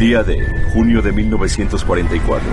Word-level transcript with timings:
Día 0.00 0.22
de 0.22 0.48
junio 0.72 1.02
de 1.02 1.12
1944. 1.12 2.48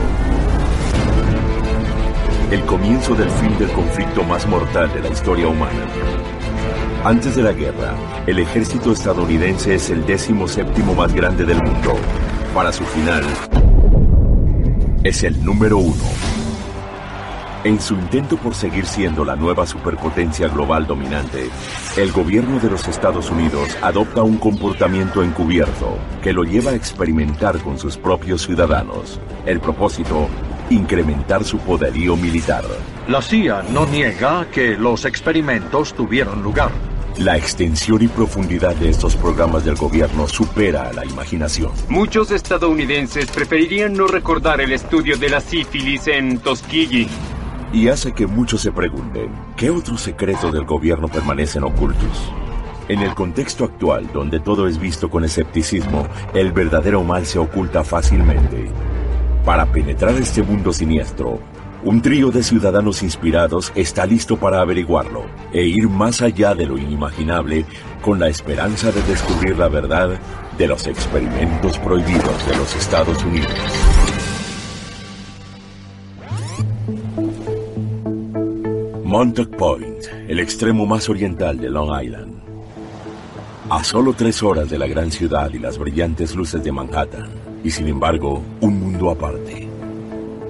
El 2.52 2.62
comienzo 2.64 3.16
del 3.16 3.30
fin 3.30 3.58
del 3.58 3.70
conflicto 3.70 4.22
más 4.26 4.46
mortal 4.46 4.92
de 4.94 5.00
la 5.00 5.08
historia 5.08 5.48
humana. 5.48 5.88
Antes 7.06 7.38
de 7.38 7.44
la 7.44 7.54
guerra, 7.54 7.96
el 8.26 8.40
ejército 8.40 8.92
estadounidense 8.92 9.76
es 9.76 9.90
el 9.92 10.06
décimo 10.06 10.46
séptimo 10.46 10.94
más 10.94 11.14
grande 11.14 11.46
del 11.46 11.64
mundo. 11.64 11.96
Para 12.54 12.74
su 12.74 12.84
final, 12.84 13.24
es 15.06 15.24
el 15.24 15.42
número 15.42 15.78
uno. 15.78 16.37
En 17.64 17.82
su 17.82 17.96
intento 17.96 18.38
por 18.38 18.54
seguir 18.54 18.86
siendo 18.86 19.26
la 19.26 19.36
nueva 19.36 19.66
superpotencia 19.66 20.48
global 20.48 20.86
dominante, 20.86 21.50
el 21.98 22.12
gobierno 22.12 22.60
de 22.60 22.70
los 22.70 22.88
Estados 22.88 23.32
Unidos 23.32 23.76
adopta 23.82 24.22
un 24.22 24.38
comportamiento 24.38 25.24
encubierto 25.24 25.98
que 26.22 26.34
lo 26.34 26.44
lleva 26.44 26.72
a 26.72 26.76
experimentar 26.76 27.58
con 27.60 27.80
sus 27.80 27.98
propios 27.98 28.44
ciudadanos. 28.44 29.20
El 29.46 29.60
propósito, 29.60 30.28
incrementar 30.70 31.44
su 31.44 31.58
poderío 31.58 32.16
militar. 32.16 32.64
La 33.08 33.22
CIA 33.24 33.64
no 33.72 33.88
niega 33.88 34.48
que 34.52 34.78
los 34.78 35.06
experimentos 35.06 35.94
tuvieron 35.94 36.44
lugar. 36.44 36.72
La 37.18 37.38
extensión 37.38 38.04
y 38.04 38.08
profundidad 38.08 38.76
de 38.76 38.90
estos 38.90 39.16
programas 39.16 39.66
del 39.66 39.76
gobierno 39.76 40.28
supera 40.28 40.90
a 40.90 40.94
la 40.94 41.04
imaginación. 41.04 41.72
Muchos 41.90 42.30
estadounidenses 42.30 43.32
preferirían 43.32 43.94
no 43.94 44.06
recordar 44.06 44.62
el 44.62 44.72
estudio 44.72 45.18
de 45.18 45.30
la 45.30 45.42
sífilis 45.42 46.08
en 46.08 46.38
Tuskegee 46.38 47.08
y 47.74 47.90
hace 47.90 48.14
que 48.14 48.28
muchos 48.28 48.62
se 48.62 48.72
pregunten, 48.72 49.30
¿qué 49.56 49.70
otros 49.70 50.02
secretos 50.02 50.54
del 50.54 50.66
gobierno 50.66 51.08
permanecen 51.08 51.64
ocultos? 51.64 52.32
En 52.88 53.02
el 53.02 53.14
contexto 53.14 53.66
actual, 53.66 54.10
donde 54.14 54.40
todo 54.40 54.68
es 54.68 54.80
visto 54.80 55.10
con 55.10 55.26
escepticismo, 55.26 56.08
el 56.34 56.54
verdadero 56.54 57.04
mal 57.04 57.26
se 57.26 57.40
oculta 57.40 57.84
fácilmente. 57.84 58.70
Para 59.44 59.66
penetrar 59.66 60.16
este 60.16 60.42
mundo 60.42 60.72
siniestro, 60.72 61.40
un 61.84 62.02
trío 62.02 62.32
de 62.32 62.44
ciudadanos 62.44 63.04
inspirados 63.04 63.72
está 63.76 64.06
listo 64.06 64.38
para 64.38 64.62
averiguarlo 64.62 65.26
e 65.54 65.64
ir 65.64 65.90
más 65.90 66.22
allá 66.22 66.56
de 66.56 66.66
lo 66.66 66.78
inimaginable 66.78 67.66
con 68.02 68.20
la 68.20 68.30
esperanza 68.30 68.92
de 68.92 69.02
descubrir 69.04 69.58
la 69.58 69.68
verdad 69.68 70.20
de 70.58 70.68
los 70.68 70.88
experimentos 70.88 71.78
prohibidos 71.80 72.48
de 72.48 72.58
los 72.58 72.76
Estados 72.76 73.24
Unidos. 73.24 74.07
Montauk 79.18 79.56
Point, 79.56 80.06
el 80.28 80.40
extremo 80.40 80.86
más 80.86 81.10
oriental 81.10 81.58
de 81.58 81.72
Long 81.72 81.90
Island. 82.04 82.40
A 83.68 83.84
solo 83.84 84.14
tres 84.14 84.44
horas 84.44 84.70
de 84.70 84.78
la 84.78 84.86
gran 84.86 85.10
ciudad 85.10 85.50
y 85.52 85.58
las 85.58 85.80
brillantes 85.80 86.36
luces 86.36 86.64
de 86.64 86.72
Manhattan, 86.72 87.28
y 87.64 87.72
sin 87.72 87.88
embargo, 87.88 88.44
un 88.62 88.80
mundo 88.80 89.10
aparte. 89.10 89.68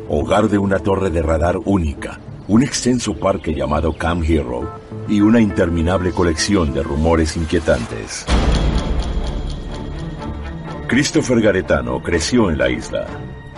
Hogar 0.10 0.50
de 0.50 0.58
una 0.58 0.80
torre 0.80 1.10
de 1.10 1.22
radar 1.22 1.58
única, 1.64 2.20
un 2.50 2.62
extenso 2.62 3.16
parque 3.16 3.56
llamado 3.56 3.94
Camp 3.94 4.22
Hero 4.28 4.70
y 5.08 5.22
una 5.22 5.40
interminable 5.40 6.12
colección 6.12 6.74
de 6.74 6.84
rumores 6.84 7.38
inquietantes. 7.38 8.26
Christopher 10.90 11.40
Garetano 11.40 12.04
creció 12.04 12.52
en 12.52 12.58
la 12.58 12.70
isla. 12.70 13.08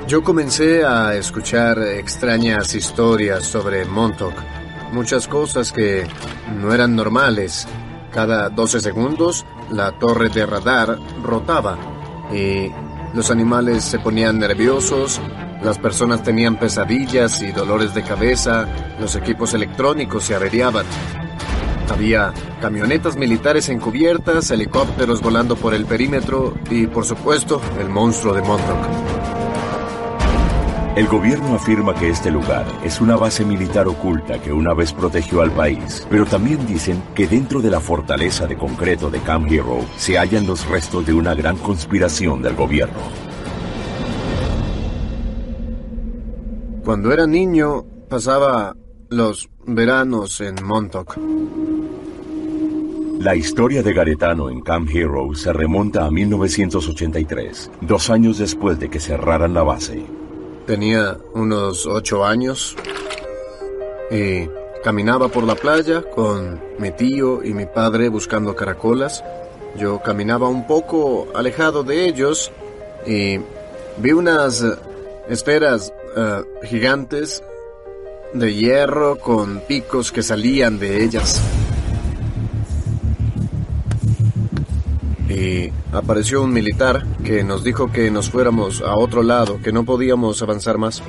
Yo 0.07 0.23
comencé 0.23 0.85
a 0.85 1.15
escuchar 1.15 1.79
extrañas 1.79 2.75
historias 2.75 3.43
sobre 3.43 3.85
Montauk 3.85 4.35
muchas 4.91 5.27
cosas 5.27 5.71
que 5.71 6.05
no 6.59 6.73
eran 6.73 6.95
normales. 6.95 7.67
Cada 8.11 8.49
12 8.49 8.79
segundos 8.79 9.45
la 9.71 9.91
torre 9.93 10.29
de 10.29 10.45
radar 10.45 10.97
rotaba 11.21 11.77
y 12.33 12.71
los 13.13 13.31
animales 13.31 13.83
se 13.83 13.99
ponían 13.99 14.39
nerviosos, 14.39 15.19
las 15.63 15.77
personas 15.77 16.23
tenían 16.23 16.57
pesadillas 16.57 17.41
y 17.41 17.51
dolores 17.51 17.93
de 17.93 18.03
cabeza, 18.03 18.67
los 18.99 19.15
equipos 19.15 19.53
electrónicos 19.53 20.23
se 20.23 20.35
averiaban. 20.35 20.85
Había 21.89 22.33
camionetas 22.61 23.17
militares 23.17 23.67
encubiertas, 23.69 24.51
helicópteros 24.51 25.21
volando 25.21 25.55
por 25.55 25.73
el 25.73 25.85
perímetro 25.85 26.53
y, 26.69 26.85
por 26.85 27.03
supuesto, 27.03 27.61
el 27.79 27.89
monstruo 27.89 28.33
de 28.33 28.41
Montauk. 28.41 29.18
El 30.99 31.07
gobierno 31.07 31.55
afirma 31.55 31.95
que 31.95 32.09
este 32.09 32.29
lugar 32.29 32.65
es 32.83 32.99
una 32.99 33.15
base 33.15 33.45
militar 33.45 33.87
oculta 33.87 34.41
que 34.41 34.51
una 34.51 34.73
vez 34.73 34.91
protegió 34.91 35.41
al 35.41 35.49
país, 35.49 36.05
pero 36.09 36.25
también 36.25 36.67
dicen 36.67 37.01
que 37.15 37.25
dentro 37.25 37.61
de 37.61 37.69
la 37.69 37.79
fortaleza 37.79 38.47
de 38.47 38.57
concreto 38.57 39.09
de 39.09 39.21
Camp 39.21 39.49
Hero 39.49 39.79
se 39.95 40.17
hallan 40.17 40.45
los 40.45 40.67
restos 40.67 41.05
de 41.05 41.13
una 41.13 41.33
gran 41.35 41.55
conspiración 41.55 42.41
del 42.41 42.53
gobierno. 42.53 42.99
Cuando 46.83 47.13
era 47.13 47.25
niño, 47.25 47.85
pasaba 48.09 48.75
los 49.07 49.49
veranos 49.65 50.41
en 50.41 50.55
Montauk. 50.65 51.15
La 53.19 53.37
historia 53.37 53.81
de 53.83 53.93
Garetano 53.93 54.49
en 54.49 54.59
Camp 54.59 54.89
Hero 54.93 55.33
se 55.33 55.53
remonta 55.53 56.05
a 56.05 56.11
1983, 56.11 57.71
dos 57.79 58.09
años 58.09 58.37
después 58.37 58.77
de 58.79 58.89
que 58.89 58.99
cerraran 58.99 59.53
la 59.53 59.63
base. 59.63 60.18
Tenía 60.69 61.17
unos 61.33 61.87
ocho 61.87 62.23
años 62.23 62.75
y 64.11 64.47
caminaba 64.83 65.27
por 65.27 65.43
la 65.43 65.55
playa 65.55 66.03
con 66.03 66.61
mi 66.77 66.91
tío 66.91 67.43
y 67.43 67.55
mi 67.55 67.65
padre 67.65 68.07
buscando 68.07 68.55
caracolas. 68.55 69.23
Yo 69.75 69.99
caminaba 69.99 70.47
un 70.47 70.67
poco 70.67 71.27
alejado 71.33 71.81
de 71.81 72.05
ellos 72.05 72.51
y 73.03 73.39
vi 73.97 74.11
unas 74.11 74.63
esferas 75.27 75.91
eh, 76.15 76.43
gigantes 76.65 77.43
de 78.35 78.53
hierro 78.53 79.17
con 79.17 79.61
picos 79.61 80.11
que 80.11 80.21
salían 80.21 80.77
de 80.77 81.03
ellas. 81.03 81.41
Y 85.29 85.71
apareció 85.93 86.43
un 86.43 86.51
militar 86.51 87.05
que 87.23 87.43
nos 87.43 87.63
dijo 87.63 87.91
que 87.91 88.09
nos 88.09 88.29
fuéramos 88.29 88.81
a 88.81 88.95
otro 88.95 89.21
lado, 89.21 89.59
que 89.61 89.71
no 89.71 89.85
podíamos 89.85 90.41
avanzar 90.41 90.77
más. 90.77 91.03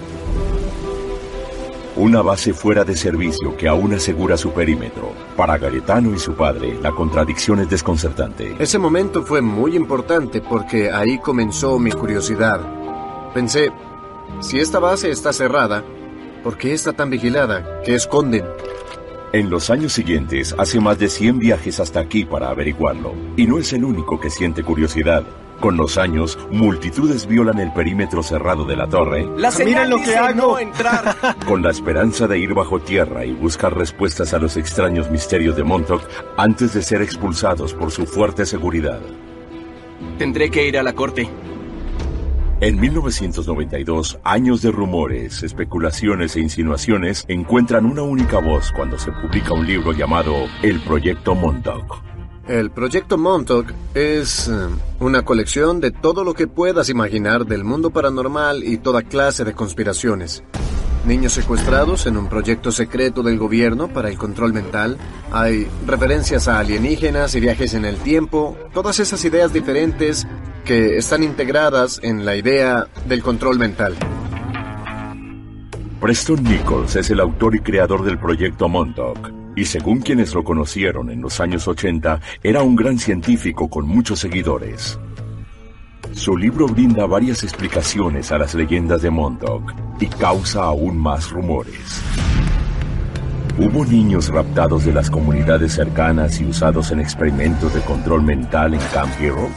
Una 1.97 2.23
base 2.23 2.53
fuera 2.53 2.85
de 2.85 2.97
servicio 2.97 3.57
que 3.57 3.67
aún 3.67 3.93
asegura 3.95 4.37
su 4.37 4.53
perímetro. 4.53 5.13
Para 5.37 5.59
Garetano 5.59 6.15
y 6.15 6.19
su 6.19 6.35
padre, 6.35 6.79
la 6.81 6.93
contradicción 6.93 7.61
es 7.61 7.69
desconcertante. 7.69 8.55
Ese 8.59 8.79
momento 8.79 9.23
fue 9.23 9.41
muy 9.41 9.75
importante 9.75 10.41
porque 10.41 10.91
ahí 10.91 11.19
comenzó 11.19 11.79
mi 11.79 11.91
curiosidad. 11.91 12.61
Pensé, 13.35 13.71
si 14.41 14.59
esta 14.59 14.79
base 14.79 15.11
está 15.11 15.33
cerrada, 15.33 15.83
¿por 16.45 16.57
qué 16.57 16.73
está 16.73 16.93
tan 16.93 17.11
vigilada? 17.11 17.81
¿Qué 17.85 17.97
esconden? 17.97 18.45
En 19.33 19.49
los 19.49 19.71
años 19.71 19.93
siguientes 19.93 20.57
hace 20.59 20.81
más 20.81 20.99
de 20.99 21.09
100 21.09 21.39
viajes 21.39 21.79
hasta 21.79 22.01
aquí 22.01 22.25
para 22.25 22.51
averiguarlo. 22.51 23.15
Y 23.37 23.47
no 23.47 23.59
es 23.59 23.73
el 23.73 23.85
único 23.85 24.19
que 24.19 24.29
siente 24.29 24.65
curiosidad. 24.65 25.25
Con 25.61 25.77
los 25.77 25.99
años, 25.99 26.37
multitudes 26.51 27.27
violan 27.27 27.61
el 27.61 27.73
perímetro 27.73 28.25
cerrado 28.25 28.65
de 28.65 28.75
la 28.75 28.89
torre. 28.89 29.29
La 29.37 29.53
Miren 29.53 29.91
lo 29.91 29.99
que 29.99 30.17
hago. 30.17 30.59
entrar. 30.59 31.15
Con 31.47 31.63
la 31.63 31.71
esperanza 31.71 32.27
de 32.27 32.39
ir 32.41 32.55
bajo 32.55 32.81
tierra 32.81 33.25
y 33.25 33.33
buscar 33.33 33.77
respuestas 33.77 34.35
a 34.35 34.39
los 34.39 34.57
extraños 34.57 35.11
misterios 35.11 35.55
de 35.55 35.63
Montauk 35.63 36.03
antes 36.37 36.75
de 36.75 36.83
ser 36.83 37.01
expulsados 37.01 37.73
por 37.75 37.93
su 37.93 38.07
fuerte 38.07 38.47
seguridad. 38.47 39.01
Tendré 40.19 40.51
que 40.51 40.67
ir 40.67 40.77
a 40.77 40.83
la 40.83 40.95
corte. 40.95 41.29
En 42.63 42.79
1992, 42.79 44.19
años 44.23 44.61
de 44.61 44.71
rumores, 44.71 45.43
especulaciones 45.43 46.37
e 46.37 46.41
insinuaciones 46.41 47.25
encuentran 47.27 47.87
una 47.87 48.03
única 48.03 48.39
voz 48.39 48.71
cuando 48.77 48.99
se 48.99 49.11
publica 49.13 49.55
un 49.55 49.67
libro 49.67 49.93
llamado 49.93 50.35
El 50.63 50.79
Proyecto 50.81 51.35
Montauk. 51.35 52.03
El 52.47 52.71
Proyecto 52.71 53.17
Montauk 53.17 53.73
es 53.95 54.49
eh, 54.49 54.53
una 54.99 55.23
colección 55.23 55.81
de 55.81 55.91
todo 55.91 56.23
lo 56.23 56.35
que 56.35 56.49
puedas 56.49 56.91
imaginar 56.91 57.47
del 57.47 57.65
mundo 57.65 57.89
paranormal 57.89 58.63
y 58.63 58.77
toda 58.77 59.05
clase 59.05 59.43
de 59.45 59.55
conspiraciones. 59.55 60.45
Niños 61.05 61.33
secuestrados 61.33 62.07
en 62.07 62.19
un 62.19 62.29
proyecto 62.29 62.71
secreto 62.71 63.23
del 63.23 63.39
gobierno 63.39 63.89
para 63.89 64.11
el 64.11 64.19
control 64.19 64.53
mental. 64.53 64.99
Hay 65.33 65.67
referencias 65.87 66.47
a 66.47 66.59
alienígenas 66.59 67.35
y 67.35 67.41
viajes 67.41 67.73
en 67.75 67.87
el 67.87 67.97
tiempo. 67.97 68.57
Todas 68.75 69.01
esas 69.01 69.25
ideas 69.25 69.53
diferentes 69.53 70.27
que 70.65 70.99
están 70.99 71.23
integradas 71.23 72.01
en 72.03 72.25
la 72.27 72.37
idea 72.37 72.87
del 73.07 73.23
control 73.23 73.59
mental. 73.59 73.97
Preston 76.01 76.43
Nichols 76.45 76.97
es 76.97 77.11
el 77.11 77.21
autor 77.21 77.55
y 77.55 77.61
creador 77.61 78.05
del 78.05 78.19
proyecto 78.19 78.69
Montauk, 78.69 79.31
y 79.55 79.65
según 79.67 80.01
quienes 80.01 80.35
lo 80.35 80.45
conocieron 80.45 81.11
en 81.11 81.21
los 81.21 81.41
años 81.41 81.69
80, 81.69 82.21
era 82.43 82.63
un 82.63 82.75
gran 82.75 82.99
científico 82.99 83.69
con 83.69 83.87
muchos 83.87 84.21
seguidores. 84.21 84.99
Su 86.13 86.37
libro 86.37 86.67
brinda 86.67 87.07
varias 87.07 87.45
explicaciones 87.45 88.33
a 88.33 88.39
las 88.39 88.55
leyendas 88.55 89.01
de 89.01 89.11
Montauk 89.11 89.73
y 90.01 90.07
causa 90.07 90.65
aún 90.65 90.99
más 90.99 91.31
rumores. 91.31 92.03
¿Hubo 93.59 93.85
niños 93.85 94.29
raptados 94.29 94.85
de 94.85 94.93
las 94.93 95.11
comunidades 95.11 95.75
cercanas 95.75 96.41
y 96.41 96.47
usados 96.47 96.91
en 96.91 97.01
experimentos 97.01 97.73
de 97.75 97.81
control 97.83 98.23
mental 98.23 98.75
en 98.75 98.81
Camp 98.93 99.13
Hero? 99.21 99.49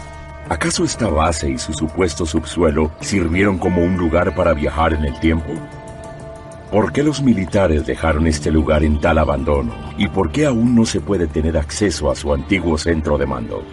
¿Acaso 0.48 0.84
esta 0.84 1.08
base 1.08 1.50
y 1.50 1.58
su 1.58 1.74
supuesto 1.74 2.26
subsuelo 2.26 2.92
sirvieron 3.00 3.58
como 3.58 3.84
un 3.84 3.98
lugar 3.98 4.36
para 4.36 4.54
viajar 4.54 4.94
en 4.94 5.06
el 5.06 5.20
tiempo? 5.20 5.54
¿Por 6.72 6.92
qué 6.92 7.02
los 7.02 7.22
militares 7.22 7.86
dejaron 7.86 8.28
este 8.28 8.52
lugar 8.52 8.84
en 8.84 9.00
tal 9.00 9.18
abandono? 9.18 9.74
¿Y 9.98 10.08
por 10.08 10.32
qué 10.32 10.46
aún 10.46 10.76
no 10.76 10.86
se 10.86 11.02
puede 11.02 11.28
tener 11.28 11.58
acceso 11.58 12.12
a 12.12 12.16
su 12.16 12.34
antiguo 12.34 12.78
centro 12.78 13.18
de 13.18 13.26
mando? 13.26 13.64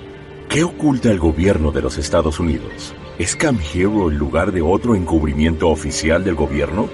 ¿Qué 0.51 0.65
oculta 0.65 1.13
el 1.13 1.21
gobierno 1.21 1.71
de 1.71 1.81
los 1.81 1.97
Estados 1.97 2.41
Unidos? 2.41 2.93
¿Es 3.21 3.37
Camp 3.37 3.61
Hero 3.73 4.11
el 4.11 4.17
lugar 4.17 4.51
de 4.51 4.61
otro 4.61 4.97
encubrimiento 4.97 5.69
oficial 5.69 6.25
del 6.25 6.35
gobierno? 6.35 6.89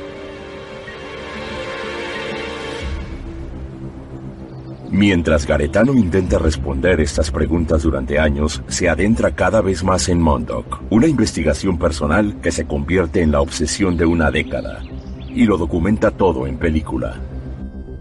Mientras 4.91 5.47
Garetano 5.47 5.95
intenta 5.95 6.39
responder 6.39 7.01
estas 7.01 7.31
preguntas 7.31 7.83
durante 7.83 8.19
años, 8.19 8.63
se 8.69 8.91
adentra 8.91 9.35
cada 9.35 9.63
vez 9.63 9.83
más 9.83 10.11
en 10.11 10.21
Montauk, 10.21 10.83
una 10.91 11.07
investigación 11.07 11.79
personal 11.79 12.39
que 12.43 12.53
se 12.53 12.67
convierte 12.67 13.23
en 13.23 13.33
la 13.33 13.41
obsesión 13.41 13.97
de 13.97 14.05
una 14.05 14.31
década, 14.31 14.83
y 15.31 15.47
lo 15.47 15.57
documenta 15.57 16.11
todo 16.11 16.47
en 16.47 16.59
película. 16.59 17.23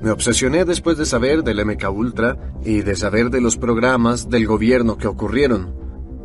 Me 0.06 0.12
obsesioné 0.12 0.66
después 0.66 1.00
de 1.00 1.06
saber 1.08 1.42
del 1.42 1.66
MK 1.66 1.90
Ultra 1.90 2.38
y 2.64 2.82
de 2.84 2.96
saber 2.96 3.32
de 3.32 3.42
los 3.42 3.58
programas 3.58 4.30
del 4.30 4.46
gobierno 4.46 5.00
que 5.00 5.08
ocurrieron. 5.08 5.74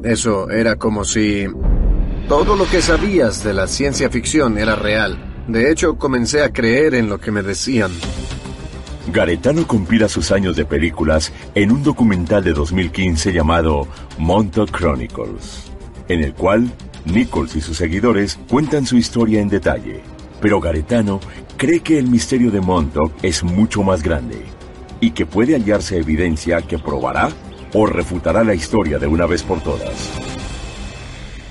Eso 0.05 0.51
era 0.51 0.77
como 0.77 1.03
si 1.03 1.47
todo 2.29 2.57
lo 2.57 2.69
que 2.69 2.83
sabías 2.83 3.43
de 3.43 3.55
la 3.55 3.67
ciencia 3.67 4.11
ficción 4.11 4.59
era 4.59 4.77
real. 4.77 5.45
De 5.49 5.71
hecho, 5.71 5.97
comencé 5.97 6.43
a 6.43 6.53
creer 6.53 6.95
en 6.95 7.09
lo 7.09 7.21
que 7.21 7.31
me 7.31 7.41
decían. 7.43 7.91
Garetano 9.11 9.67
compila 9.67 10.11
sus 10.11 10.31
años 10.31 10.57
de 10.57 10.67
películas 10.67 11.33
en 11.55 11.73
un 11.73 11.83
documental 11.83 12.45
de 12.45 12.53
2015 12.53 13.33
llamado 13.33 13.89
Montauk 14.19 14.77
Chronicles, 14.77 15.73
en 16.07 16.23
el 16.23 16.35
cual 16.35 16.71
Nichols 17.07 17.57
y 17.57 17.63
sus 17.63 17.79
seguidores 17.79 18.39
cuentan 18.47 18.85
su 18.85 18.99
historia 18.99 19.41
en 19.41 19.49
detalle. 19.49 20.03
Pero 20.43 20.61
Garetano 20.61 21.21
cree 21.61 21.81
que 21.81 21.99
el 21.99 22.09
misterio 22.09 22.51
de 22.51 22.63
Montauk 22.63 23.13
es 23.23 23.45
mucho 23.45 23.83
más 23.83 24.03
grande 24.03 24.47
y 24.99 25.11
que 25.11 25.27
puede 25.27 25.53
hallarse 25.53 25.99
evidencia 25.99 26.63
que 26.63 26.79
probará 26.79 27.29
o 27.75 27.85
refutará 27.85 28.43
la 28.43 28.55
historia 28.55 28.99
de 28.99 29.07
una 29.07 29.27
vez 29.27 29.43
por 29.43 29.63
todas. 29.63 30.11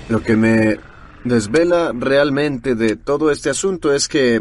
Lo 0.08 0.20
que 0.20 0.34
me 0.34 0.78
desvela 1.22 1.92
realmente 1.94 2.74
de 2.74 2.96
todo 2.96 3.30
este 3.30 3.50
asunto 3.50 3.94
es 3.94 4.08
que 4.08 4.40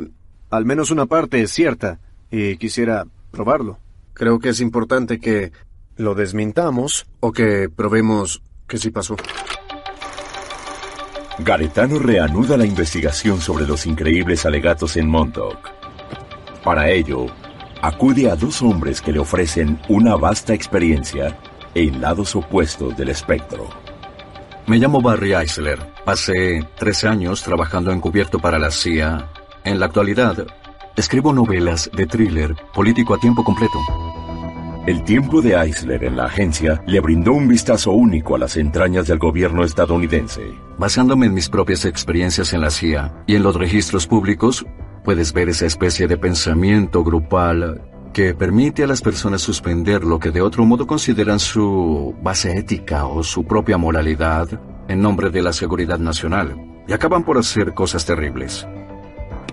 al 0.50 0.66
menos 0.66 0.90
una 0.90 1.06
parte 1.06 1.40
es 1.40 1.52
cierta 1.52 2.00
y 2.32 2.58
quisiera 2.58 3.06
probarlo. 3.30 3.78
Creo 4.16 4.40
que 4.40 4.50
es 4.50 4.62
importante 4.62 5.20
que 5.20 5.52
lo 5.98 6.16
desmintamos 6.16 7.06
o 7.20 7.32
que 7.32 7.70
probemos 7.70 8.42
que 8.68 8.80
sí 8.80 8.90
pasó. 8.90 9.18
Garetano 11.42 12.00
reanuda 12.00 12.58
la 12.58 12.66
investigación 12.66 13.40
sobre 13.40 13.66
los 13.66 13.86
increíbles 13.86 14.46
alegatos 14.46 14.98
en 14.98 15.08
Montauk. 15.08 15.70
Para 16.64 16.90
ello, 16.90 17.28
acude 17.82 18.30
a 18.30 18.36
dos 18.36 18.62
hombres 18.62 19.02
que 19.02 19.14
le 19.14 19.20
ofrecen 19.20 19.80
una 19.88 20.18
vasta 20.18 20.54
experiencia 20.54 21.38
en 21.74 22.02
lados 22.02 22.36
opuestos 22.36 22.96
del 22.98 23.10
espectro. 23.10 23.70
Me 24.68 24.78
llamo 24.78 25.02
Barry 25.02 25.34
Eisler. 25.34 25.80
Pasé 26.04 26.68
13 26.78 27.08
años 27.08 27.42
trabajando 27.42 27.92
encubierto 27.92 28.40
para 28.40 28.60
la 28.60 28.70
CIA. 28.70 29.30
En 29.64 29.80
la 29.80 29.86
actualidad, 29.86 30.46
escribo 30.98 31.32
novelas 31.32 31.90
de 31.94 32.06
thriller 32.06 32.54
político 32.74 33.14
a 33.14 33.20
tiempo 33.20 33.46
completo. 33.46 33.80
El 34.88 35.04
tiempo 35.04 35.42
de 35.42 35.56
Eisler 35.56 36.04
en 36.04 36.16
la 36.16 36.26
agencia 36.26 36.82
le 36.88 37.00
brindó 37.02 37.34
un 37.34 37.48
vistazo 37.48 37.92
único 37.92 38.36
a 38.36 38.40
las 38.40 38.56
entrañas 38.58 39.08
del 39.08 39.20
gobierno 39.20 39.64
estadounidense. 39.64 40.42
Basándome 40.78 41.28
en 41.28 41.34
mis 41.34 41.50
propias 41.50 41.86
experiencias 41.86 42.54
en 42.54 42.62
la 42.62 42.72
CIA 42.72 43.24
y 43.28 43.36
en 43.36 43.44
los 43.44 43.56
registros 43.56 44.08
públicos, 44.08 44.66
puedes 45.04 45.34
ver 45.34 45.50
esa 45.50 45.66
especie 45.66 46.08
de 46.08 46.18
pensamiento 46.18 47.04
grupal 47.04 47.84
que 48.14 48.34
permite 48.34 48.84
a 48.84 48.88
las 48.88 49.02
personas 49.02 49.42
suspender 49.42 50.04
lo 50.04 50.18
que 50.18 50.32
de 50.32 50.42
otro 50.42 50.66
modo 50.66 50.88
consideran 50.88 51.40
su 51.40 52.16
base 52.24 52.58
ética 52.58 53.06
o 53.06 53.22
su 53.22 53.44
propia 53.44 53.78
moralidad 53.78 54.48
en 54.88 55.02
nombre 55.02 55.30
de 55.30 55.42
la 55.44 55.54
seguridad 55.54 56.00
nacional 56.00 56.56
y 56.88 56.94
acaban 56.94 57.24
por 57.24 57.38
hacer 57.38 57.74
cosas 57.74 58.06
terribles. 58.06 58.68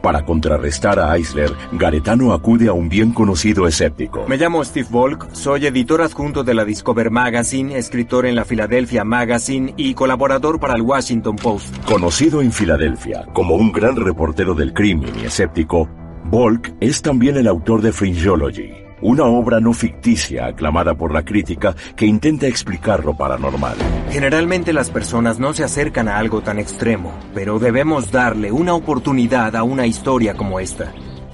Para 0.06 0.25
contrarrestar 0.25 1.00
a 1.00 1.17
Eisler, 1.17 1.50
Garetano 1.73 2.32
acude 2.32 2.69
a 2.69 2.73
un 2.73 2.88
bien 2.88 3.11
conocido 3.11 3.67
escéptico. 3.67 4.25
Me 4.29 4.37
llamo 4.37 4.62
Steve 4.62 4.87
Volk, 4.88 5.29
soy 5.32 5.67
editor 5.67 6.00
adjunto 6.00 6.44
de 6.44 6.55
la 6.55 6.64
Discover 6.64 7.11
Magazine, 7.11 7.76
escritor 7.76 8.25
en 8.25 8.37
la 8.37 8.44
Philadelphia 8.44 9.03
Magazine 9.03 9.75
y 9.76 9.94
colaborador 9.94 10.61
para 10.61 10.75
el 10.75 10.82
Washington 10.82 11.35
Post. 11.35 11.76
Conocido 11.87 12.41
en 12.41 12.53
Filadelfia 12.53 13.26
como 13.32 13.56
un 13.56 13.73
gran 13.73 13.97
reportero 13.97 14.55
del 14.55 14.73
crimen 14.73 15.12
y 15.20 15.25
escéptico, 15.25 15.88
Volk 16.26 16.73
es 16.79 17.02
también 17.02 17.37
el 17.37 17.49
autor 17.49 17.82
de 17.82 17.91
Fringeology, 17.91 18.86
una 19.01 19.25
obra 19.25 19.61
no 19.61 19.73
ficticia 19.73 20.47
aclamada 20.47 20.95
por 20.95 21.13
la 21.13 21.23
crítica 21.23 21.75
que 21.95 22.07
intenta 22.07 22.47
explicar 22.47 23.05
lo 23.05 23.17
paranormal. 23.17 23.77
Generalmente 24.11 24.73
las 24.73 24.91
personas 24.91 25.39
no 25.39 25.53
se 25.53 25.65
acercan 25.65 26.09
a 26.09 26.19
algo 26.19 26.43
tan 26.43 26.59
extremo, 26.59 27.13
pero 27.35 27.59
debemos 27.59 28.11
darle 28.11 28.53
una 28.53 28.75
oportunidad 28.75 29.57
a 29.57 29.63
una 29.63 29.87
historia 29.87 30.35
como 30.35 30.61
esta. 30.61 30.93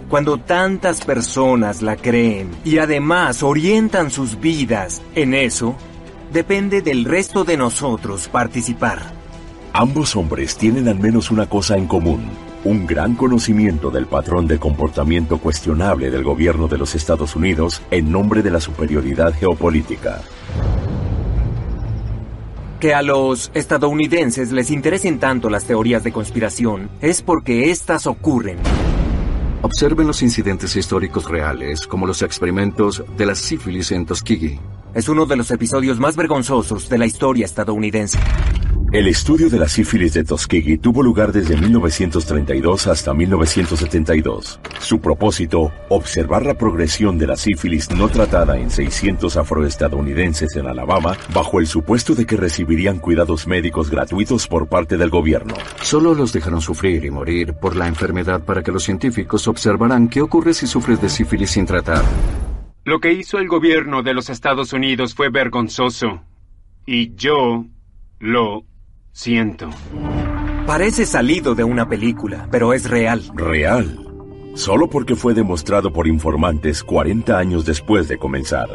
Cuando 0.09 0.37
tantas 0.37 1.05
personas 1.05 1.81
la 1.81 1.97
creen 1.97 2.51
y 2.65 2.79
además 2.79 3.43
orientan 3.43 4.11
sus 4.11 4.39
vidas 4.39 5.01
en 5.15 5.33
eso, 5.33 5.75
depende 6.33 6.83
del 6.83 7.05
resto 7.05 7.45
de 7.45 7.57
nosotros 7.57 8.29
participar. 8.29 8.99
Ambos 9.73 10.15
hombres 10.17 10.57
tienen 10.57 10.89
al 10.89 10.99
menos 10.99 11.31
una 11.31 11.47
cosa 11.49 11.79
en 11.79 11.87
común, 11.87 12.29
un 12.65 12.87
gran 12.87 13.15
conocimiento 13.15 13.91
del 13.91 14.07
patrón 14.07 14.47
de 14.47 14.59
comportamiento 14.59 15.39
cuestionable 15.39 16.11
del 16.11 16.23
gobierno 16.23 16.69
de 16.69 16.79
los 16.79 16.95
Estados 16.95 17.35
Unidos 17.35 17.83
en 17.91 18.13
nombre 18.13 18.43
de 18.43 18.51
la 18.51 18.61
superioridad 18.61 19.35
geopolítica. 19.35 20.21
Que 22.79 22.95
a 22.95 23.03
los 23.03 23.51
estadounidenses 23.55 24.51
les 24.53 24.71
interesen 24.71 25.19
tanto 25.19 25.49
las 25.49 25.65
teorías 25.65 26.03
de 26.03 26.13
conspiración 26.13 26.91
es 27.01 27.23
porque 27.23 27.71
éstas 27.71 28.07
ocurren. 28.07 28.59
Observen 29.63 30.09
los 30.09 30.23
incidentes 30.23 30.75
históricos 30.75 31.31
reales, 31.31 31.87
como 31.87 32.07
los 32.07 32.23
experimentos 32.23 33.05
de 33.17 33.27
la 33.27 33.37
sífilis 33.37 33.93
en 33.93 34.07
Tuskegee. 34.07 34.59
Es 34.95 35.09
uno 35.09 35.25
de 35.25 35.37
los 35.37 35.51
episodios 35.53 36.01
más 36.01 36.17
vergonzosos 36.17 36.89
de 36.89 36.99
la 36.99 37.07
historia 37.07 37.45
estadounidense. 37.45 38.19
El 38.93 39.09
estudio 39.09 39.49
de 39.49 39.59
la 39.59 39.71
sífilis 39.71 40.13
de 40.13 40.23
Tuskegee 40.23 40.77
tuvo 40.77 41.03
lugar 41.03 41.33
desde 41.33 41.57
1932 41.57 42.89
hasta 42.89 43.15
1972. 43.15 44.61
Su 44.81 45.01
propósito, 45.01 45.73
observar 45.89 46.45
la 46.45 46.59
progresión 46.59 47.17
de 47.17 47.27
la 47.27 47.37
sífilis 47.37 47.91
no 47.91 48.11
tratada 48.11 48.59
en 48.59 48.69
600 48.71 49.35
afroestadounidenses 49.39 50.57
en 50.57 50.67
Alabama 50.67 51.17
bajo 51.33 51.59
el 51.59 51.69
supuesto 51.69 52.15
de 52.15 52.27
que 52.27 52.37
recibirían 52.37 52.99
cuidados 52.99 53.47
médicos 53.47 53.89
gratuitos 53.91 54.47
por 54.47 54.69
parte 54.69 54.99
del 54.99 55.09
gobierno. 55.09 55.55
Solo 55.81 56.13
los 56.13 56.35
dejaron 56.35 56.61
sufrir 56.61 57.07
y 57.07 57.11
morir 57.11 57.55
por 57.55 57.77
la 57.77 57.89
enfermedad 57.89 58.45
para 58.45 58.63
que 58.63 58.73
los 58.73 58.83
científicos 58.83 59.49
observaran 59.49 60.11
qué 60.11 60.21
ocurre 60.21 60.53
si 60.53 60.67
sufres 60.67 61.01
de 61.01 61.09
sífilis 61.09 61.53
sin 61.53 61.65
tratar. 61.65 62.05
Lo 62.85 63.01
que 63.01 63.15
hizo 63.15 63.39
el 63.39 63.49
gobierno 63.49 64.03
de 64.03 64.13
los 64.13 64.29
Estados 64.29 64.75
Unidos 64.75 65.15
fue 65.15 65.31
vergonzoso. 65.31 66.25
Y 66.85 67.15
yo 67.15 67.65
lo 68.19 68.67
siento. 69.13 69.71
Parece 70.67 71.07
salido 71.07 71.55
de 71.55 71.65
una 71.65 71.89
película, 71.89 72.49
pero 72.51 72.73
es 72.73 72.89
real. 72.89 73.23
Real. 73.35 73.99
Solo 74.55 74.89
porque 74.89 75.17
fue 75.17 75.35
demostrado 75.35 75.93
por 75.93 76.07
informantes 76.07 76.83
40 76.83 77.39
años 77.39 77.65
después 77.65 78.09
de 78.09 78.19
comenzar. 78.19 78.69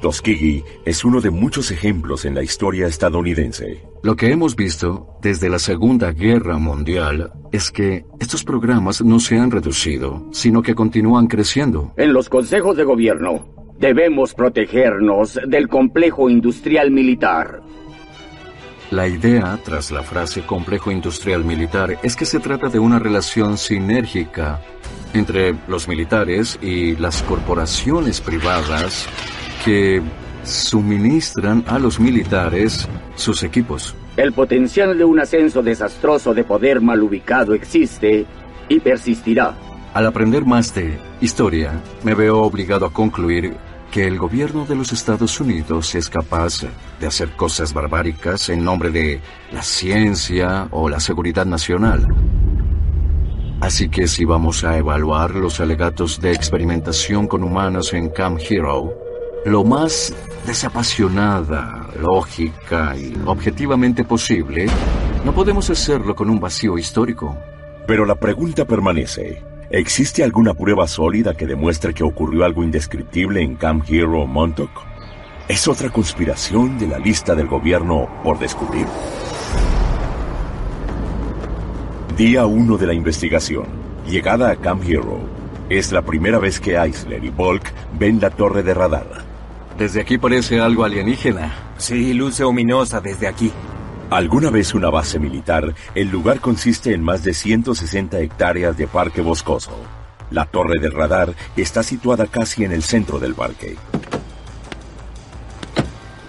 Tuskegee 0.00 0.64
es 0.84 1.04
uno 1.04 1.20
de 1.20 1.30
muchos 1.30 1.70
ejemplos 1.70 2.24
en 2.24 2.34
la 2.34 2.42
historia 2.42 2.86
estadounidense. 2.86 3.82
Lo 4.02 4.16
que 4.16 4.30
hemos 4.30 4.54
visto 4.54 5.16
desde 5.22 5.48
la 5.48 5.58
Segunda 5.58 6.12
Guerra 6.12 6.58
Mundial 6.58 7.32
es 7.52 7.70
que 7.70 8.04
estos 8.20 8.44
programas 8.44 9.02
no 9.02 9.18
se 9.18 9.38
han 9.38 9.50
reducido, 9.50 10.28
sino 10.30 10.60
que 10.62 10.74
continúan 10.74 11.26
creciendo. 11.26 11.94
En 11.96 12.12
los 12.12 12.28
consejos 12.28 12.76
de 12.76 12.84
gobierno 12.84 13.48
debemos 13.78 14.34
protegernos 14.34 15.40
del 15.46 15.68
complejo 15.68 16.28
industrial 16.28 16.90
militar. 16.90 17.62
La 18.94 19.08
idea, 19.08 19.58
tras 19.64 19.90
la 19.90 20.04
frase 20.04 20.42
complejo 20.46 20.92
industrial 20.92 21.44
militar, 21.44 21.98
es 22.04 22.14
que 22.14 22.24
se 22.24 22.38
trata 22.38 22.68
de 22.68 22.78
una 22.78 23.00
relación 23.00 23.58
sinérgica 23.58 24.60
entre 25.12 25.56
los 25.66 25.88
militares 25.88 26.56
y 26.62 26.94
las 26.94 27.20
corporaciones 27.24 28.20
privadas 28.20 29.08
que 29.64 30.00
suministran 30.44 31.64
a 31.66 31.80
los 31.80 31.98
militares 31.98 32.88
sus 33.16 33.42
equipos. 33.42 33.96
El 34.16 34.32
potencial 34.32 34.96
de 34.96 35.02
un 35.02 35.18
ascenso 35.18 35.60
desastroso 35.60 36.32
de 36.32 36.44
poder 36.44 36.80
mal 36.80 37.02
ubicado 37.02 37.52
existe 37.52 38.24
y 38.68 38.78
persistirá. 38.78 39.56
Al 39.92 40.06
aprender 40.06 40.44
más 40.44 40.72
de 40.72 41.00
historia, 41.20 41.72
me 42.04 42.14
veo 42.14 42.42
obligado 42.42 42.86
a 42.86 42.92
concluir 42.92 43.56
que 43.94 44.08
el 44.08 44.18
gobierno 44.18 44.64
de 44.66 44.74
los 44.74 44.92
Estados 44.92 45.38
Unidos 45.38 45.94
es 45.94 46.10
capaz 46.10 46.62
de 46.98 47.06
hacer 47.06 47.30
cosas 47.36 47.72
barbáricas 47.72 48.48
en 48.48 48.64
nombre 48.64 48.90
de 48.90 49.20
la 49.52 49.62
ciencia 49.62 50.66
o 50.72 50.88
la 50.88 50.98
seguridad 50.98 51.46
nacional. 51.46 52.04
Así 53.60 53.88
que 53.88 54.08
si 54.08 54.24
vamos 54.24 54.64
a 54.64 54.76
evaluar 54.78 55.36
los 55.36 55.60
alegatos 55.60 56.20
de 56.20 56.32
experimentación 56.32 57.28
con 57.28 57.44
humanos 57.44 57.92
en 57.92 58.08
Camp 58.08 58.40
Hero, 58.50 58.92
lo 59.44 59.62
más 59.62 60.12
desapasionada, 60.44 61.88
lógica 61.96 62.96
y 62.96 63.14
objetivamente 63.24 64.02
posible, 64.02 64.66
no 65.24 65.32
podemos 65.32 65.70
hacerlo 65.70 66.16
con 66.16 66.30
un 66.30 66.40
vacío 66.40 66.76
histórico. 66.78 67.38
Pero 67.86 68.04
la 68.04 68.16
pregunta 68.16 68.64
permanece. 68.64 69.53
¿Existe 69.76 70.22
alguna 70.22 70.54
prueba 70.54 70.86
sólida 70.86 71.34
que 71.34 71.48
demuestre 71.48 71.92
que 71.92 72.04
ocurrió 72.04 72.44
algo 72.44 72.62
indescriptible 72.62 73.42
en 73.42 73.56
Camp 73.56 73.84
Hero 73.88 74.24
Montauk? 74.24 74.70
¿Es 75.48 75.66
otra 75.66 75.90
conspiración 75.90 76.78
de 76.78 76.86
la 76.86 77.00
lista 77.00 77.34
del 77.34 77.48
gobierno 77.48 78.08
por 78.22 78.38
descubrir? 78.38 78.86
Día 82.16 82.46
1 82.46 82.76
de 82.78 82.86
la 82.86 82.94
investigación. 82.94 83.66
Llegada 84.06 84.52
a 84.52 84.56
Camp 84.56 84.84
Hero. 84.86 85.18
Es 85.68 85.90
la 85.90 86.02
primera 86.02 86.38
vez 86.38 86.60
que 86.60 86.76
Eisler 86.76 87.24
y 87.24 87.30
Volk 87.30 87.72
ven 87.98 88.20
la 88.20 88.30
torre 88.30 88.62
de 88.62 88.74
radar. 88.74 89.24
Desde 89.76 90.00
aquí 90.00 90.18
parece 90.18 90.60
algo 90.60 90.84
alienígena. 90.84 91.52
Sí, 91.78 92.14
luce 92.14 92.44
ominosa 92.44 93.00
desde 93.00 93.26
aquí. 93.26 93.50
Alguna 94.14 94.48
vez 94.48 94.74
una 94.74 94.90
base 94.90 95.18
militar, 95.18 95.74
el 95.96 96.08
lugar 96.08 96.38
consiste 96.38 96.94
en 96.94 97.02
más 97.02 97.24
de 97.24 97.34
160 97.34 98.20
hectáreas 98.20 98.76
de 98.76 98.86
parque 98.86 99.20
boscoso. 99.20 99.72
La 100.30 100.46
torre 100.46 100.80
del 100.80 100.92
radar 100.92 101.34
está 101.56 101.82
situada 101.82 102.28
casi 102.28 102.62
en 102.62 102.70
el 102.70 102.84
centro 102.84 103.18
del 103.18 103.34
parque. 103.34 103.74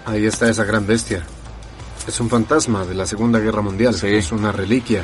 Ahí 0.03 0.25
está 0.25 0.49
esa 0.49 0.63
gran 0.63 0.87
bestia. 0.87 1.27
Es 2.07 2.19
un 2.19 2.27
fantasma 2.27 2.85
de 2.85 2.95
la 2.95 3.05
Segunda 3.05 3.37
Guerra 3.37 3.61
Mundial. 3.61 3.93
Sí. 3.93 4.07
Es 4.07 4.31
una 4.31 4.51
reliquia. 4.51 5.03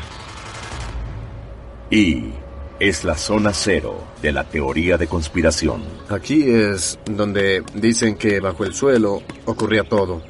Y 1.91 2.31
es 2.79 3.03
la 3.03 3.15
zona 3.15 3.53
cero 3.53 4.07
de 4.23 4.31
la 4.31 4.43
teoría 4.45 4.97
de 4.97 5.05
conspiración. 5.05 5.83
Aquí 6.09 6.49
es 6.49 6.97
donde 7.05 7.63
dicen 7.75 8.15
que 8.15 8.39
bajo 8.39 8.65
el 8.65 8.73
suelo 8.73 9.21
ocurría 9.45 9.83
todo. 9.83 10.23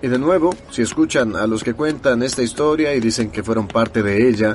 Y 0.00 0.06
de 0.06 0.18
nuevo, 0.18 0.54
si 0.70 0.82
escuchan 0.82 1.36
a 1.36 1.46
los 1.46 1.62
que 1.64 1.74
cuentan 1.74 2.22
esta 2.22 2.42
historia 2.42 2.94
y 2.94 3.00
dicen 3.00 3.30
que 3.30 3.42
fueron 3.42 3.66
parte 3.68 4.02
de 4.02 4.28
ella, 4.28 4.52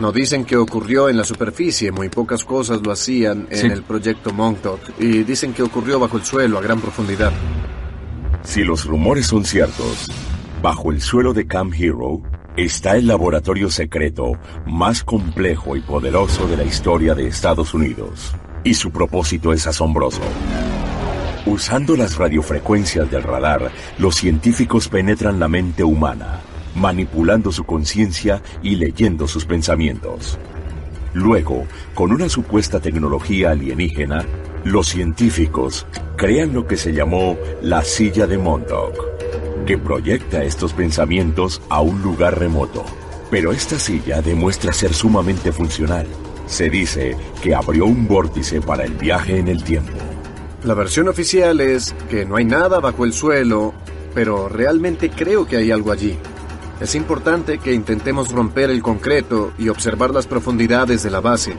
no 0.00 0.10
dicen 0.10 0.44
que 0.44 0.56
ocurrió 0.56 1.08
en 1.08 1.16
la 1.16 1.24
superficie, 1.24 1.92
muy 1.92 2.08
pocas 2.08 2.44
cosas 2.44 2.80
lo 2.82 2.90
hacían 2.90 3.46
en 3.50 3.58
Sí. 3.58 3.66
el 3.66 3.82
proyecto 3.82 4.32
Montauk, 4.32 4.80
y 4.98 5.22
dicen 5.22 5.52
que 5.52 5.62
ocurrió 5.62 6.00
bajo 6.00 6.16
el 6.16 6.24
suelo 6.24 6.58
a 6.58 6.62
gran 6.62 6.80
profundidad. 6.80 7.32
Si 8.42 8.64
los 8.64 8.84
rumores 8.84 9.26
son 9.26 9.44
ciertos, 9.44 10.10
bajo 10.62 10.90
el 10.92 11.00
suelo 11.00 11.32
de 11.32 11.46
Camp 11.46 11.72
Hero 11.78 12.20
está 12.56 12.96
el 12.96 13.06
laboratorio 13.06 13.70
secreto 13.70 14.32
más 14.66 15.02
complejo 15.04 15.76
y 15.76 15.80
poderoso 15.80 16.46
de 16.46 16.56
la 16.56 16.64
historia 16.64 17.14
de 17.14 17.26
Estados 17.26 17.74
Unidos. 17.74 18.32
Y 18.64 18.74
su 18.74 18.90
propósito 18.90 19.52
es 19.52 19.66
asombroso. 19.66 20.20
Usando 21.46 21.94
las 21.94 22.16
radiofrecuencias 22.16 23.10
del 23.10 23.22
radar, 23.22 23.70
los 23.98 24.16
científicos 24.16 24.88
penetran 24.88 25.38
la 25.38 25.46
mente 25.46 25.84
humana, 25.84 26.40
manipulando 26.74 27.52
su 27.52 27.64
conciencia 27.64 28.42
y 28.62 28.76
leyendo 28.76 29.28
sus 29.28 29.44
pensamientos. 29.44 30.38
Luego, 31.12 31.66
con 31.94 32.12
una 32.12 32.30
supuesta 32.30 32.80
tecnología 32.80 33.50
alienígena, 33.50 34.24
los 34.64 34.88
científicos 34.88 35.86
crean 36.16 36.54
lo 36.54 36.66
que 36.66 36.78
se 36.78 36.94
llamó 36.94 37.36
la 37.60 37.84
silla 37.84 38.26
de 38.26 38.38
Montauk, 38.38 38.96
que 39.66 39.76
proyecta 39.76 40.42
estos 40.44 40.72
pensamientos 40.72 41.60
a 41.68 41.82
un 41.82 42.00
lugar 42.00 42.38
remoto. 42.38 42.86
Pero 43.30 43.52
esta 43.52 43.78
silla 43.78 44.22
demuestra 44.22 44.72
ser 44.72 44.94
sumamente 44.94 45.52
funcional. 45.52 46.06
Se 46.46 46.70
dice 46.70 47.16
que 47.42 47.54
abrió 47.54 47.84
un 47.84 48.08
vórtice 48.08 48.62
para 48.62 48.84
el 48.84 48.94
viaje 48.94 49.38
en 49.38 49.48
el 49.48 49.62
tiempo. 49.62 50.13
La 50.64 50.72
versión 50.72 51.08
oficial 51.08 51.60
es 51.60 51.94
que 52.08 52.24
no 52.24 52.36
hay 52.36 52.46
nada 52.46 52.80
bajo 52.80 53.04
el 53.04 53.12
suelo, 53.12 53.74
pero 54.14 54.48
realmente 54.48 55.10
creo 55.10 55.46
que 55.46 55.58
hay 55.58 55.70
algo 55.70 55.92
allí. 55.92 56.16
Es 56.80 56.94
importante 56.94 57.58
que 57.58 57.74
intentemos 57.74 58.32
romper 58.32 58.70
el 58.70 58.82
concreto 58.82 59.52
y 59.58 59.68
observar 59.68 60.10
las 60.10 60.26
profundidades 60.26 61.02
de 61.02 61.10
la 61.10 61.20
base. 61.20 61.54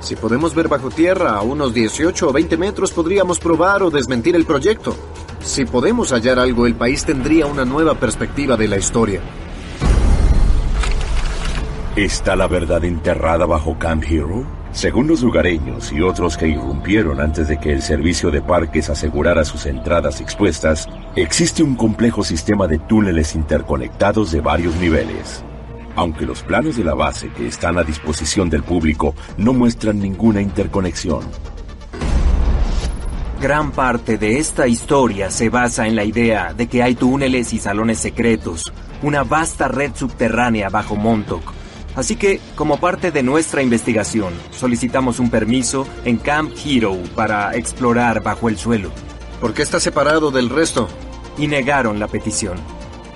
Si 0.00 0.16
podemos 0.16 0.52
ver 0.52 0.66
bajo 0.66 0.90
tierra 0.90 1.36
a 1.36 1.42
unos 1.42 1.72
18 1.72 2.28
o 2.28 2.32
20 2.32 2.56
metros, 2.56 2.90
podríamos 2.90 3.38
probar 3.38 3.84
o 3.84 3.90
desmentir 3.90 4.34
el 4.34 4.46
proyecto. 4.46 4.96
Si 5.40 5.64
podemos 5.64 6.10
hallar 6.10 6.40
algo, 6.40 6.66
el 6.66 6.74
país 6.74 7.04
tendría 7.04 7.46
una 7.46 7.64
nueva 7.64 7.94
perspectiva 7.94 8.56
de 8.56 8.66
la 8.66 8.78
historia. 8.78 9.20
¿Está 11.94 12.34
la 12.34 12.48
verdad 12.48 12.84
enterrada 12.84 13.46
bajo 13.46 13.78
Camp 13.78 14.02
Hero? 14.08 14.57
Según 14.72 15.08
los 15.08 15.22
lugareños 15.22 15.92
y 15.92 16.00
otros 16.02 16.36
que 16.36 16.48
irrumpieron 16.48 17.20
antes 17.20 17.48
de 17.48 17.58
que 17.58 17.72
el 17.72 17.82
servicio 17.82 18.30
de 18.30 18.42
parques 18.42 18.90
asegurara 18.90 19.44
sus 19.44 19.66
entradas 19.66 20.20
expuestas, 20.20 20.86
existe 21.16 21.62
un 21.62 21.74
complejo 21.74 22.22
sistema 22.22 22.66
de 22.66 22.78
túneles 22.78 23.34
interconectados 23.34 24.30
de 24.30 24.40
varios 24.40 24.76
niveles. 24.76 25.42
Aunque 25.96 26.26
los 26.26 26.42
planos 26.42 26.76
de 26.76 26.84
la 26.84 26.94
base 26.94 27.30
que 27.30 27.46
están 27.48 27.78
a 27.78 27.82
disposición 27.82 28.50
del 28.50 28.62
público 28.62 29.14
no 29.36 29.52
muestran 29.52 29.98
ninguna 29.98 30.40
interconexión, 30.40 31.22
Gran 33.40 33.70
parte 33.70 34.18
de 34.18 34.40
esta 34.40 34.66
historia 34.66 35.30
se 35.30 35.48
basa 35.48 35.86
en 35.86 35.94
la 35.94 36.02
idea 36.02 36.54
de 36.54 36.66
que 36.66 36.82
hay 36.82 36.96
túneles 36.96 37.52
y 37.52 37.60
salones 37.60 38.00
secretos, 38.00 38.72
una 39.00 39.22
vasta 39.22 39.68
red 39.68 39.92
subterránea 39.94 40.70
bajo 40.70 40.96
Montauk. 40.96 41.57
Así 41.98 42.14
que, 42.14 42.38
como 42.54 42.78
parte 42.78 43.10
de 43.10 43.24
nuestra 43.24 43.60
investigación, 43.60 44.32
solicitamos 44.52 45.18
un 45.18 45.30
permiso 45.30 45.84
en 46.04 46.18
Camp 46.18 46.52
Hero 46.64 46.96
para 47.16 47.56
explorar 47.56 48.22
bajo 48.22 48.48
el 48.48 48.56
suelo. 48.56 48.92
¿Por 49.40 49.52
qué 49.52 49.62
está 49.62 49.80
separado 49.80 50.30
del 50.30 50.48
resto? 50.48 50.88
Y 51.38 51.48
negaron 51.48 51.98
la 51.98 52.06
petición. 52.06 52.56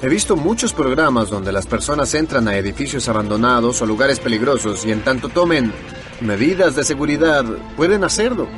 He 0.02 0.08
visto 0.08 0.34
muchos 0.34 0.72
programas 0.72 1.30
donde 1.30 1.52
las 1.52 1.64
personas 1.64 2.12
entran 2.14 2.48
a 2.48 2.56
edificios 2.56 3.08
abandonados 3.08 3.80
o 3.82 3.86
lugares 3.86 4.18
peligrosos 4.18 4.84
y 4.84 4.90
en 4.90 5.02
tanto 5.02 5.28
tomen 5.28 5.72
medidas 6.20 6.74
de 6.74 6.82
seguridad, 6.82 7.44
pueden 7.76 8.02
hacerlo. 8.02 8.48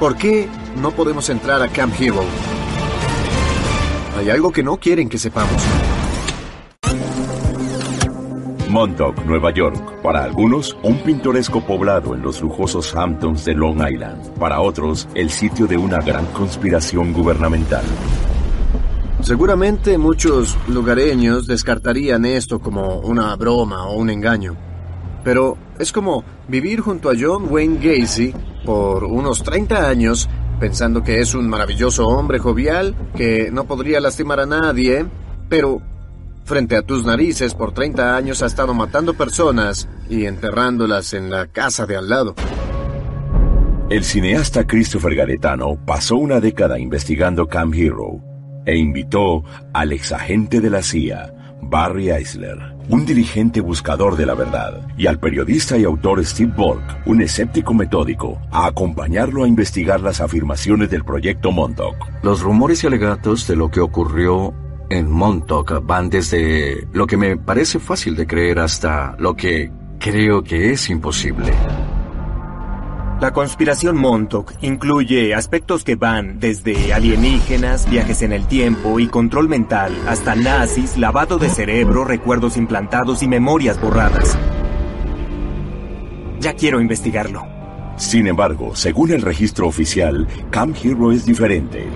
¿Por 0.00 0.16
qué 0.16 0.48
no 0.74 0.90
podemos 0.90 1.30
entrar 1.30 1.62
a 1.62 1.68
Camp 1.68 1.94
Hero? 2.00 2.24
Hay 4.18 4.28
algo 4.28 4.50
que 4.50 4.64
no 4.64 4.78
quieren 4.78 5.08
que 5.08 5.18
sepamos. 5.18 5.62
Montauk, 8.72 9.26
Nueva 9.26 9.52
York. 9.52 10.00
Para 10.02 10.24
algunos, 10.24 10.76
un 10.82 10.96
pintoresco 11.02 11.60
poblado 11.60 12.14
en 12.14 12.22
los 12.22 12.40
lujosos 12.40 12.96
Hamptons 12.96 13.44
de 13.44 13.52
Long 13.52 13.86
Island. 13.86 14.32
Para 14.38 14.62
otros, 14.62 15.06
el 15.14 15.28
sitio 15.28 15.66
de 15.66 15.76
una 15.76 15.98
gran 15.98 16.24
conspiración 16.32 17.12
gubernamental. 17.12 17.84
Seguramente 19.20 19.98
muchos 19.98 20.56
lugareños 20.68 21.46
descartarían 21.46 22.24
esto 22.24 22.60
como 22.60 23.00
una 23.00 23.36
broma 23.36 23.86
o 23.88 23.98
un 23.98 24.08
engaño. 24.08 24.56
Pero 25.22 25.58
es 25.78 25.92
como 25.92 26.24
vivir 26.48 26.80
junto 26.80 27.10
a 27.10 27.14
John 27.18 27.48
Wayne 27.50 27.76
Gacy 27.76 28.34
por 28.64 29.04
unos 29.04 29.42
30 29.42 29.86
años 29.86 30.30
pensando 30.58 31.02
que 31.02 31.20
es 31.20 31.34
un 31.34 31.46
maravilloso 31.46 32.06
hombre 32.06 32.38
jovial 32.38 32.94
que 33.16 33.50
no 33.52 33.64
podría 33.64 34.00
lastimar 34.00 34.40
a 34.40 34.46
nadie, 34.46 35.04
pero 35.48 35.82
frente 36.44 36.76
a 36.76 36.82
tus 36.82 37.04
narices 37.04 37.54
por 37.54 37.72
30 37.72 38.16
años 38.16 38.42
ha 38.42 38.46
estado 38.46 38.74
matando 38.74 39.14
personas 39.14 39.88
y 40.08 40.26
enterrándolas 40.26 41.14
en 41.14 41.30
la 41.30 41.46
casa 41.46 41.86
de 41.86 41.96
al 41.96 42.08
lado. 42.08 42.34
El 43.90 44.04
cineasta 44.04 44.66
Christopher 44.66 45.14
Garetano 45.14 45.76
pasó 45.84 46.16
una 46.16 46.40
década 46.40 46.78
investigando 46.78 47.46
Camp 47.46 47.74
Hero 47.74 48.20
e 48.64 48.76
invitó 48.76 49.44
al 49.74 49.92
exagente 49.92 50.60
de 50.60 50.70
la 50.70 50.82
CIA, 50.82 51.58
Barry 51.62 52.10
Eisler, 52.10 52.58
un 52.88 53.04
dirigente 53.04 53.60
buscador 53.60 54.16
de 54.16 54.26
la 54.26 54.34
verdad, 54.34 54.86
y 54.96 55.06
al 55.06 55.18
periodista 55.18 55.76
y 55.76 55.84
autor 55.84 56.24
Steve 56.24 56.52
Bork, 56.56 57.02
un 57.06 57.22
escéptico 57.22 57.74
metódico, 57.74 58.40
a 58.50 58.66
acompañarlo 58.66 59.44
a 59.44 59.48
investigar 59.48 60.00
las 60.00 60.20
afirmaciones 60.20 60.90
del 60.90 61.04
proyecto 61.04 61.52
Montauk. 61.52 61.96
Los 62.22 62.40
rumores 62.40 62.82
y 62.84 62.86
alegatos 62.86 63.46
de 63.46 63.56
lo 63.56 63.70
que 63.70 63.80
ocurrió 63.80 64.54
en 64.90 65.10
Montauk 65.10 65.84
van 65.84 66.10
desde 66.10 66.86
lo 66.92 67.06
que 67.06 67.16
me 67.16 67.36
parece 67.36 67.78
fácil 67.78 68.16
de 68.16 68.26
creer 68.26 68.58
hasta 68.58 69.16
lo 69.18 69.34
que 69.34 69.70
creo 69.98 70.42
que 70.42 70.72
es 70.72 70.90
imposible. 70.90 71.52
La 73.22 73.32
conspiración 73.32 73.96
Montauk 73.96 74.52
incluye 74.62 75.32
aspectos 75.32 75.84
que 75.84 75.94
van 75.94 76.40
desde 76.40 76.92
alienígenas, 76.92 77.88
viajes 77.88 78.20
en 78.22 78.32
el 78.32 78.48
tiempo 78.48 78.98
y 78.98 79.06
control 79.06 79.48
mental, 79.48 79.96
hasta 80.08 80.34
nazis, 80.34 80.98
lavado 80.98 81.38
de 81.38 81.48
cerebro, 81.48 82.04
recuerdos 82.04 82.56
implantados 82.56 83.22
y 83.22 83.28
memorias 83.28 83.80
borradas. 83.80 84.36
Ya 86.40 86.54
quiero 86.54 86.80
investigarlo. 86.80 87.46
Sin 87.96 88.26
embargo, 88.26 88.74
según 88.74 89.12
el 89.12 89.22
registro 89.22 89.68
oficial, 89.68 90.26
Camp 90.50 90.76
Hero 90.82 91.12
es 91.12 91.24
diferente. 91.24 91.86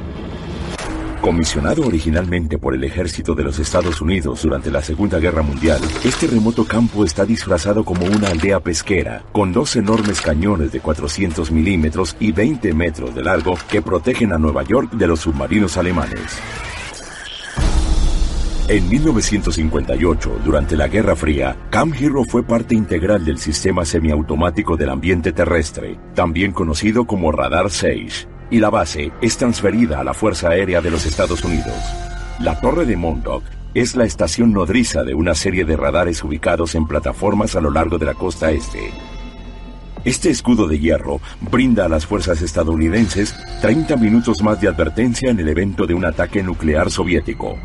Comisionado 1.27 1.85
originalmente 1.85 2.57
por 2.57 2.73
el 2.73 2.85
ejército 2.85 3.35
de 3.35 3.43
los 3.43 3.59
Estados 3.59 4.01
Unidos 4.01 4.43
durante 4.43 4.71
la 4.71 4.81
Segunda 4.81 5.19
Guerra 5.19 5.43
Mundial, 5.43 5.81
este 6.05 6.29
remoto 6.29 6.65
campo 6.65 7.05
está 7.05 7.27
disfrazado 7.27 7.85
como 7.85 8.07
una 8.07 8.29
aldea 8.29 8.61
pesquera, 8.61 9.25
con 9.33 9.53
dos 9.53 9.75
enormes 9.75 10.21
cañones 10.21 10.71
de 10.71 10.79
400 10.79 11.51
milímetros 11.51 12.17
y 12.21 12.31
20 12.31 12.73
metros 12.75 13.13
de 13.13 13.25
largo 13.25 13.59
que 13.69 13.83
protegen 13.83 14.33
a 14.33 14.39
Nueva 14.39 14.63
York 14.63 14.93
de 14.93 15.09
los 15.09 15.19
submarinos 15.19 15.77
alemanes. 15.77 16.39
En 18.69 18.89
1958, 18.89 20.43
durante 20.45 20.77
la 20.77 20.87
Guerra 20.87 21.17
Fría, 21.17 21.57
Camp 21.71 21.93
Hero 22.01 22.23
fue 22.23 22.45
parte 22.45 22.77
integral 22.77 23.25
del 23.25 23.39
sistema 23.39 23.85
semiautomático 23.85 24.77
del 24.77 24.91
ambiente 24.91 25.33
terrestre, 25.33 25.99
también 26.15 26.53
conocido 26.53 27.05
como 27.05 27.33
Radar 27.33 27.69
6 27.69 28.29
y 28.51 28.61
la 28.61 28.71
base 28.71 29.13
es 29.21 29.37
transferida 29.37 30.01
a 30.01 30.05
la 30.05 30.15
Fuerza 30.15 30.51
Aérea 30.51 30.81
de 30.81 30.91
los 30.91 31.07
Estados 31.07 31.45
Unidos. 31.45 31.75
La 32.41 32.61
Torre 32.61 32.87
de 32.87 32.97
Montauk 32.97 33.45
es 33.75 33.97
la 33.97 34.05
estación 34.05 34.53
nodriza 34.53 35.05
de 35.05 35.15
una 35.15 35.35
serie 35.35 35.65
de 35.65 35.77
radares 35.77 36.23
ubicados 36.25 36.75
en 36.75 36.87
plataformas 36.87 37.57
a 37.57 37.61
lo 37.61 37.71
largo 37.71 37.99
de 37.99 38.07
la 38.07 38.15
costa 38.15 38.51
este. 38.51 38.91
Este 40.05 40.31
escudo 40.31 40.69
de 40.69 40.79
hierro 40.79 41.21
brinda 41.41 41.85
a 41.85 41.89
las 41.89 42.07
fuerzas 42.07 42.41
estadounidenses 42.41 43.35
30 43.61 43.97
minutos 43.97 44.43
más 44.43 44.61
de 44.61 44.69
advertencia 44.69 45.31
en 45.31 45.41
el 45.41 45.49
evento 45.49 45.87
de 45.87 45.95
un 45.95 46.05
ataque 46.05 46.43
nuclear 46.43 46.91
soviético. 46.91 47.59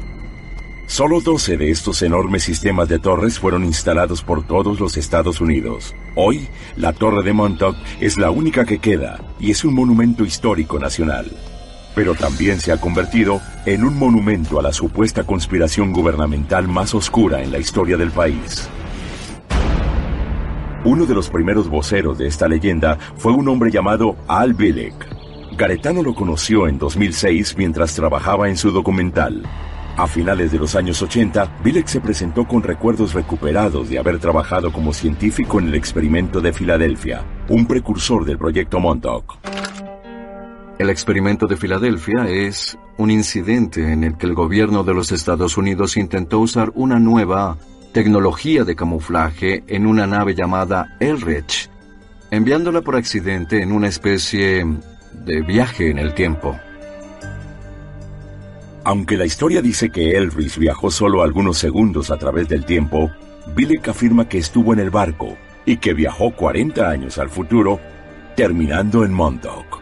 Solo 0.91 1.21
12 1.21 1.55
de 1.55 1.71
estos 1.71 2.01
enormes 2.01 2.43
sistemas 2.43 2.89
de 2.89 2.99
torres 2.99 3.39
fueron 3.39 3.63
instalados 3.63 4.23
por 4.23 4.45
todos 4.45 4.81
los 4.81 4.97
Estados 4.97 5.39
Unidos. 5.39 5.95
Hoy, 6.15 6.49
la 6.75 6.91
Torre 6.91 7.23
de 7.23 7.31
Montauk 7.31 7.77
es 8.01 8.17
la 8.17 8.29
única 8.29 8.65
que 8.65 8.79
queda 8.79 9.21
y 9.39 9.51
es 9.51 9.63
un 9.63 9.73
monumento 9.73 10.25
histórico 10.25 10.79
nacional. 10.79 11.31
Pero 11.95 12.13
también 12.13 12.59
se 12.59 12.73
ha 12.73 12.81
convertido 12.81 13.39
en 13.65 13.85
un 13.85 13.97
monumento 13.97 14.59
a 14.59 14.63
la 14.63 14.73
supuesta 14.73 15.23
conspiración 15.23 15.93
gubernamental 15.93 16.67
más 16.67 16.93
oscura 16.93 17.41
en 17.41 17.53
la 17.53 17.59
historia 17.59 17.95
del 17.95 18.11
país. 18.11 18.67
Uno 20.83 21.05
de 21.05 21.15
los 21.15 21.29
primeros 21.29 21.69
voceros 21.69 22.17
de 22.17 22.27
esta 22.27 22.49
leyenda 22.49 22.97
fue 23.15 23.31
un 23.31 23.47
hombre 23.47 23.71
llamado 23.71 24.17
Al 24.27 24.55
Bilek. 24.55 25.07
Garetano 25.55 26.03
lo 26.03 26.13
conoció 26.13 26.67
en 26.67 26.77
2006 26.77 27.55
mientras 27.57 27.95
trabajaba 27.95 28.49
en 28.49 28.57
su 28.57 28.71
documental. 28.71 29.43
A 30.01 30.07
finales 30.07 30.51
de 30.51 30.57
los 30.57 30.75
años 30.75 30.99
80, 30.99 31.59
Bilek 31.63 31.85
se 31.85 32.01
presentó 32.01 32.47
con 32.47 32.63
recuerdos 32.63 33.13
recuperados 33.13 33.87
de 33.87 33.99
haber 33.99 34.17
trabajado 34.17 34.73
como 34.73 34.93
científico 34.93 35.59
en 35.59 35.67
el 35.67 35.75
experimento 35.75 36.41
de 36.41 36.51
Filadelfia, 36.51 37.23
un 37.49 37.67
precursor 37.67 38.25
del 38.25 38.39
proyecto 38.39 38.79
Montauk. 38.79 39.37
El 40.79 40.89
experimento 40.89 41.45
de 41.45 41.55
Filadelfia 41.55 42.27
es 42.27 42.79
un 42.97 43.11
incidente 43.11 43.93
en 43.93 44.03
el 44.03 44.17
que 44.17 44.25
el 44.25 44.33
gobierno 44.33 44.83
de 44.83 44.95
los 44.95 45.11
Estados 45.11 45.55
Unidos 45.55 45.95
intentó 45.97 46.39
usar 46.39 46.71
una 46.73 46.97
nueva 46.97 47.59
tecnología 47.93 48.63
de 48.63 48.75
camuflaje 48.75 49.63
en 49.67 49.85
una 49.85 50.07
nave 50.07 50.33
llamada 50.33 50.97
Elrich, 50.99 51.69
enviándola 52.31 52.81
por 52.81 52.95
accidente 52.95 53.61
en 53.61 53.71
una 53.71 53.89
especie 53.89 54.65
de 55.13 55.41
viaje 55.43 55.91
en 55.91 55.99
el 55.99 56.15
tiempo. 56.15 56.59
Aunque 58.91 59.15
la 59.15 59.23
historia 59.23 59.61
dice 59.61 59.89
que 59.89 60.17
Elvis 60.17 60.57
viajó 60.57 60.91
solo 60.91 61.23
algunos 61.23 61.57
segundos 61.57 62.11
a 62.11 62.17
través 62.17 62.49
del 62.49 62.65
tiempo, 62.65 63.09
Bilek 63.55 63.87
afirma 63.87 64.27
que 64.27 64.37
estuvo 64.37 64.73
en 64.73 64.79
el 64.79 64.89
barco 64.89 65.37
y 65.65 65.77
que 65.77 65.93
viajó 65.93 66.31
40 66.31 66.89
años 66.89 67.17
al 67.17 67.29
futuro, 67.29 67.79
terminando 68.35 69.05
en 69.05 69.13
Montauk. 69.13 69.79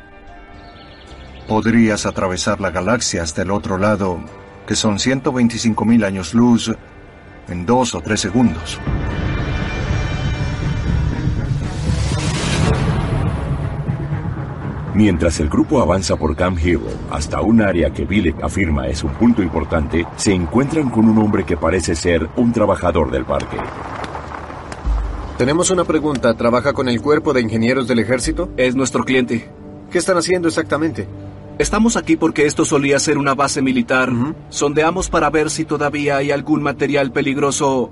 Podrías 1.48 2.06
atravesar 2.06 2.62
la 2.62 2.70
galaxia 2.70 3.24
hasta 3.24 3.42
el 3.42 3.50
otro 3.50 3.80
lado, 3.80 4.24
que 4.68 4.76
son 4.76 5.00
125.000 5.00 6.06
años 6.06 6.36
luz, 6.36 6.72
en 7.48 7.66
dos 7.66 7.96
o 7.96 8.02
tres 8.02 8.20
segundos. 8.20 8.80
Mientras 15.00 15.40
el 15.40 15.48
grupo 15.48 15.82
avanza 15.82 16.18
por 16.18 16.36
Camp 16.36 16.60
Hero 16.62 16.82
hasta 17.10 17.40
un 17.40 17.62
área 17.62 17.90
que 17.90 18.04
Bilek 18.04 18.44
afirma 18.44 18.90
es 18.90 19.02
un 19.02 19.12
punto 19.12 19.42
importante, 19.42 20.06
se 20.18 20.34
encuentran 20.34 20.90
con 20.90 21.08
un 21.08 21.18
hombre 21.20 21.46
que 21.46 21.56
parece 21.56 21.96
ser 21.96 22.28
un 22.36 22.52
trabajador 22.52 23.10
del 23.10 23.24
parque. 23.24 23.56
Tenemos 25.38 25.70
una 25.72 25.86
pregunta. 25.86 26.34
¿Trabaja 26.34 26.74
con 26.74 26.90
el 26.90 27.02
cuerpo 27.02 27.32
de 27.32 27.40
ingenieros 27.40 27.88
del 27.88 28.00
ejército? 28.00 28.50
Es 28.58 28.76
nuestro 28.76 29.06
cliente. 29.06 29.50
¿Qué 29.90 30.00
están 30.00 30.18
haciendo 30.18 30.50
exactamente? 30.50 31.08
Estamos 31.60 31.96
aquí 31.96 32.18
porque 32.18 32.46
esto 32.46 32.66
solía 32.66 33.00
ser 33.00 33.18
una 33.18 33.36
base 33.36 33.62
militar. 33.62 34.12
Sondeamos 34.50 35.10
para 35.10 35.30
ver 35.30 35.50
si 35.50 35.64
todavía 35.64 36.18
hay 36.18 36.32
algún 36.32 36.62
material 36.62 37.14
peligroso 37.14 37.90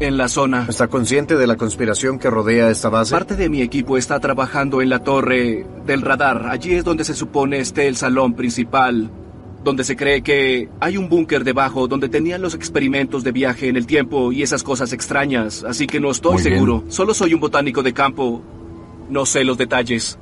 en 0.00 0.16
la 0.16 0.28
zona. 0.28 0.66
¿Está 0.68 0.88
consciente 0.88 1.36
de 1.36 1.46
la 1.46 1.56
conspiración 1.56 2.18
que 2.18 2.30
rodea 2.30 2.70
esta 2.70 2.88
base? 2.88 3.12
Parte 3.12 3.36
de 3.36 3.48
mi 3.48 3.62
equipo 3.62 3.96
está 3.96 4.20
trabajando 4.20 4.82
en 4.82 4.90
la 4.90 5.02
torre 5.02 5.64
del 5.86 6.02
radar. 6.02 6.46
Allí 6.48 6.74
es 6.74 6.84
donde 6.84 7.04
se 7.04 7.14
supone 7.14 7.58
esté 7.58 7.88
el 7.88 7.96
salón 7.96 8.34
principal, 8.34 9.10
donde 9.64 9.84
se 9.84 9.96
cree 9.96 10.22
que 10.22 10.68
hay 10.80 10.96
un 10.96 11.08
búnker 11.08 11.44
debajo 11.44 11.88
donde 11.88 12.08
tenían 12.08 12.42
los 12.42 12.54
experimentos 12.54 13.24
de 13.24 13.32
viaje 13.32 13.68
en 13.68 13.76
el 13.76 13.86
tiempo 13.86 14.32
y 14.32 14.42
esas 14.42 14.62
cosas 14.62 14.92
extrañas. 14.92 15.64
Así 15.64 15.86
que 15.86 15.98
no 16.00 16.10
estoy 16.10 16.34
Muy 16.34 16.42
bien. 16.42 16.54
seguro. 16.54 16.84
Solo 16.88 17.14
soy 17.14 17.34
un 17.34 17.40
botánico 17.40 17.82
de 17.82 17.92
campo. 17.92 18.42
No 19.08 19.24
sé 19.24 19.44
los 19.44 19.56
detalles. 19.56 20.18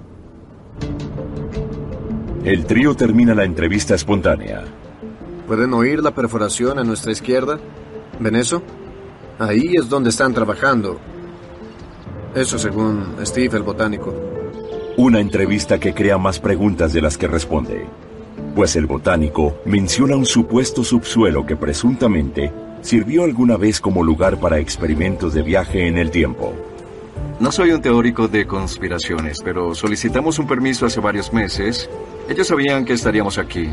El 2.44 2.66
trío 2.66 2.94
termina 2.94 3.34
la 3.34 3.44
entrevista 3.44 3.94
espontánea. 3.94 4.64
¿Pueden 5.46 5.72
oír 5.72 6.02
la 6.02 6.14
perforación 6.14 6.78
a 6.78 6.84
nuestra 6.84 7.10
izquierda? 7.12 7.58
¿Ven 8.20 8.37
eso? 8.37 8.62
Ahí 9.38 9.74
es 9.76 9.88
donde 9.88 10.10
están 10.10 10.32
trabajando. 10.32 10.98
Eso 12.34 12.58
según 12.58 13.16
Steve 13.22 13.56
el 13.56 13.62
botánico. 13.62 14.14
Una 14.96 15.20
entrevista 15.20 15.78
que 15.80 15.92
crea 15.92 16.18
más 16.18 16.38
preguntas 16.38 16.92
de 16.92 17.00
las 17.00 17.18
que 17.18 17.26
responde. 17.26 17.86
Pues 18.54 18.76
el 18.76 18.86
botánico 18.86 19.56
menciona 19.64 20.16
un 20.16 20.26
supuesto 20.26 20.84
subsuelo 20.84 21.44
que 21.44 21.56
presuntamente 21.56 22.52
sirvió 22.80 23.24
alguna 23.24 23.56
vez 23.56 23.80
como 23.80 24.04
lugar 24.04 24.38
para 24.38 24.58
experimentos 24.58 25.34
de 25.34 25.42
viaje 25.42 25.88
en 25.88 25.98
el 25.98 26.10
tiempo. 26.10 26.52
No 27.40 27.50
soy 27.50 27.72
un 27.72 27.82
teórico 27.82 28.28
de 28.28 28.46
conspiraciones, 28.46 29.40
pero 29.44 29.74
solicitamos 29.74 30.38
un 30.38 30.46
permiso 30.46 30.86
hace 30.86 31.00
varios 31.00 31.32
meses. 31.32 31.90
Ellos 32.28 32.46
sabían 32.46 32.84
que 32.84 32.92
estaríamos 32.92 33.38
aquí. 33.38 33.68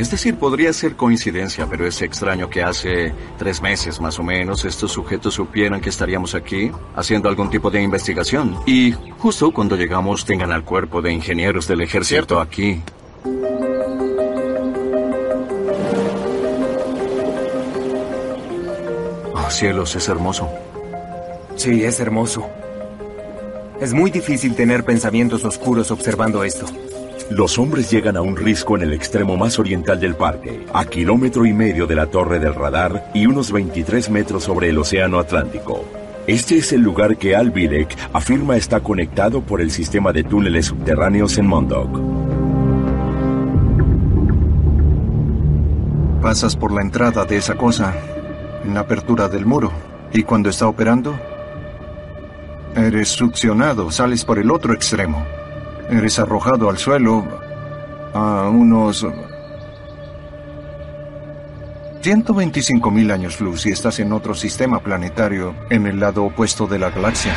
Es 0.00 0.10
decir, 0.10 0.36
podría 0.36 0.72
ser 0.72 0.96
coincidencia, 0.96 1.66
pero 1.68 1.86
es 1.86 2.00
extraño 2.00 2.48
que 2.48 2.62
hace 2.62 3.12
tres 3.36 3.60
meses 3.60 4.00
más 4.00 4.18
o 4.18 4.22
menos 4.22 4.64
estos 4.64 4.92
sujetos 4.92 5.34
supieran 5.34 5.78
que 5.78 5.90
estaríamos 5.90 6.34
aquí 6.34 6.70
haciendo 6.96 7.28
algún 7.28 7.50
tipo 7.50 7.70
de 7.70 7.82
investigación. 7.82 8.56
Y 8.64 8.94
justo 9.18 9.50
cuando 9.50 9.76
llegamos 9.76 10.24
tengan 10.24 10.52
al 10.52 10.64
cuerpo 10.64 11.02
de 11.02 11.12
ingenieros 11.12 11.68
del 11.68 11.82
ejército 11.82 12.00
Cierto. 12.08 12.40
aquí. 12.40 12.82
Oh, 19.34 19.50
cielos, 19.50 19.94
es 19.96 20.08
hermoso. 20.08 20.48
Sí, 21.56 21.84
es 21.84 22.00
hermoso. 22.00 22.48
Es 23.82 23.92
muy 23.92 24.10
difícil 24.10 24.54
tener 24.54 24.82
pensamientos 24.82 25.44
oscuros 25.44 25.90
observando 25.90 26.42
esto. 26.42 26.64
Los 27.30 27.60
hombres 27.60 27.88
llegan 27.88 28.16
a 28.16 28.22
un 28.22 28.36
risco 28.36 28.76
en 28.76 28.82
el 28.82 28.92
extremo 28.92 29.36
más 29.36 29.60
oriental 29.60 30.00
del 30.00 30.16
parque, 30.16 30.66
a 30.74 30.84
kilómetro 30.84 31.46
y 31.46 31.52
medio 31.52 31.86
de 31.86 31.94
la 31.94 32.06
torre 32.06 32.40
del 32.40 32.56
radar 32.56 33.12
y 33.14 33.26
unos 33.26 33.52
23 33.52 34.10
metros 34.10 34.42
sobre 34.42 34.70
el 34.70 34.78
océano 34.78 35.20
Atlántico. 35.20 35.84
Este 36.26 36.58
es 36.58 36.72
el 36.72 36.80
lugar 36.80 37.18
que 37.18 37.36
Al 37.36 37.52
Bilek 37.52 37.96
afirma 38.12 38.56
está 38.56 38.80
conectado 38.80 39.42
por 39.42 39.60
el 39.60 39.70
sistema 39.70 40.12
de 40.12 40.24
túneles 40.24 40.66
subterráneos 40.66 41.38
en 41.38 41.46
Montauk. 41.46 42.00
Pasas 46.20 46.56
por 46.56 46.72
la 46.72 46.82
entrada 46.82 47.24
de 47.26 47.36
esa 47.36 47.54
cosa, 47.54 47.94
en 48.64 48.74
la 48.74 48.80
apertura 48.80 49.28
del 49.28 49.46
muro, 49.46 49.70
y 50.12 50.24
cuando 50.24 50.50
está 50.50 50.66
operando, 50.66 51.16
eres 52.74 53.08
succionado, 53.08 53.92
sales 53.92 54.24
por 54.24 54.40
el 54.40 54.50
otro 54.50 54.74
extremo. 54.74 55.24
Eres 55.90 56.20
arrojado 56.20 56.70
al 56.70 56.78
suelo 56.78 57.24
a 58.14 58.48
unos 58.48 59.04
125.000 62.02 63.12
años 63.12 63.40
luz 63.40 63.66
y 63.66 63.70
estás 63.70 63.98
en 63.98 64.12
otro 64.12 64.34
sistema 64.34 64.78
planetario 64.78 65.54
en 65.68 65.88
el 65.88 65.98
lado 65.98 66.24
opuesto 66.24 66.68
de 66.68 66.78
la 66.78 66.90
galaxia. 66.90 67.34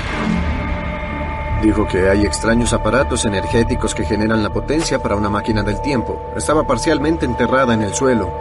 Dijo 1.64 1.88
que 1.88 2.10
hay 2.10 2.26
extraños 2.26 2.74
aparatos 2.74 3.26
energéticos 3.26 3.96
que 3.96 4.06
generan 4.06 4.44
la 4.44 4.54
potencia 4.54 5.02
para 5.02 5.16
una 5.16 5.30
máquina 5.30 5.64
del 5.64 5.82
tiempo. 5.82 6.22
Estaba 6.36 6.68
parcialmente 6.68 7.26
enterrada 7.26 7.74
en 7.74 7.82
el 7.82 7.96
suelo. 7.96 8.32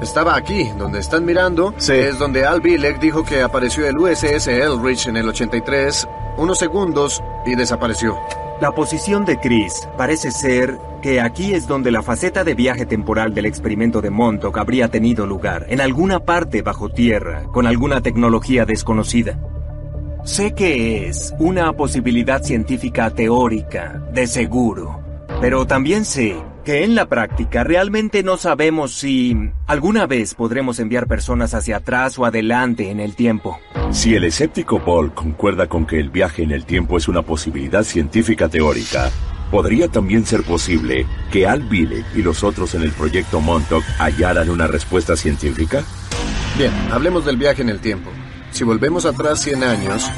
Estaba 0.00 0.36
aquí, 0.36 0.70
donde 0.78 1.00
están 1.00 1.24
mirando. 1.24 1.74
Es 1.78 2.18
donde 2.18 2.46
Al 2.46 2.60
Bilek 2.60 3.00
dijo 3.00 3.24
que 3.24 3.42
apareció 3.42 3.86
el 3.88 3.98
USS 3.98 4.46
Elrich 4.46 5.08
en 5.08 5.16
el 5.16 5.28
83, 5.28 6.08
unos 6.36 6.58
segundos, 6.58 7.22
y 7.44 7.54
desapareció. 7.54 8.18
La 8.62 8.70
posición 8.70 9.24
de 9.24 9.40
Chris 9.40 9.88
parece 9.98 10.30
ser 10.30 10.78
que 11.02 11.20
aquí 11.20 11.52
es 11.52 11.66
donde 11.66 11.90
la 11.90 12.00
faceta 12.00 12.44
de 12.44 12.54
viaje 12.54 12.86
temporal 12.86 13.34
del 13.34 13.46
experimento 13.46 14.00
de 14.00 14.10
Montauk 14.10 14.56
habría 14.56 14.86
tenido 14.86 15.26
lugar, 15.26 15.66
en 15.68 15.80
alguna 15.80 16.20
parte 16.20 16.62
bajo 16.62 16.88
tierra, 16.88 17.42
con 17.52 17.66
alguna 17.66 18.02
tecnología 18.02 18.64
desconocida. 18.64 19.36
Sé 20.22 20.54
que 20.54 21.08
es 21.08 21.34
una 21.40 21.72
posibilidad 21.72 22.40
científica 22.44 23.10
teórica, 23.10 24.00
de 24.12 24.28
seguro, 24.28 25.02
pero 25.40 25.66
también 25.66 26.04
sé 26.04 26.36
que 26.64 26.84
en 26.84 26.94
la 26.94 27.08
práctica 27.08 27.64
realmente 27.64 28.22
no 28.22 28.36
sabemos 28.36 28.94
si 28.94 29.36
alguna 29.66 30.06
vez 30.06 30.34
podremos 30.34 30.78
enviar 30.78 31.06
personas 31.06 31.54
hacia 31.54 31.78
atrás 31.78 32.18
o 32.18 32.24
adelante 32.24 32.90
en 32.90 33.00
el 33.00 33.14
tiempo. 33.14 33.58
Si 33.90 34.14
el 34.14 34.24
escéptico 34.24 34.84
Paul 34.84 35.12
concuerda 35.12 35.66
con 35.66 35.86
que 35.86 35.98
el 35.98 36.10
viaje 36.10 36.42
en 36.42 36.52
el 36.52 36.64
tiempo 36.64 36.96
es 36.96 37.08
una 37.08 37.22
posibilidad 37.22 37.82
científica 37.82 38.48
teórica, 38.48 39.10
¿podría 39.50 39.88
también 39.88 40.24
ser 40.24 40.42
posible 40.42 41.06
que 41.30 41.46
Al 41.46 41.62
Bilek 41.62 42.06
y 42.14 42.22
los 42.22 42.44
otros 42.44 42.74
en 42.74 42.82
el 42.82 42.92
proyecto 42.92 43.40
Montauk 43.40 43.84
hallaran 43.98 44.48
una 44.48 44.66
respuesta 44.66 45.16
científica? 45.16 45.82
Bien, 46.56 46.72
hablemos 46.90 47.24
del 47.24 47.36
viaje 47.36 47.62
en 47.62 47.70
el 47.70 47.80
tiempo. 47.80 48.10
Si 48.52 48.64
volvemos 48.64 49.06
atrás 49.06 49.40
100 49.40 49.64
años, 49.64 50.10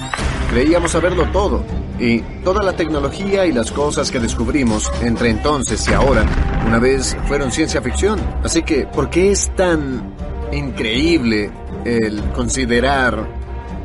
creíamos 0.50 0.90
saberlo 0.90 1.26
todo. 1.30 1.64
Y 2.00 2.18
toda 2.42 2.64
la 2.64 2.72
tecnología 2.72 3.46
y 3.46 3.52
las 3.52 3.70
cosas 3.70 4.10
que 4.10 4.18
descubrimos 4.18 4.90
entre 5.02 5.30
entonces 5.30 5.86
y 5.88 5.92
ahora, 5.92 6.26
una 6.66 6.80
vez 6.80 7.16
fueron 7.28 7.52
ciencia 7.52 7.80
ficción. 7.80 8.20
Así 8.42 8.62
que, 8.62 8.88
¿por 8.88 9.08
qué 9.08 9.30
es 9.30 9.54
tan 9.54 10.12
increíble 10.52 11.52
el 11.84 12.20
considerar 12.32 13.24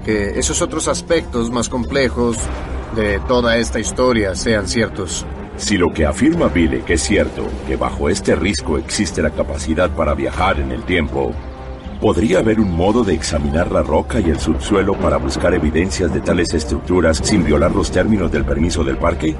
que 0.04 0.40
esos 0.40 0.64
otros 0.64 0.88
aspectos 0.88 1.52
más 1.52 1.70
complejos 1.70 2.38
de 2.96 3.20
toda 3.28 3.58
esta 3.58 3.80
historia 3.80 4.34
sean 4.34 4.68
ciertos? 4.68 5.28
Si 5.58 5.78
lo 5.78 5.94
que 5.94 6.08
afirma 6.08 6.48
Bilek 6.48 6.90
es 6.90 7.04
cierto, 7.04 7.48
que 7.68 7.76
bajo 7.76 8.10
este 8.10 8.34
risco 8.34 8.80
existe 8.80 9.22
la 9.22 9.30
capacidad 9.30 9.92
para 9.92 10.16
viajar 10.16 10.60
en 10.60 10.72
el 10.72 10.84
tiempo, 10.84 11.36
¿Podría 12.02 12.40
haber 12.40 12.62
un 12.62 12.78
modo 12.78 13.04
de 13.04 13.14
examinar 13.14 13.74
la 13.74 13.84
roca 13.84 14.22
y 14.22 14.30
el 14.30 14.40
subsuelo 14.40 14.94
para 14.94 15.18
buscar 15.18 15.54
evidencias 15.54 16.14
de 16.14 16.22
tales 16.22 16.54
estructuras 16.54 17.18
sin 17.22 17.44
violar 17.44 17.76
los 17.76 17.92
términos 17.92 18.32
del 18.32 18.46
permiso 18.46 18.86
del 18.86 18.98
parque? 18.98 19.36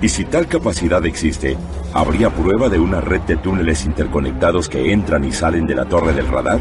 Y 0.00 0.08
si 0.08 0.24
tal 0.24 0.48
capacidad 0.48 1.06
existe, 1.06 1.56
¿habría 1.92 2.30
prueba 2.30 2.68
de 2.68 2.80
una 2.80 3.00
red 3.00 3.20
de 3.20 3.36
túneles 3.36 3.84
interconectados 3.84 4.68
que 4.68 4.92
entran 4.92 5.24
y 5.24 5.30
salen 5.30 5.68
de 5.68 5.76
la 5.76 5.84
torre 5.84 6.12
del 6.12 6.26
radar? 6.26 6.58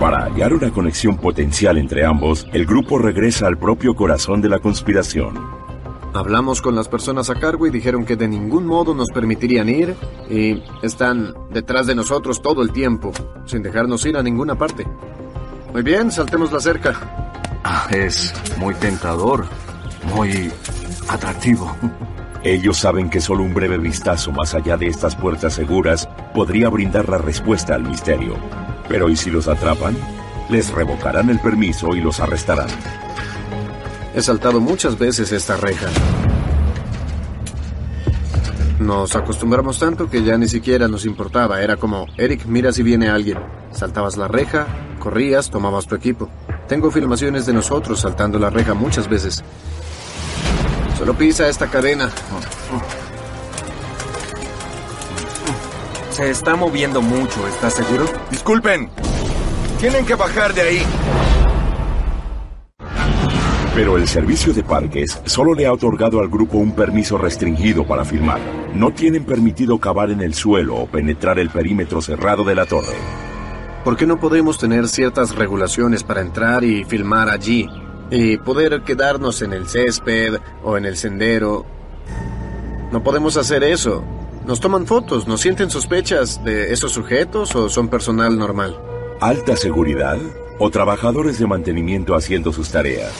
Para 0.00 0.24
hallar 0.24 0.52
una 0.52 0.70
conexión 0.70 1.16
potencial 1.16 1.78
entre 1.78 2.04
ambos, 2.04 2.48
el 2.52 2.66
grupo 2.66 2.98
regresa 2.98 3.46
al 3.46 3.58
propio 3.58 3.94
corazón 3.94 4.42
de 4.42 4.48
la 4.48 4.58
conspiración. 4.58 5.65
Hablamos 6.16 6.62
con 6.62 6.74
las 6.74 6.88
personas 6.88 7.28
a 7.28 7.34
cargo 7.34 7.66
y 7.66 7.70
dijeron 7.70 8.06
que 8.06 8.16
de 8.16 8.26
ningún 8.26 8.66
modo 8.66 8.94
nos 8.94 9.10
permitirían 9.10 9.68
ir 9.68 9.94
y 10.30 10.62
están 10.82 11.34
detrás 11.50 11.86
de 11.86 11.94
nosotros 11.94 12.40
todo 12.40 12.62
el 12.62 12.72
tiempo, 12.72 13.12
sin 13.44 13.62
dejarnos 13.62 14.04
ir 14.06 14.16
a 14.16 14.22
ninguna 14.22 14.54
parte. 14.54 14.86
Muy 15.74 15.82
bien, 15.82 16.10
saltemos 16.10 16.50
la 16.52 16.60
cerca. 16.60 16.94
Ah, 17.62 17.86
es 17.90 18.32
muy 18.56 18.74
tentador, 18.76 19.44
muy 20.14 20.50
atractivo. 21.08 21.76
Ellos 22.42 22.78
saben 22.78 23.10
que 23.10 23.20
solo 23.20 23.42
un 23.42 23.52
breve 23.52 23.76
vistazo 23.76 24.32
más 24.32 24.54
allá 24.54 24.78
de 24.78 24.86
estas 24.86 25.16
puertas 25.16 25.52
seguras 25.52 26.08
podría 26.32 26.70
brindar 26.70 27.10
la 27.10 27.18
respuesta 27.18 27.74
al 27.74 27.82
misterio. 27.82 28.36
Pero 28.88 29.10
¿y 29.10 29.16
si 29.16 29.30
los 29.30 29.48
atrapan? 29.48 29.94
Les 30.48 30.72
revocarán 30.72 31.28
el 31.28 31.40
permiso 31.40 31.94
y 31.94 32.00
los 32.00 32.20
arrestarán. 32.20 32.68
He 34.16 34.22
saltado 34.22 34.60
muchas 34.60 34.98
veces 34.98 35.30
esta 35.30 35.58
reja. 35.58 35.88
Nos 38.78 39.14
acostumbramos 39.14 39.78
tanto 39.78 40.08
que 40.08 40.24
ya 40.24 40.38
ni 40.38 40.48
siquiera 40.48 40.88
nos 40.88 41.04
importaba. 41.04 41.60
Era 41.60 41.76
como, 41.76 42.06
Eric, 42.16 42.46
mira 42.46 42.72
si 42.72 42.82
viene 42.82 43.10
alguien. 43.10 43.38
Saltabas 43.72 44.16
la 44.16 44.26
reja, 44.26 44.68
corrías, 45.00 45.50
tomabas 45.50 45.86
tu 45.86 45.96
equipo. 45.96 46.30
Tengo 46.66 46.90
filmaciones 46.90 47.44
de 47.44 47.52
nosotros 47.52 48.00
saltando 48.00 48.38
la 48.38 48.48
reja 48.48 48.72
muchas 48.72 49.06
veces. 49.06 49.44
Solo 50.96 51.12
pisa 51.12 51.46
esta 51.46 51.66
cadena. 51.66 52.10
Se 56.08 56.30
está 56.30 56.56
moviendo 56.56 57.02
mucho, 57.02 57.46
¿estás 57.48 57.74
seguro? 57.74 58.06
Disculpen. 58.30 58.88
Tienen 59.78 60.06
que 60.06 60.14
bajar 60.14 60.54
de 60.54 60.62
ahí. 60.62 60.86
Pero 63.76 63.98
el 63.98 64.08
servicio 64.08 64.54
de 64.54 64.62
parques 64.62 65.20
solo 65.26 65.52
le 65.52 65.66
ha 65.66 65.72
otorgado 65.74 66.20
al 66.20 66.28
grupo 66.30 66.56
un 66.56 66.72
permiso 66.72 67.18
restringido 67.18 67.86
para 67.86 68.06
filmar. 68.06 68.40
No 68.74 68.90
tienen 68.90 69.26
permitido 69.26 69.78
cavar 69.78 70.10
en 70.10 70.22
el 70.22 70.32
suelo 70.32 70.76
o 70.76 70.86
penetrar 70.86 71.38
el 71.38 71.50
perímetro 71.50 72.00
cerrado 72.00 72.42
de 72.42 72.54
la 72.54 72.64
torre. 72.64 72.96
¿Por 73.84 73.98
qué 73.98 74.06
no 74.06 74.18
podemos 74.18 74.56
tener 74.56 74.88
ciertas 74.88 75.34
regulaciones 75.34 76.04
para 76.04 76.22
entrar 76.22 76.64
y 76.64 76.84
filmar 76.84 77.28
allí? 77.28 77.68
Y 78.10 78.38
poder 78.38 78.80
quedarnos 78.80 79.42
en 79.42 79.52
el 79.52 79.68
césped 79.68 80.38
o 80.64 80.78
en 80.78 80.86
el 80.86 80.96
sendero. 80.96 81.66
No 82.92 83.02
podemos 83.02 83.36
hacer 83.36 83.62
eso. 83.62 84.02
Nos 84.46 84.58
toman 84.58 84.86
fotos, 84.86 85.28
nos 85.28 85.42
sienten 85.42 85.68
sospechas 85.68 86.42
de 86.42 86.72
esos 86.72 86.92
sujetos 86.92 87.54
o 87.54 87.68
son 87.68 87.88
personal 87.88 88.38
normal. 88.38 88.74
Alta 89.20 89.54
seguridad 89.54 90.16
o 90.58 90.70
trabajadores 90.70 91.38
de 91.38 91.46
mantenimiento 91.46 92.14
haciendo 92.14 92.52
sus 92.52 92.70
tareas. 92.70 93.12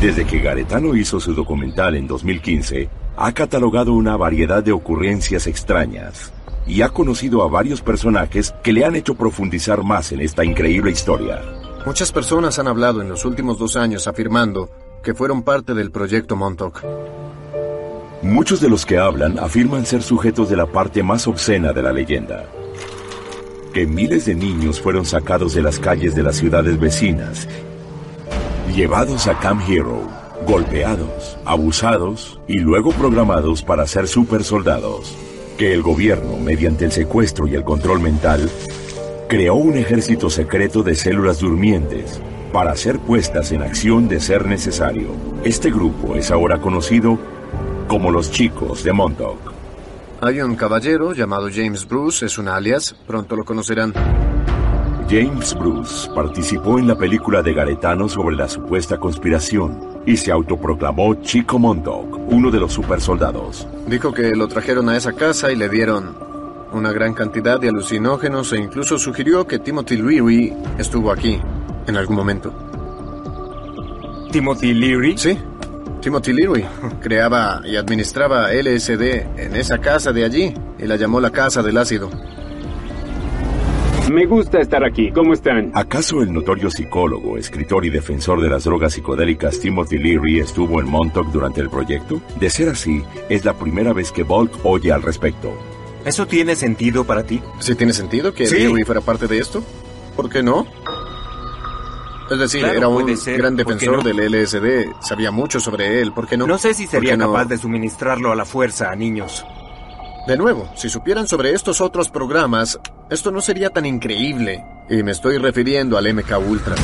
Desde 0.00 0.26
que 0.26 0.38
Garetano 0.38 0.94
hizo 0.94 1.20
su 1.20 1.34
documental 1.34 1.96
en 1.96 2.06
2015, 2.06 2.88
ha 3.16 3.32
catalogado 3.32 3.92
una 3.92 4.16
variedad 4.16 4.62
de 4.62 4.72
ocurrencias 4.72 5.46
extrañas 5.46 6.32
y 6.66 6.82
ha 6.82 6.90
conocido 6.90 7.42
a 7.42 7.48
varios 7.48 7.80
personajes 7.80 8.54
que 8.62 8.72
le 8.72 8.84
han 8.84 8.96
hecho 8.96 9.14
profundizar 9.14 9.82
más 9.84 10.12
en 10.12 10.20
esta 10.20 10.44
increíble 10.44 10.90
historia. 10.90 11.40
Muchas 11.86 12.12
personas 12.12 12.58
han 12.58 12.68
hablado 12.68 13.00
en 13.00 13.08
los 13.08 13.24
últimos 13.24 13.58
dos 13.58 13.76
años 13.76 14.06
afirmando 14.06 14.68
que 15.02 15.14
fueron 15.14 15.42
parte 15.42 15.72
del 15.72 15.92
proyecto 15.92 16.34
Montauk. 16.34 16.82
Muchos 18.22 18.60
de 18.60 18.68
los 18.68 18.84
que 18.84 18.98
hablan 18.98 19.38
afirman 19.38 19.86
ser 19.86 20.02
sujetos 20.02 20.50
de 20.50 20.56
la 20.56 20.66
parte 20.66 21.02
más 21.02 21.28
obscena 21.28 21.72
de 21.72 21.82
la 21.82 21.92
leyenda. 21.92 22.44
Que 23.76 23.86
miles 23.86 24.24
de 24.24 24.34
niños 24.34 24.80
fueron 24.80 25.04
sacados 25.04 25.52
de 25.52 25.60
las 25.60 25.78
calles 25.78 26.14
de 26.14 26.22
las 26.22 26.36
ciudades 26.36 26.80
vecinas 26.80 27.46
llevados 28.74 29.26
a 29.26 29.38
Camp 29.38 29.60
Hero, 29.68 30.00
golpeados, 30.46 31.36
abusados 31.44 32.40
y 32.48 32.58
luego 32.58 32.92
programados 32.92 33.62
para 33.62 33.86
ser 33.86 34.08
super 34.08 34.44
soldados. 34.44 35.14
Que 35.58 35.74
el 35.74 35.82
gobierno, 35.82 36.38
mediante 36.38 36.86
el 36.86 36.92
secuestro 36.92 37.46
y 37.46 37.54
el 37.54 37.64
control 37.64 38.00
mental, 38.00 38.48
creó 39.28 39.56
un 39.56 39.76
ejército 39.76 40.30
secreto 40.30 40.82
de 40.82 40.94
células 40.94 41.40
durmientes 41.40 42.18
para 42.54 42.74
ser 42.76 42.98
puestas 42.98 43.52
en 43.52 43.60
acción 43.60 44.08
de 44.08 44.20
ser 44.20 44.46
necesario. 44.46 45.08
Este 45.44 45.70
grupo 45.70 46.14
es 46.14 46.30
ahora 46.30 46.62
conocido 46.62 47.18
como 47.88 48.10
los 48.10 48.30
chicos 48.30 48.82
de 48.84 48.94
Montauk. 48.94 49.55
Hay 50.20 50.40
un 50.40 50.56
caballero 50.56 51.12
llamado 51.12 51.48
James 51.52 51.86
Bruce, 51.86 52.24
es 52.24 52.38
un 52.38 52.48
alias, 52.48 52.96
pronto 53.06 53.36
lo 53.36 53.44
conocerán. 53.44 53.92
James 55.08 55.54
Bruce 55.54 56.10
participó 56.14 56.78
en 56.78 56.88
la 56.88 56.96
película 56.96 57.42
de 57.42 57.52
Garetano 57.52 58.08
sobre 58.08 58.34
la 58.34 58.48
supuesta 58.48 58.98
conspiración 58.98 59.78
y 60.06 60.16
se 60.16 60.32
autoproclamó 60.32 61.14
Chico 61.16 61.58
Montauk, 61.58 62.18
uno 62.32 62.50
de 62.50 62.58
los 62.58 62.72
supersoldados. 62.72 63.68
Dijo 63.86 64.12
que 64.12 64.34
lo 64.34 64.48
trajeron 64.48 64.88
a 64.88 64.96
esa 64.96 65.12
casa 65.12 65.52
y 65.52 65.56
le 65.56 65.68
dieron 65.68 66.16
una 66.72 66.92
gran 66.92 67.12
cantidad 67.12 67.60
de 67.60 67.68
alucinógenos 67.68 68.52
e 68.52 68.58
incluso 68.58 68.98
sugirió 68.98 69.46
que 69.46 69.58
Timothy 69.58 69.98
Leary 69.98 70.52
estuvo 70.78 71.12
aquí 71.12 71.40
en 71.86 71.96
algún 71.96 72.16
momento. 72.16 72.52
¿Timothy 74.32 74.74
Leary? 74.74 75.16
Sí, 75.16 75.38
Timothy 76.06 76.32
Leary 76.32 76.64
creaba 77.00 77.62
y 77.64 77.74
administraba 77.74 78.52
LSD 78.52 79.02
en 79.38 79.56
esa 79.56 79.78
casa 79.78 80.12
de 80.12 80.24
allí 80.24 80.54
y 80.78 80.84
la 80.86 80.94
llamó 80.94 81.18
la 81.20 81.30
casa 81.32 81.64
del 81.64 81.76
ácido. 81.78 82.08
Me 84.12 84.24
gusta 84.24 84.60
estar 84.60 84.84
aquí. 84.84 85.10
¿Cómo 85.10 85.32
están? 85.32 85.72
¿Acaso 85.74 86.22
el 86.22 86.32
notorio 86.32 86.70
psicólogo, 86.70 87.36
escritor 87.38 87.84
y 87.84 87.90
defensor 87.90 88.40
de 88.40 88.48
las 88.48 88.62
drogas 88.62 88.92
psicodélicas 88.92 89.58
Timothy 89.58 89.98
Leary 89.98 90.38
estuvo 90.38 90.78
en 90.80 90.88
Montauk 90.88 91.32
durante 91.32 91.60
el 91.60 91.70
proyecto? 91.70 92.22
De 92.38 92.50
ser 92.50 92.68
así, 92.68 93.02
es 93.28 93.44
la 93.44 93.54
primera 93.54 93.92
vez 93.92 94.12
que 94.12 94.22
Volk 94.22 94.60
oye 94.62 94.92
al 94.92 95.02
respecto. 95.02 95.52
¿Eso 96.04 96.24
tiene 96.28 96.54
sentido 96.54 97.02
para 97.02 97.24
ti? 97.24 97.42
¿Sí 97.58 97.74
tiene 97.74 97.92
sentido 97.92 98.32
que 98.32 98.46
Sí. 98.46 98.58
Dewey 98.58 98.84
fuera 98.84 99.00
parte 99.00 99.26
de 99.26 99.38
esto? 99.40 99.60
¿Por 100.14 100.30
qué 100.30 100.40
no? 100.40 100.68
Es 102.30 102.38
decir, 102.38 102.60
Claro, 102.60 102.78
era 102.78 102.88
un 102.88 103.16
ser, 103.16 103.38
gran 103.38 103.56
¿por 103.56 103.64
qué 103.64 103.72
defensor 103.86 103.96
no? 103.98 104.02
del 104.02 104.32
LSD, 104.32 104.92
sabía 105.00 105.30
mucho 105.30 105.60
sobre 105.60 106.00
él, 106.00 106.12
¿por 106.12 106.26
qué 106.26 106.36
no? 106.36 106.46
No 106.46 106.58
sé 106.58 106.74
si 106.74 106.84
¿Por 106.84 106.90
sería 106.92 107.16
no? 107.16 107.26
capaz 107.32 107.44
de 107.46 107.56
suministrarlo 107.58 108.32
a 108.32 108.36
la 108.36 108.44
fuerza 108.44 108.90
a 108.90 108.96
niños. 108.96 109.46
De 110.26 110.36
nuevo, 110.36 110.68
si 110.74 110.88
supieran 110.88 111.28
sobre 111.28 111.52
estos 111.52 111.80
otros 111.80 112.08
programas, 112.10 112.80
esto 113.10 113.30
no 113.30 113.40
sería 113.40 113.70
tan 113.70 113.86
increíble. 113.86 114.64
Y 114.90 115.02
me 115.04 115.12
estoy 115.12 115.38
refiriendo 115.38 115.96
al 115.96 116.12
MK 116.12 116.32
Ultra. 116.48 116.74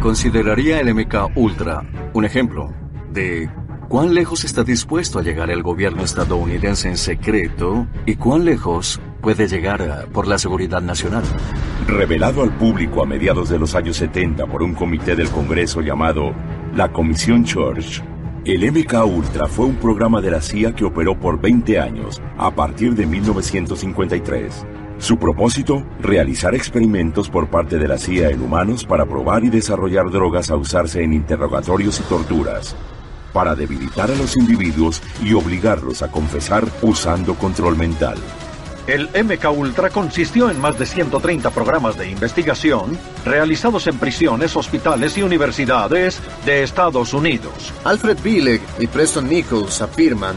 Consideraría 0.00 0.78
el 0.80 0.94
MK 0.94 1.30
Ultra 1.36 1.82
un 2.12 2.24
ejemplo 2.24 2.72
de 3.10 3.50
cuán 3.88 4.14
lejos 4.14 4.44
está 4.44 4.64
dispuesto 4.64 5.18
a 5.18 5.22
llegar 5.22 5.50
el 5.50 5.62
gobierno 5.62 6.02
estadounidense 6.02 6.88
en 6.88 6.96
secreto 6.96 7.86
y 8.04 8.16
cuán 8.16 8.44
lejos 8.44 9.00
puede 9.20 9.48
llegar 9.48 9.80
eh, 9.80 10.06
por 10.12 10.26
la 10.26 10.38
seguridad 10.38 10.82
nacional. 10.82 11.22
Revelado 11.86 12.42
al 12.42 12.56
público 12.56 13.02
a 13.02 13.06
mediados 13.06 13.48
de 13.48 13.58
los 13.58 13.74
años 13.74 13.96
70 13.96 14.46
por 14.46 14.62
un 14.62 14.74
comité 14.74 15.14
del 15.14 15.30
Congreso 15.30 15.80
llamado 15.80 16.34
la 16.74 16.92
Comisión 16.92 17.44
Church, 17.44 18.02
el 18.44 18.70
MK 18.70 19.04
Ultra 19.04 19.48
fue 19.48 19.66
un 19.66 19.76
programa 19.76 20.20
de 20.20 20.30
la 20.30 20.40
CIA 20.40 20.72
que 20.72 20.84
operó 20.84 21.18
por 21.18 21.40
20 21.40 21.80
años, 21.80 22.22
a 22.38 22.52
partir 22.52 22.94
de 22.94 23.04
1953. 23.04 24.64
Su 24.98 25.18
propósito, 25.18 25.84
realizar 26.00 26.54
experimentos 26.54 27.28
por 27.28 27.50
parte 27.50 27.76
de 27.76 27.88
la 27.88 27.98
CIA 27.98 28.30
en 28.30 28.40
humanos 28.40 28.84
para 28.84 29.04
probar 29.04 29.44
y 29.44 29.50
desarrollar 29.50 30.10
drogas 30.10 30.50
a 30.50 30.56
usarse 30.56 31.02
en 31.02 31.12
interrogatorios 31.12 32.00
y 32.00 32.04
torturas, 32.04 32.76
para 33.36 33.54
debilitar 33.54 34.10
a 34.10 34.14
los 34.14 34.34
individuos 34.34 35.02
y 35.22 35.34
obligarlos 35.34 36.00
a 36.00 36.10
confesar 36.10 36.64
usando 36.80 37.34
control 37.34 37.76
mental. 37.76 38.16
El 38.86 39.10
MK 39.10 39.50
Ultra 39.54 39.90
consistió 39.90 40.48
en 40.48 40.58
más 40.58 40.78
de 40.78 40.86
130 40.86 41.50
programas 41.50 41.98
de 41.98 42.08
investigación 42.10 42.98
realizados 43.26 43.88
en 43.88 43.98
prisiones, 43.98 44.56
hospitales 44.56 45.18
y 45.18 45.22
universidades 45.22 46.18
de 46.46 46.62
Estados 46.62 47.12
Unidos. 47.12 47.74
Alfred 47.84 48.16
Billig 48.24 48.62
y 48.78 48.86
Preston 48.86 49.28
Nichols 49.28 49.82
afirman 49.82 50.36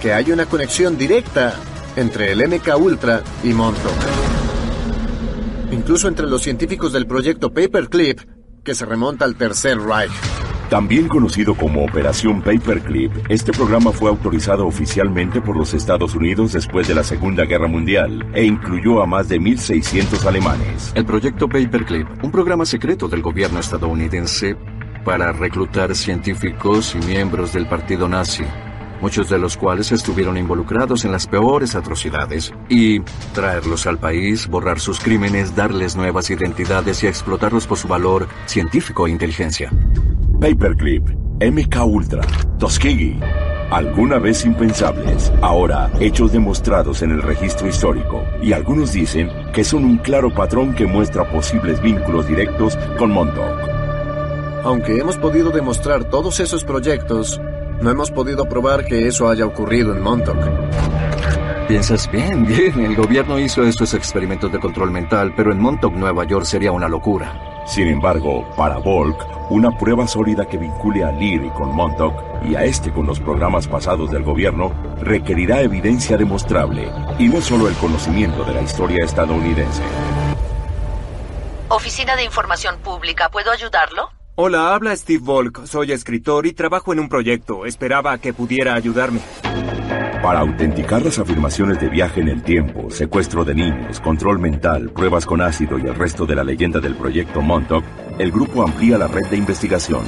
que 0.00 0.12
hay 0.12 0.30
una 0.30 0.46
conexión 0.46 0.96
directa 0.96 1.52
entre 1.96 2.30
el 2.30 2.46
MK 2.46 2.76
Ultra 2.78 3.24
y 3.42 3.48
Montauk. 3.48 3.92
Incluso 5.72 6.06
entre 6.06 6.28
los 6.28 6.42
científicos 6.42 6.92
del 6.92 7.08
proyecto 7.08 7.52
Paperclip, 7.52 8.20
que 8.62 8.76
se 8.76 8.86
remonta 8.86 9.24
al 9.24 9.34
Tercer 9.34 9.80
Reich. 9.80 10.45
También 10.68 11.06
conocido 11.06 11.54
como 11.54 11.84
Operación 11.84 12.42
Paperclip, 12.42 13.12
este 13.28 13.52
programa 13.52 13.92
fue 13.92 14.10
autorizado 14.10 14.66
oficialmente 14.66 15.40
por 15.40 15.56
los 15.56 15.72
Estados 15.74 16.16
Unidos 16.16 16.52
después 16.54 16.88
de 16.88 16.94
la 16.96 17.04
Segunda 17.04 17.44
Guerra 17.44 17.68
Mundial 17.68 18.28
e 18.34 18.44
incluyó 18.44 19.00
a 19.00 19.06
más 19.06 19.28
de 19.28 19.40
1.600 19.40 20.24
alemanes. 20.26 20.90
El 20.96 21.04
proyecto 21.04 21.48
Paperclip, 21.48 22.08
un 22.24 22.32
programa 22.32 22.66
secreto 22.66 23.06
del 23.06 23.22
gobierno 23.22 23.60
estadounidense 23.60 24.56
para 25.04 25.30
reclutar 25.30 25.94
científicos 25.94 26.96
y 26.96 27.06
miembros 27.06 27.52
del 27.52 27.68
partido 27.68 28.08
nazi, 28.08 28.42
muchos 29.00 29.28
de 29.28 29.38
los 29.38 29.56
cuales 29.56 29.92
estuvieron 29.92 30.36
involucrados 30.36 31.04
en 31.04 31.12
las 31.12 31.28
peores 31.28 31.76
atrocidades, 31.76 32.52
y 32.68 33.02
traerlos 33.32 33.86
al 33.86 33.98
país, 33.98 34.48
borrar 34.48 34.80
sus 34.80 34.98
crímenes, 34.98 35.54
darles 35.54 35.94
nuevas 35.94 36.28
identidades 36.28 37.04
y 37.04 37.06
explotarlos 37.06 37.68
por 37.68 37.78
su 37.78 37.86
valor 37.86 38.26
científico 38.46 39.06
e 39.06 39.10
inteligencia. 39.10 39.70
Paperclip, 40.40 41.08
MK 41.40 41.84
Ultra, 41.86 42.20
Tuskegee. 42.58 43.18
Alguna 43.70 44.18
vez 44.18 44.44
impensables, 44.44 45.32
ahora 45.40 45.90
hechos 45.98 46.30
demostrados 46.30 47.00
en 47.02 47.10
el 47.10 47.22
registro 47.22 47.66
histórico, 47.66 48.22
y 48.42 48.52
algunos 48.52 48.92
dicen 48.92 49.30
que 49.54 49.64
son 49.64 49.84
un 49.84 49.96
claro 49.96 50.32
patrón 50.32 50.74
que 50.74 50.86
muestra 50.86 51.28
posibles 51.32 51.80
vínculos 51.80 52.28
directos 52.28 52.76
con 52.98 53.10
Montauk. 53.12 53.58
Aunque 54.62 54.98
hemos 54.98 55.16
podido 55.16 55.50
demostrar 55.50 56.04
todos 56.04 56.38
esos 56.38 56.64
proyectos, 56.64 57.40
no 57.80 57.90
hemos 57.90 58.10
podido 58.10 58.46
probar 58.46 58.84
que 58.84 59.08
eso 59.08 59.28
haya 59.28 59.46
ocurrido 59.46 59.96
en 59.96 60.02
Montauk. 60.02 60.36
Piensas 61.68 62.08
bien, 62.12 62.46
bien. 62.46 62.78
El 62.84 62.94
gobierno 62.94 63.40
hizo 63.40 63.64
estos 63.64 63.92
experimentos 63.94 64.52
de 64.52 64.60
control 64.60 64.92
mental, 64.92 65.34
pero 65.36 65.50
en 65.50 65.58
Montauk, 65.58 65.94
Nueva 65.94 66.24
York, 66.24 66.44
sería 66.44 66.70
una 66.70 66.88
locura. 66.88 67.64
Sin 67.66 67.88
embargo, 67.88 68.48
para 68.56 68.78
Volk, 68.78 69.50
una 69.50 69.76
prueba 69.76 70.06
sólida 70.06 70.46
que 70.46 70.58
vincule 70.58 71.02
a 71.02 71.10
Leary 71.10 71.50
con 71.50 71.74
Montauk 71.74 72.14
y 72.44 72.54
a 72.54 72.62
este 72.62 72.92
con 72.92 73.06
los 73.06 73.18
programas 73.18 73.66
pasados 73.66 74.12
del 74.12 74.22
gobierno 74.22 74.72
requerirá 75.00 75.60
evidencia 75.60 76.16
demostrable 76.16 76.88
y 77.18 77.28
no 77.28 77.40
solo 77.40 77.66
el 77.66 77.74
conocimiento 77.74 78.44
de 78.44 78.54
la 78.54 78.62
historia 78.62 79.04
estadounidense. 79.04 79.82
Oficina 81.68 82.14
de 82.14 82.22
Información 82.22 82.78
Pública, 82.78 83.28
¿puedo 83.28 83.50
ayudarlo? 83.50 84.15
Hola, 84.38 84.74
habla 84.74 84.94
Steve 84.94 85.22
Volk. 85.24 85.64
Soy 85.64 85.92
escritor 85.92 86.44
y 86.44 86.52
trabajo 86.52 86.92
en 86.92 87.00
un 87.00 87.08
proyecto. 87.08 87.64
Esperaba 87.64 88.18
que 88.18 88.34
pudiera 88.34 88.74
ayudarme. 88.74 89.20
Para 90.22 90.40
autenticar 90.40 91.00
las 91.00 91.18
afirmaciones 91.18 91.80
de 91.80 91.88
viaje 91.88 92.20
en 92.20 92.28
el 92.28 92.42
tiempo, 92.42 92.90
secuestro 92.90 93.46
de 93.46 93.54
niños, 93.54 93.98
control 93.98 94.38
mental, 94.38 94.90
pruebas 94.90 95.24
con 95.24 95.40
ácido 95.40 95.78
y 95.78 95.86
el 95.86 95.94
resto 95.94 96.26
de 96.26 96.34
la 96.34 96.44
leyenda 96.44 96.80
del 96.80 96.96
proyecto 96.96 97.40
Montauk, 97.40 97.82
el 98.18 98.30
grupo 98.30 98.62
amplía 98.62 98.98
la 98.98 99.08
red 99.08 99.26
de 99.28 99.38
investigación. 99.38 100.04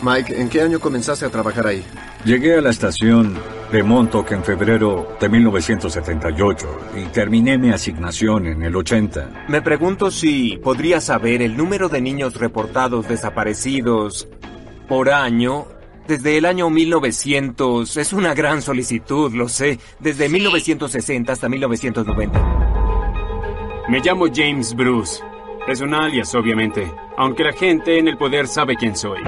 Mike, 0.00 0.40
¿en 0.40 0.48
qué 0.48 0.62
año 0.62 0.78
comenzaste 0.78 1.26
a 1.26 1.30
trabajar 1.30 1.66
ahí? 1.66 1.84
Llegué 2.24 2.56
a 2.56 2.60
la 2.60 2.70
estación 2.70 3.36
de 3.72 3.82
Montauk 3.82 4.32
en 4.32 4.42
febrero 4.42 5.16
de 5.20 5.28
1978 5.28 6.78
y 6.96 7.04
terminé 7.06 7.56
mi 7.56 7.70
asignación 7.70 8.46
en 8.46 8.62
el 8.62 8.74
80. 8.74 9.46
Me 9.48 9.62
pregunto 9.62 10.10
si 10.10 10.58
podría 10.58 11.00
saber 11.00 11.42
el 11.42 11.56
número 11.56 11.88
de 11.88 12.00
niños 12.00 12.34
reportados 12.34 13.08
desaparecidos 13.08 14.28
por 14.88 15.10
año. 15.10 15.66
Desde 16.08 16.38
el 16.38 16.46
año 16.46 16.70
1900 16.70 17.96
es 17.96 18.12
una 18.12 18.34
gran 18.34 18.62
solicitud, 18.62 19.32
lo 19.32 19.48
sé. 19.48 19.78
Desde 20.00 20.28
1960 20.28 21.32
hasta 21.32 21.48
1990. 21.48 23.86
Me 23.88 24.00
llamo 24.00 24.26
James 24.32 24.74
Bruce. 24.74 25.22
Es 25.68 25.80
un 25.80 25.94
alias, 25.94 26.34
obviamente, 26.34 26.90
aunque 27.16 27.44
la 27.44 27.52
gente 27.52 27.98
en 27.98 28.08
el 28.08 28.16
poder 28.16 28.48
sabe 28.48 28.76
quién 28.76 28.96
soy. 28.96 29.20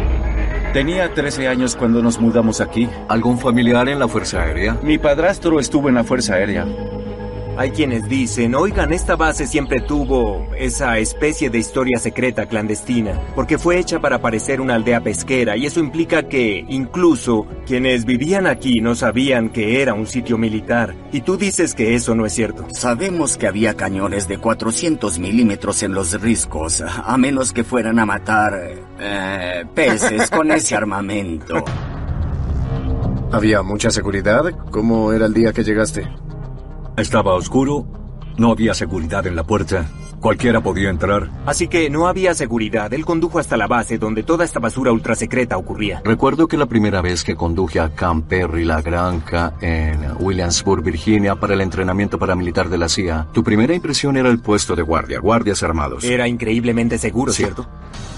Tenía 0.72 1.12
13 1.12 1.48
años 1.48 1.76
cuando 1.76 2.00
nos 2.00 2.18
mudamos 2.18 2.62
aquí. 2.62 2.88
¿Algún 3.06 3.38
familiar 3.38 3.90
en 3.90 3.98
la 3.98 4.08
Fuerza 4.08 4.40
Aérea? 4.40 4.78
Mi 4.82 4.96
padrastro 4.96 5.60
estuvo 5.60 5.90
en 5.90 5.96
la 5.96 6.02
Fuerza 6.02 6.36
Aérea. 6.36 6.64
Hay 7.56 7.70
quienes 7.70 8.08
dicen, 8.08 8.54
oigan, 8.54 8.94
esta 8.94 9.14
base 9.14 9.46
siempre 9.46 9.80
tuvo 9.80 10.48
esa 10.56 10.96
especie 10.98 11.50
de 11.50 11.58
historia 11.58 11.98
secreta 11.98 12.46
clandestina, 12.46 13.20
porque 13.34 13.58
fue 13.58 13.78
hecha 13.78 14.00
para 14.00 14.22
parecer 14.22 14.60
una 14.60 14.74
aldea 14.74 15.02
pesquera, 15.02 15.54
y 15.56 15.66
eso 15.66 15.78
implica 15.78 16.28
que, 16.28 16.64
incluso, 16.68 17.46
quienes 17.66 18.06
vivían 18.06 18.46
aquí 18.46 18.80
no 18.80 18.94
sabían 18.94 19.50
que 19.50 19.82
era 19.82 19.92
un 19.92 20.06
sitio 20.06 20.38
militar. 20.38 20.94
Y 21.12 21.20
tú 21.20 21.36
dices 21.36 21.74
que 21.74 21.94
eso 21.94 22.14
no 22.14 22.24
es 22.24 22.32
cierto. 22.32 22.66
Sabemos 22.72 23.36
que 23.36 23.46
había 23.46 23.74
cañones 23.74 24.28
de 24.28 24.38
400 24.38 25.18
milímetros 25.18 25.82
en 25.82 25.92
los 25.92 26.18
riscos, 26.22 26.80
a 26.82 27.16
menos 27.18 27.52
que 27.52 27.64
fueran 27.64 27.98
a 27.98 28.06
matar 28.06 28.58
eh, 28.98 29.64
peces 29.74 30.30
con 30.30 30.50
ese 30.52 30.74
armamento. 30.74 31.62
¿Había 33.30 33.62
mucha 33.62 33.90
seguridad? 33.90 34.42
¿Cómo 34.70 35.12
era 35.12 35.26
el 35.26 35.34
día 35.34 35.52
que 35.52 35.64
llegaste? 35.64 36.08
Estaba 36.96 37.32
oscuro, 37.34 37.86
no 38.36 38.50
había 38.50 38.74
seguridad 38.74 39.26
en 39.26 39.34
la 39.34 39.44
puerta, 39.44 39.90
cualquiera 40.22 40.62
podía 40.62 40.88
entrar. 40.88 41.28
Así 41.44 41.68
que 41.68 41.90
no 41.90 42.06
había 42.06 42.32
seguridad. 42.32 42.94
Él 42.94 43.04
condujo 43.04 43.38
hasta 43.38 43.58
la 43.58 43.66
base 43.66 43.98
donde 43.98 44.22
toda 44.22 44.46
esta 44.46 44.60
basura 44.60 44.92
ultrasecreta 44.92 45.58
ocurría. 45.58 46.00
Recuerdo 46.04 46.48
que 46.48 46.56
la 46.56 46.64
primera 46.66 47.02
vez 47.02 47.22
que 47.24 47.36
conduje 47.36 47.80
a 47.80 47.90
Camp 47.90 48.26
Perry 48.28 48.64
la 48.64 48.80
granja 48.80 49.52
en 49.60 49.98
Williamsburg, 50.20 50.82
Virginia, 50.82 51.34
para 51.36 51.52
el 51.52 51.60
entrenamiento 51.60 52.18
paramilitar 52.18 52.70
de 52.70 52.78
la 52.78 52.88
CIA, 52.88 53.26
tu 53.34 53.42
primera 53.44 53.74
impresión 53.74 54.16
era 54.16 54.30
el 54.30 54.38
puesto 54.38 54.74
de 54.74 54.82
guardia, 54.82 55.18
guardias 55.20 55.62
armados. 55.62 56.04
Era 56.04 56.26
increíblemente 56.26 56.96
seguro, 56.96 57.32
Sí. 57.32 57.42
¿cierto? 57.42 57.68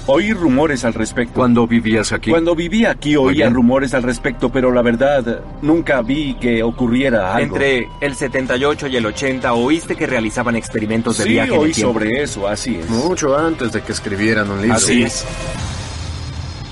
Oí 0.07 0.35
rumores 0.35 0.85
al 0.85 0.93
respecto. 0.93 1.33
Cuando 1.33 1.67
vivías 1.67 2.13
aquí. 2.13 2.31
Cuando 2.31 2.55
vivía 2.55 2.91
aquí 2.91 3.17
oía 3.17 3.49
rumores 3.49 3.95
al 3.95 4.03
respecto, 4.03 4.53
pero 4.53 4.71
la 4.71 4.83
verdad 4.83 5.41
nunca 5.63 6.03
vi 6.03 6.35
que 6.35 6.63
ocurriera 6.63 7.35
algo. 7.35 7.55
Entre 7.57 7.89
el 8.03 8.15
78 8.15 8.89
y 8.89 8.97
el 8.97 9.07
80 9.07 9.55
oíste 9.55 9.97
que 9.97 10.07
realizaban 10.07 10.57
experimentos 10.57 11.17
de 11.17 11.25
sí, 11.25 11.31
viaje 11.31 11.55
en 11.55 11.63
el 11.63 11.73
tiempo. 11.73 11.94
Sobre 11.95 12.23
eso, 12.25 12.49
así 12.49 12.75
es. 12.75 12.91
Mucho 12.91 13.39
antes 13.39 13.71
de 13.71 13.81
que 13.81 13.93
escribieran 13.93 14.51
un 14.51 14.61
libro. 14.61 14.77
Así 14.77 15.05
es. 15.05 15.25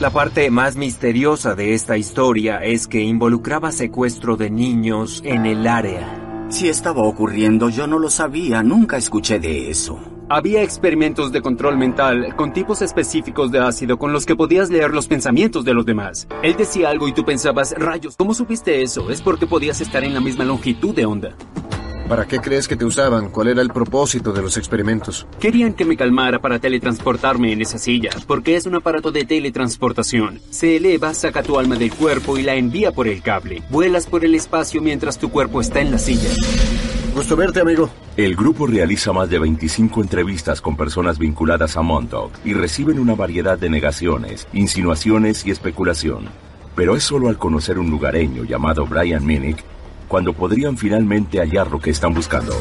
La 0.00 0.10
parte 0.10 0.50
más 0.50 0.74
misteriosa 0.74 1.54
de 1.54 1.74
esta 1.74 1.96
historia 1.96 2.56
es 2.58 2.88
que 2.88 3.00
involucraba 3.00 3.70
secuestro 3.70 4.36
de 4.36 4.50
niños 4.50 5.22
en 5.24 5.46
el 5.46 5.68
área. 5.68 6.48
Si 6.48 6.68
estaba 6.68 7.02
ocurriendo, 7.02 7.68
yo 7.68 7.86
no 7.86 8.00
lo 8.00 8.10
sabía, 8.10 8.64
nunca 8.64 8.96
escuché 8.96 9.38
de 9.38 9.70
eso. 9.70 10.00
Había 10.28 10.62
experimentos 10.62 11.30
de 11.30 11.40
control 11.40 11.78
mental 11.78 12.34
con 12.34 12.52
tipos 12.52 12.82
específicos 12.82 13.52
de 13.52 13.60
ácido 13.60 13.98
con 13.98 14.12
los 14.12 14.26
que 14.26 14.34
podías 14.34 14.70
leer 14.70 14.90
los 14.90 15.06
pensamientos 15.06 15.64
de 15.64 15.72
los 15.72 15.86
demás. 15.86 16.26
Él 16.42 16.56
decía 16.56 16.90
algo 16.90 17.06
y 17.06 17.12
tú 17.12 17.24
pensabas, 17.24 17.74
rayos, 17.78 18.16
¿cómo 18.16 18.34
supiste 18.34 18.82
eso? 18.82 19.08
Es 19.08 19.22
porque 19.22 19.46
podías 19.46 19.80
estar 19.80 20.02
en 20.02 20.14
la 20.14 20.20
misma 20.20 20.42
longitud 20.44 20.92
de 20.92 21.06
onda. 21.06 21.36
¿Para 22.08 22.26
qué 22.26 22.40
crees 22.40 22.68
que 22.68 22.76
te 22.76 22.84
usaban? 22.84 23.30
¿Cuál 23.30 23.48
era 23.48 23.62
el 23.62 23.70
propósito 23.70 24.32
de 24.32 24.42
los 24.42 24.56
experimentos? 24.56 25.26
Querían 25.40 25.72
que 25.72 25.84
me 25.84 25.96
calmara 25.96 26.40
para 26.40 26.58
teletransportarme 26.58 27.52
en 27.52 27.62
esa 27.62 27.78
silla, 27.78 28.10
porque 28.26 28.56
es 28.56 28.66
un 28.66 28.74
aparato 28.74 29.12
de 29.12 29.24
teletransportación. 29.24 30.40
Se 30.50 30.76
eleva, 30.76 31.14
saca 31.14 31.42
tu 31.42 31.58
alma 31.58 31.76
del 31.76 31.92
cuerpo 31.94 32.36
y 32.38 32.42
la 32.42 32.54
envía 32.54 32.92
por 32.92 33.08
el 33.08 33.22
cable. 33.22 33.62
Vuelas 33.70 34.06
por 34.06 34.24
el 34.24 34.34
espacio 34.34 34.82
mientras 34.82 35.18
tu 35.18 35.30
cuerpo 35.30 35.60
está 35.60 35.80
en 35.80 35.90
la 35.90 35.98
silla. 35.98 36.28
Gusto 37.14 37.36
verte, 37.36 37.60
amigo. 37.60 37.88
El 38.16 38.36
grupo 38.36 38.66
realiza 38.66 39.12
más 39.12 39.30
de 39.30 39.38
25 39.38 40.00
entrevistas 40.02 40.60
con 40.60 40.76
personas 40.76 41.18
vinculadas 41.18 41.76
a 41.76 41.82
Montauk 41.82 42.32
y 42.44 42.52
reciben 42.52 42.98
una 42.98 43.14
variedad 43.14 43.58
de 43.58 43.70
negaciones, 43.70 44.48
insinuaciones 44.52 45.46
y 45.46 45.50
especulación. 45.50 46.26
Pero 46.74 46.96
es 46.96 47.04
solo 47.04 47.28
al 47.28 47.38
conocer 47.38 47.78
un 47.78 47.90
lugareño 47.90 48.44
llamado 48.44 48.86
Brian 48.86 49.24
Minnick 49.24 49.62
cuando 50.12 50.34
podrían 50.34 50.76
finalmente 50.76 51.38
hallar 51.38 51.70
lo 51.70 51.80
que 51.80 51.88
están 51.88 52.12
buscando. 52.12 52.52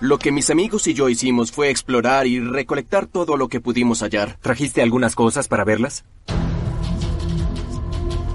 Lo 0.00 0.18
que 0.18 0.30
mis 0.30 0.50
amigos 0.50 0.86
y 0.86 0.92
yo 0.92 1.08
hicimos 1.08 1.50
fue 1.50 1.70
explorar 1.70 2.26
y 2.26 2.40
recolectar 2.40 3.06
todo 3.06 3.38
lo 3.38 3.48
que 3.48 3.62
pudimos 3.62 4.02
hallar. 4.02 4.36
¿Trajiste 4.42 4.82
algunas 4.82 5.14
cosas 5.14 5.48
para 5.48 5.64
verlas? 5.64 6.04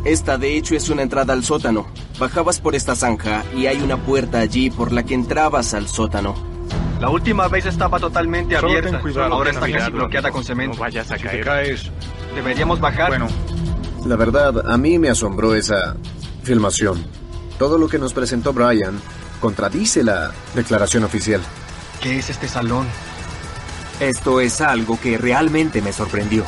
Esta 0.04 0.40
de 0.40 0.58
hecho 0.58 0.74
es 0.76 0.90
una 0.90 1.04
entrada 1.04 1.34
al 1.34 1.44
sótano. 1.44 1.86
Bajabas 2.20 2.60
por 2.60 2.74
esta 2.74 2.96
zanja 2.96 3.44
y 3.56 3.68
hay 3.68 3.80
una 3.84 3.98
puerta 3.98 4.40
allí 4.40 4.72
por 4.72 4.92
la 4.92 5.04
que 5.04 5.14
entrabas 5.14 5.76
al 5.76 5.88
sótano. 5.88 6.34
La 7.00 7.10
última 7.12 7.48
vez 7.50 7.68
estaba 7.68 8.00
totalmente 8.00 8.56
Solo 8.56 8.70
abierta. 8.70 8.90
ten 8.94 9.00
cuidado 9.02 9.32
Ahora 9.36 9.52
está 9.52 9.60
casi 9.62 9.74
mirarlo, 9.74 9.98
bloqueada 10.00 10.32
con 10.32 10.44
cemento. 10.44 10.74
No 10.76 10.82
vayas 10.82 11.12
a 11.12 11.18
Si 11.18 11.22
te 11.22 11.30
caer. 11.30 11.46
caes. 11.46 11.92
Deberíamos 12.34 12.80
bajar. 12.80 13.10
Bueno, 13.10 13.28
La 14.08 14.16
verdad, 14.16 14.68
a 14.68 14.76
mí 14.80 14.98
me 14.98 15.10
asombró 15.10 15.54
esa 15.54 15.96
filmación. 16.42 17.21
Todo 17.62 17.78
lo 17.78 17.88
que 17.88 18.00
nos 18.00 18.12
presentó 18.12 18.54
Brian 18.54 19.00
contradice 19.40 20.04
la 20.04 20.32
declaración 20.56 21.04
oficial. 21.04 21.42
¿Qué 22.02 22.18
es 22.18 22.32
este 22.32 22.48
salón? 22.48 22.88
Esto 24.00 24.42
es 24.42 24.62
algo 24.62 25.00
que 25.00 25.20
realmente 25.20 25.80
me 25.80 25.94
sorprendió. 25.94 26.44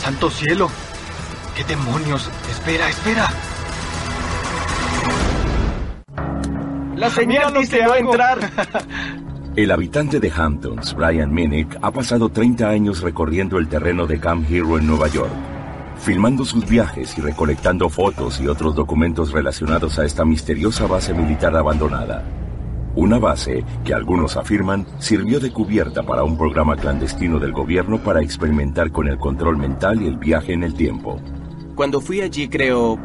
¡Santo 0.00 0.30
cielo! 0.30 0.70
¿Qué 1.56 1.64
demonios? 1.64 2.30
Espera, 2.48 2.88
espera. 2.88 3.28
La 6.94 7.08
Mira 7.08 7.10
señal 7.10 7.54
lo 7.54 7.58
dice 7.58 7.78
que 7.78 7.82
no 7.82 7.92
hago. 7.94 8.12
entrar. 8.12 8.38
El 9.56 9.72
habitante 9.72 10.20
de 10.20 10.30
Hamptons, 10.36 10.94
Brian 10.94 11.34
Minnick, 11.34 11.76
ha 11.82 11.90
pasado 11.90 12.28
30 12.28 12.68
años 12.68 13.00
recorriendo 13.00 13.58
el 13.58 13.66
terreno 13.66 14.06
de 14.06 14.20
Camp 14.20 14.48
Hero 14.48 14.78
en 14.78 14.86
Nueva 14.86 15.08
York, 15.08 15.32
filmando 16.00 16.44
sus 16.44 16.66
viajes 16.68 17.16
y 17.18 17.20
recolectando 17.20 17.88
fotos 17.88 18.40
y 18.40 18.48
otros 18.48 18.74
documentos 18.74 19.32
relacionados 19.32 19.98
a 19.98 20.04
esta 20.04 20.24
misteriosa 20.24 20.86
base 20.86 21.12
militar 21.14 21.56
abandonada. 21.56 22.24
Una 22.94 23.18
base 23.18 23.64
que 23.84 23.94
algunos 23.94 24.36
afirman 24.36 24.86
sirvió 24.98 25.38
de 25.38 25.52
cubierta 25.52 26.02
para 26.02 26.24
un 26.24 26.36
programa 26.36 26.76
clandestino 26.76 27.38
del 27.38 27.52
gobierno 27.52 27.98
para 27.98 28.22
experimentar 28.22 28.90
con 28.90 29.06
el 29.08 29.18
control 29.18 29.56
mental 29.56 30.02
y 30.02 30.06
el 30.06 30.16
viaje 30.16 30.52
en 30.52 30.64
el 30.64 30.74
tiempo. 30.74 31.20
Cuando 31.74 32.00
fui 32.00 32.22
allí 32.22 32.48
creo 32.48 32.98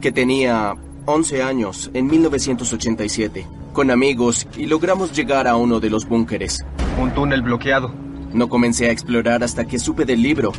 que 0.00 0.12
tenía 0.12 0.74
11 1.06 1.42
años, 1.42 1.90
en 1.94 2.06
1987, 2.06 3.46
con 3.72 3.90
amigos 3.90 4.46
y 4.56 4.66
logramos 4.66 5.16
llegar 5.16 5.48
a 5.48 5.56
uno 5.56 5.80
de 5.80 5.88
los 5.88 6.06
búnkeres. 6.06 6.64
Un 7.00 7.12
túnel 7.14 7.40
bloqueado. 7.40 7.94
No 8.34 8.50
comencé 8.50 8.88
a 8.88 8.92
explorar 8.92 9.42
hasta 9.42 9.64
que 9.66 9.78
supe 9.78 10.04
del 10.04 10.20
libro. 10.20 10.52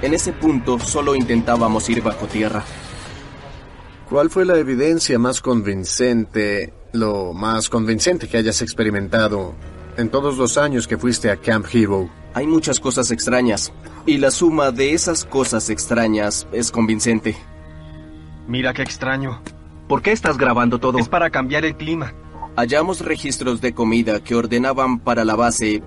En 0.00 0.14
ese 0.14 0.32
punto 0.32 0.78
solo 0.78 1.16
intentábamos 1.16 1.88
ir 1.90 2.02
bajo 2.02 2.26
tierra. 2.26 2.62
¿Cuál 4.08 4.30
fue 4.30 4.44
la 4.44 4.56
evidencia 4.56 5.18
más 5.18 5.40
convincente, 5.40 6.72
lo 6.92 7.32
más 7.32 7.68
convincente 7.68 8.28
que 8.28 8.38
hayas 8.38 8.62
experimentado 8.62 9.54
en 9.96 10.08
todos 10.08 10.38
los 10.38 10.56
años 10.56 10.86
que 10.86 10.96
fuiste 10.96 11.30
a 11.30 11.36
Camp 11.36 11.66
Hero? 11.72 12.08
Hay 12.32 12.46
muchas 12.46 12.78
cosas 12.78 13.10
extrañas, 13.10 13.72
y 14.06 14.18
la 14.18 14.30
suma 14.30 14.70
de 14.70 14.94
esas 14.94 15.24
cosas 15.24 15.68
extrañas 15.68 16.46
es 16.52 16.70
convincente. 16.70 17.36
Mira 18.46 18.72
qué 18.72 18.82
extraño. 18.82 19.42
¿Por 19.88 20.00
qué 20.00 20.12
estás 20.12 20.38
grabando 20.38 20.78
todo? 20.78 20.98
Es 20.98 21.08
para 21.08 21.30
cambiar 21.30 21.64
el 21.64 21.76
clima. 21.76 22.14
Hallamos 22.56 23.00
registros 23.00 23.60
de 23.60 23.74
comida 23.74 24.20
que 24.20 24.36
ordenaban 24.36 25.00
para 25.00 25.24
la 25.24 25.34
base 25.34 25.82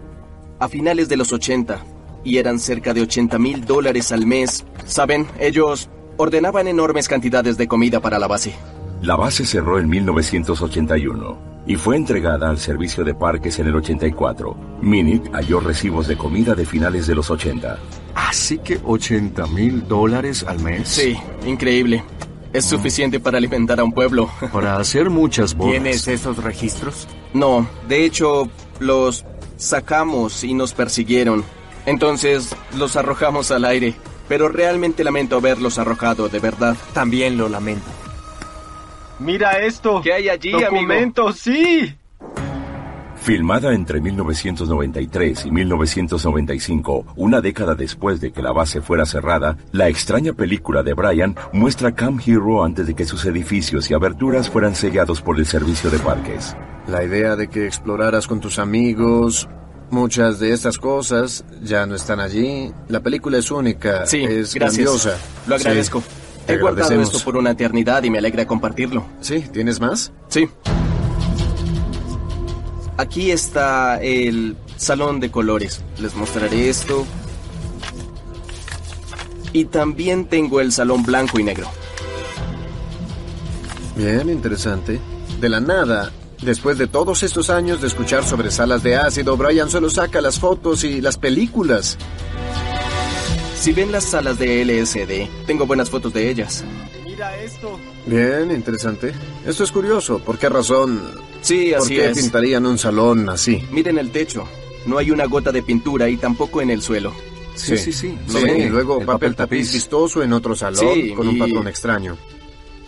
a 0.60 0.68
finales 0.68 1.08
de 1.10 1.18
los 1.18 1.32
80 1.32 1.84
y 2.24 2.38
eran 2.38 2.60
cerca 2.60 2.94
de 2.94 3.02
80 3.02 3.40
mil 3.40 3.66
dólares 3.66 4.12
al 4.12 4.26
mes. 4.26 4.66
Saben, 4.86 5.28
ellos 5.40 5.90
ordenaban 6.18 6.68
enormes 6.68 7.08
cantidades 7.08 7.58
de 7.58 7.68
comida 7.68 8.00
para 8.00 8.20
la 8.20 8.28
base. 8.28 8.54
La 9.02 9.16
base 9.16 9.46
cerró 9.46 9.80
en 9.80 9.90
1981 9.90 11.52
y 11.66 11.76
fue 11.76 11.96
entregada 11.96 12.50
al 12.50 12.60
servicio 12.60 13.04
de 13.04 13.14
parques 13.14 13.60
en 13.60 13.68
el 13.68 13.76
84. 13.76 14.56
Minnick 14.82 15.32
halló 15.34 15.60
recibos 15.60 16.08
de 16.08 16.18
comida 16.18 16.56
de 16.56 16.66
finales 16.66 17.08
de 17.08 17.16
los 17.16 17.30
80. 17.30 17.78
Así 18.16 18.58
que 18.60 18.80
80 18.84 19.48
mil 19.48 19.88
dólares 19.88 20.46
al 20.48 20.60
mes. 20.60 20.88
Sí, 20.88 21.18
increíble. 21.46 22.04
Es 22.54 22.66
suficiente 22.66 23.20
para 23.20 23.38
alimentar 23.38 23.80
a 23.80 23.84
un 23.84 23.94
pueblo. 23.94 24.30
Para 24.52 24.76
hacer 24.76 25.10
muchas 25.10 25.56
bodas. 25.56 25.72
¿Tienes 25.72 26.08
esos 26.10 26.44
registros? 26.44 27.08
No, 27.34 27.66
de 27.88 28.04
hecho, 28.04 28.50
los 28.80 29.26
sacamos 29.56 30.44
y 30.44 30.54
nos 30.54 30.74
persiguieron. 30.74 31.46
Entonces, 31.86 32.56
los 32.78 32.96
arrojamos 32.96 33.52
al 33.52 33.66
aire. 33.66 33.96
Pero 34.28 34.48
realmente 34.48 35.04
lamento 35.04 35.38
haberlos 35.38 35.78
arrojado, 35.78 36.30
de 36.30 36.40
verdad. 36.40 36.78
También 36.94 37.38
lo 37.38 37.50
lamento. 37.50 37.90
Mira 39.20 39.60
esto. 39.60 40.02
¿Qué 40.02 40.14
hay 40.14 40.30
allí, 40.30 40.52
Documentos, 40.52 41.38
sí. 41.38 41.96
Filmada 43.22 43.76
entre 43.76 44.02
1993 44.02 45.46
y 45.46 45.52
1995, 45.52 47.06
una 47.18 47.40
década 47.40 47.76
después 47.76 48.20
de 48.20 48.32
que 48.32 48.42
la 48.42 48.52
base 48.52 48.82
fuera 48.82 49.06
cerrada, 49.06 49.58
la 49.72 49.90
extraña 49.90 50.34
película 50.34 50.82
de 50.82 50.94
Brian 50.94 51.36
muestra 51.54 51.94
Camp 51.94 52.20
Hero 52.26 52.64
antes 52.64 52.88
de 52.88 52.96
que 52.96 53.06
sus 53.06 53.24
edificios 53.26 53.92
y 53.92 53.94
aberturas 53.94 54.50
fueran 54.50 54.74
sellados 54.74 55.22
por 55.22 55.38
el 55.38 55.46
servicio 55.46 55.92
de 55.92 56.00
parques. 56.00 56.56
La 56.88 57.04
idea 57.04 57.36
de 57.36 57.48
que 57.48 57.68
exploraras 57.68 58.26
con 58.26 58.40
tus 58.40 58.58
amigos, 58.58 59.48
muchas 59.92 60.40
de 60.40 60.54
estas 60.54 60.78
cosas 60.78 61.44
ya 61.64 61.86
no 61.86 61.96
están 61.96 62.20
allí. 62.20 62.72
La 62.88 63.00
película 63.02 63.38
es 63.38 63.52
única, 63.52 64.06
Sí, 64.06 64.24
es 64.24 64.54
gracias. 64.54 64.56
grandiosa. 64.56 65.18
Lo 65.48 65.56
agradezco. 65.56 66.04
He 66.48 66.58
guardado 66.58 67.00
esto 67.02 67.20
por 67.20 67.38
una 67.38 67.52
eternidad 67.52 68.04
y 68.04 68.10
me 68.10 68.18
alegra 68.18 68.46
compartirlo. 68.48 69.06
Sí, 69.22 69.42
¿tienes 69.54 69.80
más? 69.80 70.12
Sí. 70.30 70.50
Aquí 72.98 73.32
está 73.32 74.02
el 74.02 74.58
salón 74.78 75.20
de 75.20 75.32
colores. 75.32 75.84
Les 76.00 76.16
mostraré 76.16 76.70
esto. 76.70 77.06
Y 79.54 79.66
también 79.66 80.26
tengo 80.26 80.62
el 80.62 80.72
salón 80.72 81.04
blanco 81.04 81.40
y 81.40 81.44
negro. 81.44 81.68
Bien, 83.96 84.30
interesante. 84.30 85.00
De 85.40 85.50
la 85.50 85.60
nada, 85.60 86.12
después 86.42 86.78
de 86.78 86.88
todos 86.88 87.24
estos 87.24 87.50
años 87.50 87.82
de 87.82 87.88
escuchar 87.88 88.24
sobre 88.26 88.52
salas 88.52 88.84
de 88.84 88.96
ácido, 88.96 89.38
Brian 89.38 89.70
solo 89.70 89.90
saca 89.90 90.22
las 90.22 90.40
fotos 90.40 90.84
y 90.84 91.02
las 91.02 91.18
películas. 91.18 91.98
Si 93.60 93.74
ven 93.74 93.92
las 93.92 94.06
salas 94.06 94.40
de 94.40 94.66
LSD, 94.66 95.46
tengo 95.46 95.66
buenas 95.68 95.90
fotos 95.90 96.14
de 96.14 96.30
ellas. 96.30 96.64
Mira 97.06 97.38
esto. 97.38 97.80
Bien, 98.08 98.50
interesante. 98.52 99.14
Esto 99.46 99.64
es 99.64 99.72
curioso. 99.72 100.18
¿Por 100.20 100.40
qué 100.40 100.50
razón? 100.50 101.00
Sí, 101.42 101.72
¿Por 101.74 101.84
así 101.84 101.96
qué 101.96 102.10
es. 102.10 102.18
pintarían 102.18 102.66
un 102.66 102.80
salón 102.80 103.30
así? 103.30 103.64
Miren 103.72 104.00
el 104.00 104.12
techo. 104.12 104.48
No 104.88 104.98
hay 104.98 105.12
una 105.12 105.26
gota 105.26 105.52
de 105.52 105.62
pintura 105.62 106.10
y 106.10 106.18
tampoco 106.18 106.60
en 106.62 106.72
el 106.72 106.82
suelo. 106.82 107.14
Sí, 107.54 107.78
sí, 107.78 107.92
sí. 107.94 108.18
Sí, 108.28 108.34
Lo 108.34 108.42
ve, 108.42 108.58
y 108.66 108.70
luego 108.70 109.00
el 109.02 109.06
papel, 109.06 109.36
tapiz 109.36 109.72
vistoso 109.72 110.24
en 110.24 110.34
otro 110.34 110.56
salón 110.56 110.96
Sí, 110.96 111.12
con 111.12 111.28
un 111.28 111.36
y- 111.36 111.40
patrón 111.40 111.68
extraño. 111.68 112.18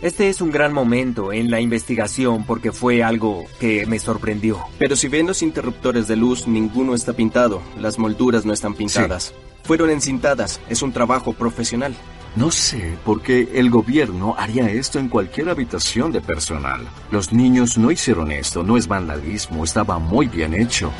Este 0.03 0.27
es 0.27 0.41
un 0.41 0.51
gran 0.51 0.73
momento 0.73 1.31
en 1.31 1.49
la 1.49 1.61
investigación 1.61 2.43
porque 2.43 2.73
fue 2.73 3.03
algo 3.03 3.45
que 3.57 3.85
me 3.85 3.99
sorprendió. 3.99 4.59
Pero 4.77 4.97
si 4.97 5.07
ven 5.07 5.27
los 5.27 5.41
interruptores 5.41 6.09
de 6.09 6.17
luz, 6.17 6.45
ninguno 6.45 6.93
está 6.93 7.13
pintado. 7.13 7.61
Las 7.79 7.97
molduras 7.97 8.45
no 8.45 8.51
están 8.51 8.73
pintadas. 8.73 9.33
Fueron 9.63 9.89
encintadas. 9.89 10.59
Es 10.67 10.81
un 10.81 10.91
trabajo 10.91 11.31
profesional. 11.31 11.95
No 12.35 12.51
sé 12.51 12.97
por 13.05 13.21
qué 13.21 13.47
el 13.53 13.69
gobierno 13.69 14.35
haría 14.37 14.69
esto 14.69 14.99
en 14.99 15.07
cualquier 15.07 15.47
habitación 15.47 16.11
de 16.11 16.19
personal. 16.19 16.81
Los 17.09 17.31
niños 17.31 17.77
no 17.77 17.89
hicieron 17.89 18.29
esto, 18.33 18.61
no 18.61 18.75
es 18.75 18.89
vandalismo, 18.89 19.63
estaba 19.63 19.99
muy 19.99 20.27
bien 20.27 20.53
hecho. 20.53 20.91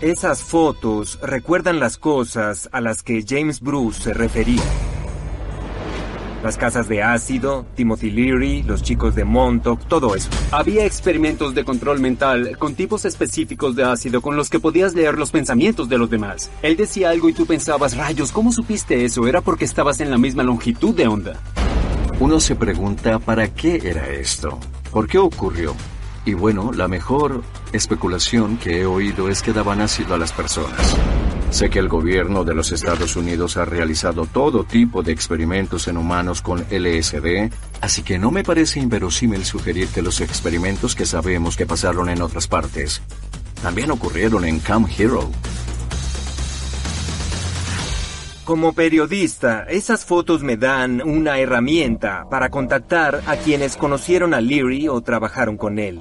Esas 0.00 0.42
fotos 0.42 1.18
recuerdan 1.20 1.80
las 1.80 1.98
cosas 1.98 2.70
a 2.72 2.80
las 2.80 3.02
que 3.02 3.22
James 3.28 3.60
Bruce 3.60 4.00
se 4.04 4.14
refería. 4.14 4.62
Las 6.42 6.56
casas 6.56 6.88
de 6.88 7.02
ácido, 7.04 7.66
Timothy 7.76 8.10
Leary, 8.10 8.64
los 8.64 8.82
chicos 8.82 9.14
de 9.14 9.24
Montauk, 9.24 9.80
todo 9.86 10.16
eso. 10.16 10.28
Había 10.50 10.84
experimentos 10.84 11.54
de 11.54 11.64
control 11.64 12.00
mental 12.00 12.56
con 12.58 12.74
tipos 12.74 13.04
específicos 13.04 13.76
de 13.76 13.84
ácido 13.84 14.20
con 14.20 14.36
los 14.36 14.50
que 14.50 14.58
podías 14.58 14.94
leer 14.94 15.18
los 15.18 15.30
pensamientos 15.30 15.88
de 15.88 15.98
los 15.98 16.10
demás. 16.10 16.50
Él 16.62 16.76
decía 16.76 17.10
algo 17.10 17.28
y 17.28 17.32
tú 17.32 17.46
pensabas, 17.46 17.96
rayos, 17.96 18.32
¿cómo 18.32 18.50
supiste 18.50 19.04
eso? 19.04 19.28
Era 19.28 19.40
porque 19.40 19.64
estabas 19.64 20.00
en 20.00 20.10
la 20.10 20.18
misma 20.18 20.42
longitud 20.42 20.94
de 20.94 21.06
onda. 21.06 21.40
Uno 22.18 22.40
se 22.40 22.56
pregunta 22.56 23.20
para 23.20 23.54
qué 23.54 23.80
era 23.82 24.08
esto, 24.08 24.58
por 24.90 25.06
qué 25.06 25.18
ocurrió. 25.18 25.74
Y 26.24 26.34
bueno, 26.34 26.72
la 26.72 26.88
mejor 26.88 27.42
especulación 27.72 28.56
que 28.58 28.80
he 28.80 28.86
oído 28.86 29.28
es 29.28 29.42
que 29.42 29.52
daban 29.52 29.80
ácido 29.80 30.14
a 30.14 30.18
las 30.18 30.32
personas. 30.32 30.96
Sé 31.52 31.68
que 31.68 31.80
el 31.80 31.88
gobierno 31.88 32.44
de 32.44 32.54
los 32.54 32.72
Estados 32.72 33.14
Unidos 33.14 33.58
ha 33.58 33.66
realizado 33.66 34.24
todo 34.24 34.64
tipo 34.64 35.02
de 35.02 35.12
experimentos 35.12 35.86
en 35.86 35.98
humanos 35.98 36.40
con 36.40 36.60
LSD, 36.70 37.52
así 37.82 38.02
que 38.02 38.18
no 38.18 38.30
me 38.30 38.42
parece 38.42 38.80
inverosímil 38.80 39.44
sugerir 39.44 39.88
que 39.88 40.00
los 40.00 40.22
experimentos 40.22 40.94
que 40.94 41.04
sabemos 41.04 41.58
que 41.58 41.66
pasaron 41.66 42.08
en 42.08 42.22
otras 42.22 42.48
partes 42.48 43.02
también 43.62 43.90
ocurrieron 43.90 44.46
en 44.46 44.60
Camp 44.60 44.88
Hero. 44.98 45.30
Como 48.44 48.72
periodista, 48.72 49.64
esas 49.68 50.06
fotos 50.06 50.42
me 50.42 50.56
dan 50.56 51.02
una 51.06 51.38
herramienta 51.38 52.26
para 52.30 52.48
contactar 52.48 53.20
a 53.26 53.36
quienes 53.36 53.76
conocieron 53.76 54.32
a 54.32 54.40
Leary 54.40 54.88
o 54.88 55.02
trabajaron 55.02 55.58
con 55.58 55.78
él. 55.78 56.00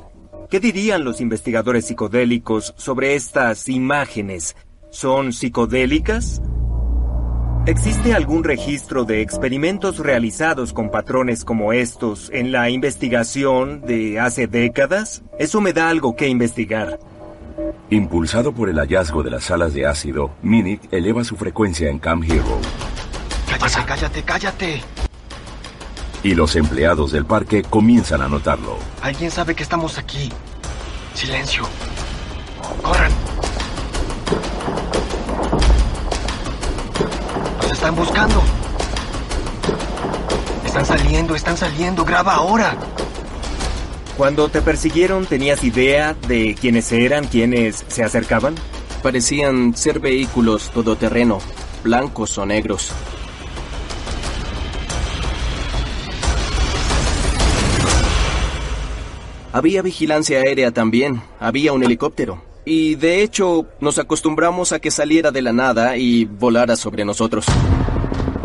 ¿Qué 0.49 0.61
dirían 0.61 1.03
los 1.03 1.19
investigadores 1.19 1.87
psicodélicos 1.87 2.73
sobre 2.77 3.15
estas 3.15 3.67
imágenes? 3.67 4.55
¿Son 4.91 5.31
psicodélicas? 5.31 6.41
¿Existe 7.65 8.13
algún 8.13 8.43
registro 8.43 9.05
de 9.05 9.21
experimentos 9.21 9.99
realizados 9.99 10.73
con 10.73 10.91
patrones 10.91 11.45
como 11.45 11.71
estos 11.71 12.29
en 12.33 12.51
la 12.51 12.69
investigación 12.69 13.81
de 13.83 14.19
hace 14.19 14.47
décadas? 14.47 15.23
Eso 15.39 15.61
me 15.61 15.71
da 15.71 15.89
algo 15.89 16.17
que 16.17 16.27
investigar. 16.27 16.99
Impulsado 17.89 18.51
por 18.51 18.67
el 18.67 18.79
hallazgo 18.79 19.23
de 19.23 19.31
las 19.31 19.45
salas 19.45 19.73
de 19.73 19.85
ácido, 19.85 20.31
Minnick 20.41 20.91
eleva 20.91 21.23
su 21.23 21.37
frecuencia 21.37 21.89
en 21.89 21.97
Camp 21.97 22.25
Hero. 22.25 22.59
Cállate, 23.47 23.85
cállate, 23.85 24.23
cállate. 24.23 24.81
Y 26.21 26.35
los 26.35 26.57
empleados 26.57 27.13
del 27.13 27.25
parque 27.25 27.63
comienzan 27.63 28.21
a 28.21 28.27
notarlo. 28.27 28.77
Alguien 29.01 29.31
sabe 29.31 29.55
que 29.55 29.63
estamos 29.63 29.97
aquí. 29.97 30.29
Silencio. 31.13 31.63
Corran. 32.81 33.20
Están 37.91 37.95
buscando. 37.95 38.43
Están 40.65 40.85
saliendo, 40.85 41.35
están 41.35 41.57
saliendo. 41.57 42.05
Graba 42.05 42.35
ahora. 42.35 42.75
Cuando 44.17 44.49
te 44.49 44.61
persiguieron, 44.61 45.25
¿tenías 45.25 45.63
idea 45.63 46.15
de 46.27 46.55
quiénes 46.59 46.91
eran, 46.91 47.27
quiénes 47.27 47.83
se 47.87 48.03
acercaban? 48.03 48.55
Parecían 49.01 49.75
ser 49.75 49.99
vehículos 49.99 50.69
todoterreno, 50.71 51.39
blancos 51.83 52.37
o 52.37 52.45
negros. 52.45 52.91
Había 59.53 59.81
vigilancia 59.81 60.39
aérea 60.39 60.71
también, 60.71 61.23
había 61.39 61.73
un 61.73 61.83
helicóptero. 61.83 62.50
Y 62.65 62.95
de 62.95 63.23
hecho, 63.23 63.65
nos 63.79 63.97
acostumbramos 63.97 64.71
a 64.71 64.79
que 64.79 64.91
saliera 64.91 65.31
de 65.31 65.41
la 65.41 65.53
nada 65.53 65.97
y 65.97 66.25
volara 66.25 66.75
sobre 66.75 67.05
nosotros. 67.05 67.45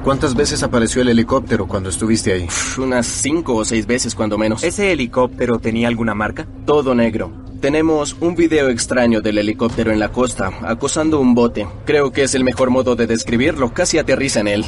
¿Cuántas 0.03 0.35
veces 0.35 0.62
apareció 0.62 1.03
el 1.03 1.09
helicóptero 1.09 1.67
cuando 1.67 1.91
estuviste 1.91 2.33
ahí? 2.33 2.47
Unas 2.79 3.07
cinco 3.07 3.57
o 3.57 3.64
seis 3.64 3.87
veces 3.87 4.14
cuando 4.14 4.39
menos. 4.39 4.62
¿Ese 4.62 4.93
helicóptero 4.93 5.59
tenía 5.59 5.89
alguna 5.89 6.14
marca? 6.14 6.47
Todo 6.64 6.95
negro. 6.95 7.33
Tenemos 7.61 8.17
un 8.21 8.37
video 8.37 8.69
extraño 8.69 9.21
del 9.21 9.39
helicóptero 9.39 9.91
en 9.91 9.99
la 9.99 10.11
costa, 10.11 10.53
acosando 10.62 11.19
un 11.19 11.35
bote. 11.35 11.67
Creo 11.85 12.12
que 12.12 12.23
es 12.23 12.35
el 12.35 12.45
mejor 12.45 12.71
modo 12.71 12.95
de 12.95 13.07
describirlo, 13.07 13.73
casi 13.75 13.99
aterriza 13.99 14.41
en 14.41 14.49
él. 14.49 14.64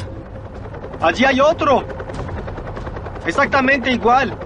Allí 0.99 1.23
hay 1.23 1.39
otro. 1.39 1.85
Exactamente 3.25 3.91
igual. 3.91 4.37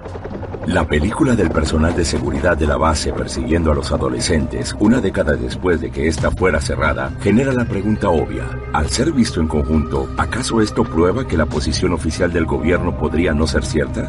La 0.68 0.88
película 0.88 1.36
del 1.36 1.49
personal 1.49 1.93
de 1.93 2.05
seguridad 2.05 2.55
de 2.55 2.66
la 2.66 2.78
base 2.78 3.11
persiguiendo 3.11 3.72
a 3.72 3.76
los 3.76 3.91
adolescentes, 3.91 4.74
una 4.80 5.01
década 5.01 5.34
después 5.34 5.82
de 5.82 5.91
que 5.91 6.07
ésta 6.07 6.32
fuera 6.32 6.61
cerrada, 6.61 7.11
genera 7.22 7.51
la 7.51 7.66
pregunta 7.66 8.09
obvia. 8.09 8.45
Al 8.72 8.89
ser 8.89 9.11
visto 9.11 9.41
en 9.41 9.49
conjunto, 9.49 10.07
¿acaso 10.18 10.61
esto 10.61 10.86
prueba 10.86 11.28
que 11.28 11.36
la 11.36 11.45
posición 11.45 11.91
oficial 11.91 12.32
del 12.32 12.45
gobierno 12.45 12.97
podría 12.97 13.34
no 13.34 13.45
ser 13.45 13.66
cierta? 13.66 14.07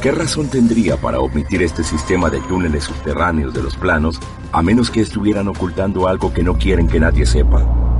¿Qué 0.00 0.12
razón 0.12 0.48
tendría 0.48 0.96
para 0.96 1.18
omitir 1.18 1.62
este 1.62 1.82
sistema 1.82 2.30
de 2.30 2.40
túneles 2.42 2.84
subterráneos 2.84 3.52
de 3.52 3.64
los 3.64 3.76
planos, 3.76 4.20
a 4.52 4.62
menos 4.62 4.90
que 4.90 5.00
estuvieran 5.00 5.48
ocultando 5.48 6.06
algo 6.06 6.32
que 6.32 6.44
no 6.44 6.54
quieren 6.54 6.86
que 6.86 7.00
nadie 7.00 7.26
sepa? 7.26 7.91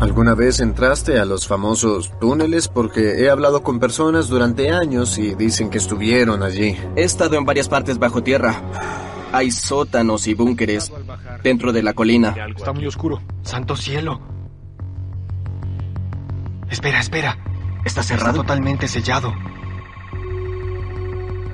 ¿Alguna 0.00 0.34
vez 0.34 0.60
entraste 0.60 1.18
a 1.18 1.24
los 1.24 1.46
famosos 1.46 2.12
túneles? 2.20 2.68
Porque 2.68 3.22
he 3.22 3.30
hablado 3.30 3.62
con 3.62 3.80
personas 3.80 4.28
durante 4.28 4.70
años 4.70 5.16
y 5.16 5.34
dicen 5.34 5.70
que 5.70 5.78
estuvieron 5.78 6.42
allí. 6.42 6.76
He 6.96 7.02
estado 7.02 7.36
en 7.36 7.46
varias 7.46 7.68
partes 7.68 7.98
bajo 7.98 8.22
tierra. 8.22 8.62
Hay 9.32 9.50
sótanos 9.50 10.26
y 10.26 10.34
búnkeres 10.34 10.92
dentro 11.42 11.72
de 11.72 11.82
la 11.82 11.94
colina. 11.94 12.34
Está 12.54 12.74
muy 12.74 12.86
oscuro. 12.86 13.22
Santo 13.42 13.74
cielo. 13.74 14.20
Espera, 16.68 17.00
espera. 17.00 17.38
¿Está 17.82 18.02
cerrado? 18.02 18.30
Está 18.30 18.42
totalmente 18.42 18.88
sellado. 18.88 19.32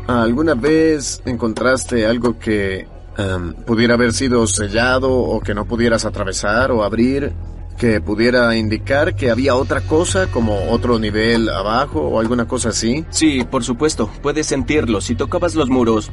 ¿Alguna 0.08 0.54
vez 0.54 1.22
encontraste 1.26 2.06
algo 2.06 2.40
que 2.40 2.88
um, 3.18 3.52
pudiera 3.64 3.94
haber 3.94 4.12
sido 4.12 4.48
sellado 4.48 5.12
o 5.12 5.40
que 5.40 5.54
no 5.54 5.64
pudieras 5.64 6.04
atravesar 6.04 6.72
o 6.72 6.82
abrir? 6.82 7.32
Que 7.76 8.00
pudiera 8.00 8.54
indicar 8.56 9.14
que 9.14 9.30
había 9.30 9.54
otra 9.54 9.80
cosa 9.80 10.28
como 10.28 10.70
otro 10.70 10.98
nivel 10.98 11.48
abajo 11.48 12.00
o 12.00 12.20
alguna 12.20 12.46
cosa 12.46 12.70
así? 12.70 13.04
Sí, 13.10 13.44
por 13.50 13.64
supuesto, 13.64 14.10
puedes 14.22 14.46
sentirlo. 14.46 15.00
Si 15.00 15.14
tocabas 15.14 15.54
los 15.54 15.68
muros, 15.68 16.10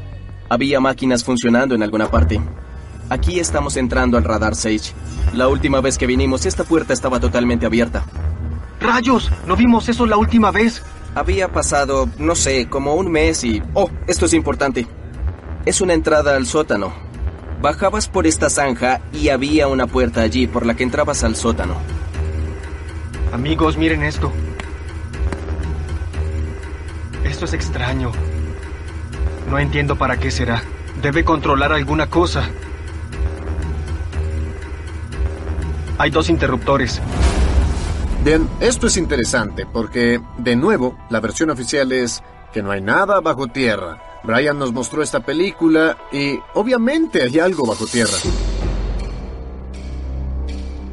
había 0.49 0.79
máquinas 0.79 1.23
funcionando 1.23 1.75
en 1.75 1.83
alguna 1.83 2.09
parte. 2.09 2.41
Aquí 3.09 3.39
estamos 3.39 3.77
entrando 3.77 4.17
al 4.17 4.23
radar 4.23 4.55
Sage. 4.55 4.93
La 5.33 5.47
última 5.47 5.81
vez 5.81 5.97
que 5.97 6.07
vinimos, 6.07 6.45
esta 6.45 6.63
puerta 6.63 6.93
estaba 6.93 7.19
totalmente 7.19 7.65
abierta. 7.65 8.03
¡Rayos! 8.79 9.31
¿No 9.47 9.55
vimos 9.55 9.89
eso 9.89 10.05
la 10.05 10.17
última 10.17 10.51
vez? 10.51 10.81
Había 11.15 11.51
pasado, 11.51 12.07
no 12.17 12.35
sé, 12.35 12.69
como 12.69 12.93
un 12.95 13.11
mes 13.11 13.43
y... 13.43 13.61
Oh, 13.73 13.89
esto 14.07 14.25
es 14.25 14.33
importante. 14.33 14.87
Es 15.65 15.81
una 15.81 15.93
entrada 15.93 16.35
al 16.35 16.45
sótano. 16.45 17.08
Bajabas 17.61 18.07
por 18.07 18.25
esta 18.25 18.49
zanja 18.49 19.01
y 19.11 19.29
había 19.29 19.67
una 19.67 19.85
puerta 19.85 20.21
allí 20.21 20.47
por 20.47 20.65
la 20.65 20.75
que 20.75 20.83
entrabas 20.83 21.25
al 21.25 21.35
sótano. 21.35 21.75
Amigos, 23.33 23.77
miren 23.77 24.03
esto. 24.03 24.31
Esto 27.25 27.45
es 27.45 27.53
extraño. 27.53 28.11
No 29.49 29.59
entiendo 29.59 29.97
para 29.97 30.17
qué 30.17 30.31
será. 30.31 30.63
Debe 31.01 31.25
controlar 31.25 31.73
alguna 31.73 32.09
cosa. 32.09 32.49
Hay 35.97 36.11
dos 36.11 36.29
interruptores. 36.29 37.01
Bien, 38.23 38.49
esto 38.61 38.87
es 38.87 38.95
interesante 38.95 39.65
porque, 39.65 40.21
de 40.37 40.55
nuevo, 40.55 40.97
la 41.09 41.19
versión 41.19 41.49
oficial 41.49 41.91
es 41.91 42.23
que 42.53 42.63
no 42.63 42.71
hay 42.71 42.81
nada 42.81 43.19
bajo 43.19 43.47
tierra. 43.47 44.08
Brian 44.23 44.59
nos 44.59 44.73
mostró 44.73 45.01
esta 45.01 45.19
película 45.21 45.97
y 46.11 46.39
obviamente 46.53 47.23
hay 47.23 47.39
algo 47.39 47.65
bajo 47.65 47.85
tierra. 47.85 48.17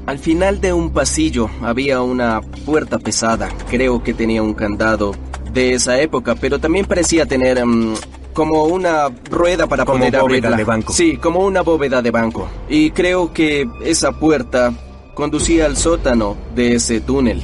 Al 0.07 0.19
final 0.21 0.61
de 0.61 0.73
un 0.73 0.93
pasillo 0.93 1.51
había 1.63 2.01
una 2.01 2.41
puerta 2.41 2.99
pesada. 2.99 3.49
Creo 3.69 4.03
que 4.03 4.15
tenía 4.15 4.43
un 4.43 4.55
candado 4.55 5.13
de 5.53 5.75
esa 5.75 6.01
época, 6.01 6.37
pero 6.37 6.61
también 6.61 6.87
parecía 6.87 7.27
tener 7.27 7.63
um, 7.65 7.95
como 8.33 8.65
una 8.65 9.09
rueda 9.31 9.67
para 9.67 9.85
como 9.85 9.99
poder 9.99 10.13
bóveda 10.13 10.21
abrirla. 10.21 10.57
de 10.57 10.65
banco. 10.65 10.93
Sí, 10.93 11.17
como 11.17 11.41
una 11.41 11.63
bóveda 11.63 12.03
de 12.03 12.11
banco. 12.13 12.49
Y 12.69 12.91
creo 12.91 13.33
que 13.33 13.69
esa 13.83 14.13
puerta 14.13 14.73
conducía 15.15 15.67
al 15.67 15.77
sótano 15.77 16.37
de 16.55 16.75
ese 16.75 17.01
túnel. 17.01 17.43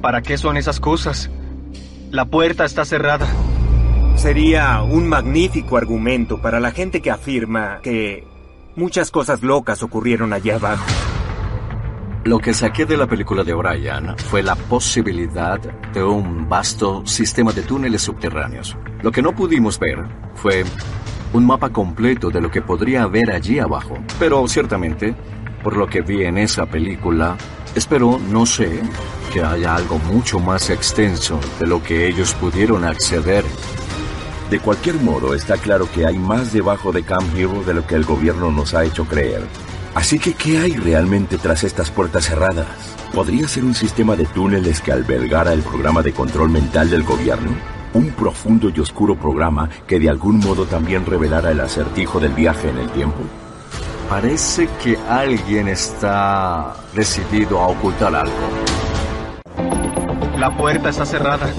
¿Para 0.00 0.22
qué 0.22 0.38
son 0.38 0.56
esas 0.56 0.80
cosas? 0.80 1.28
La 2.10 2.24
puerta 2.24 2.64
está 2.64 2.84
cerrada. 2.84 3.26
Sería 4.16 4.82
un 4.82 5.08
magnífico 5.08 5.76
argumento 5.76 6.40
para 6.40 6.60
la 6.60 6.70
gente 6.70 7.02
que 7.02 7.10
afirma 7.10 7.80
que 7.82 8.24
muchas 8.76 9.10
cosas 9.10 9.42
locas 9.42 9.82
ocurrieron 9.82 10.32
allá 10.32 10.56
abajo. 10.56 10.84
Lo 12.24 12.38
que 12.38 12.54
saqué 12.54 12.86
de 12.86 12.96
la 12.96 13.08
película 13.08 13.42
de 13.42 13.52
O'Brien 13.52 14.16
fue 14.16 14.44
la 14.44 14.54
posibilidad 14.54 15.58
de 15.58 16.04
un 16.04 16.48
vasto 16.48 17.04
sistema 17.04 17.52
de 17.52 17.62
túneles 17.62 18.02
subterráneos. 18.02 18.76
Lo 19.02 19.10
que 19.10 19.22
no 19.22 19.34
pudimos 19.34 19.76
ver 19.78 19.98
fue 20.34 20.64
un 21.32 21.44
mapa 21.44 21.70
completo 21.70 22.30
de 22.30 22.40
lo 22.40 22.48
que 22.48 22.62
podría 22.62 23.02
haber 23.02 23.32
allí 23.32 23.58
abajo. 23.58 23.98
Pero 24.20 24.46
ciertamente, 24.46 25.16
por 25.64 25.76
lo 25.76 25.88
que 25.88 26.02
vi 26.02 26.22
en 26.22 26.38
esa 26.38 26.66
película, 26.66 27.36
espero, 27.74 28.20
no 28.30 28.46
sé, 28.46 28.80
que 29.32 29.42
haya 29.42 29.74
algo 29.74 29.98
mucho 29.98 30.38
más 30.38 30.70
extenso 30.70 31.40
de 31.58 31.66
lo 31.66 31.82
que 31.82 32.06
ellos 32.06 32.34
pudieron 32.34 32.84
acceder. 32.84 33.44
De 34.52 34.60
cualquier 34.60 34.96
modo, 34.96 35.34
está 35.34 35.56
claro 35.56 35.90
que 35.90 36.04
hay 36.04 36.18
más 36.18 36.52
debajo 36.52 36.92
de 36.92 37.02
Camp 37.02 37.34
Hero 37.34 37.64
de 37.64 37.72
lo 37.72 37.86
que 37.86 37.94
el 37.94 38.04
gobierno 38.04 38.50
nos 38.50 38.74
ha 38.74 38.84
hecho 38.84 39.06
creer. 39.06 39.40
Así 39.94 40.18
que, 40.18 40.34
¿qué 40.34 40.58
hay 40.58 40.72
realmente 40.72 41.38
tras 41.38 41.64
estas 41.64 41.90
puertas 41.90 42.26
cerradas? 42.26 42.66
¿Podría 43.14 43.48
ser 43.48 43.64
un 43.64 43.74
sistema 43.74 44.14
de 44.14 44.26
túneles 44.26 44.82
que 44.82 44.92
albergara 44.92 45.54
el 45.54 45.62
programa 45.62 46.02
de 46.02 46.12
control 46.12 46.50
mental 46.50 46.90
del 46.90 47.02
gobierno? 47.02 47.50
¿Un 47.94 48.10
profundo 48.10 48.68
y 48.68 48.78
oscuro 48.78 49.16
programa 49.16 49.70
que 49.86 49.98
de 49.98 50.10
algún 50.10 50.38
modo 50.40 50.66
también 50.66 51.06
revelara 51.06 51.50
el 51.50 51.60
acertijo 51.60 52.20
del 52.20 52.34
viaje 52.34 52.68
en 52.68 52.76
el 52.76 52.90
tiempo? 52.90 53.20
Parece 54.10 54.68
que 54.84 54.98
alguien 55.08 55.68
está 55.68 56.74
decidido 56.94 57.58
a 57.58 57.68
ocultar 57.68 58.14
algo. 58.14 58.34
La 60.36 60.54
puerta 60.54 60.90
está 60.90 61.06
cerrada. 61.06 61.50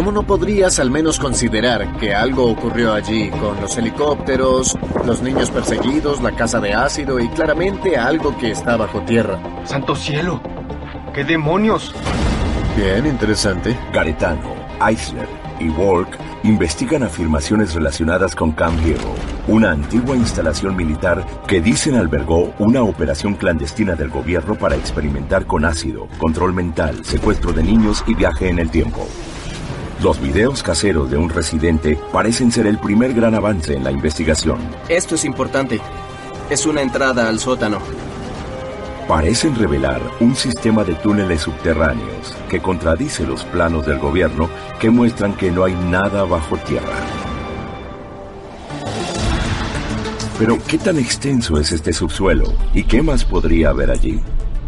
¿Cómo 0.00 0.12
no 0.12 0.22
podrías 0.22 0.78
al 0.78 0.90
menos 0.90 1.18
considerar 1.18 1.98
que 1.98 2.14
algo 2.14 2.46
ocurrió 2.50 2.94
allí 2.94 3.28
con 3.28 3.60
los 3.60 3.76
helicópteros, 3.76 4.78
los 5.04 5.20
niños 5.20 5.50
perseguidos, 5.50 6.22
la 6.22 6.34
casa 6.34 6.58
de 6.58 6.72
ácido 6.72 7.20
y 7.20 7.28
claramente 7.28 7.98
algo 7.98 8.34
que 8.38 8.50
está 8.50 8.78
bajo 8.78 9.02
tierra? 9.02 9.38
¡Santo 9.66 9.94
cielo! 9.94 10.40
¿Qué 11.12 11.22
demonios? 11.22 11.94
Bien, 12.78 13.04
interesante. 13.04 13.76
Garetano, 13.92 14.54
Eisler 14.88 15.28
y 15.58 15.68
Walk 15.68 16.16
investigan 16.44 17.02
afirmaciones 17.02 17.74
relacionadas 17.74 18.34
con 18.34 18.52
Camp 18.52 18.80
Hero, 18.82 19.14
una 19.48 19.70
antigua 19.70 20.16
instalación 20.16 20.76
militar 20.76 21.26
que 21.46 21.60
dicen 21.60 21.96
albergó 21.96 22.54
una 22.58 22.82
operación 22.82 23.34
clandestina 23.34 23.96
del 23.96 24.08
gobierno 24.08 24.54
para 24.54 24.76
experimentar 24.76 25.44
con 25.44 25.66
ácido, 25.66 26.08
control 26.16 26.54
mental, 26.54 27.04
secuestro 27.04 27.52
de 27.52 27.64
niños 27.64 28.02
y 28.06 28.14
viaje 28.14 28.48
en 28.48 28.60
el 28.60 28.70
tiempo. 28.70 29.06
Los 30.02 30.18
videos 30.18 30.62
caseros 30.62 31.10
de 31.10 31.18
un 31.18 31.28
residente 31.28 31.98
parecen 32.10 32.50
ser 32.50 32.66
el 32.66 32.78
primer 32.78 33.12
gran 33.12 33.34
avance 33.34 33.74
en 33.74 33.84
la 33.84 33.90
investigación. 33.90 34.58
Esto 34.88 35.14
es 35.14 35.26
importante. 35.26 35.78
Es 36.48 36.64
una 36.64 36.80
entrada 36.80 37.28
al 37.28 37.38
sótano. 37.38 37.80
Parecen 39.06 39.54
revelar 39.54 40.00
un 40.20 40.34
sistema 40.34 40.84
de 40.84 40.94
túneles 40.94 41.42
subterráneos 41.42 42.34
que 42.48 42.62
contradice 42.62 43.26
los 43.26 43.44
planos 43.44 43.84
del 43.84 43.98
gobierno 43.98 44.48
que 44.80 44.88
muestran 44.88 45.34
que 45.34 45.50
no 45.50 45.64
hay 45.64 45.74
nada 45.74 46.24
bajo 46.24 46.56
tierra. 46.56 46.96
Pero, 50.38 50.56
¿qué 50.66 50.78
tan 50.78 50.98
extenso 50.98 51.58
es 51.58 51.72
este 51.72 51.92
subsuelo? 51.92 52.54
¿Y 52.72 52.84
qué 52.84 53.02
más 53.02 53.26
podría 53.26 53.68
haber 53.68 53.90
allí? 53.90 54.18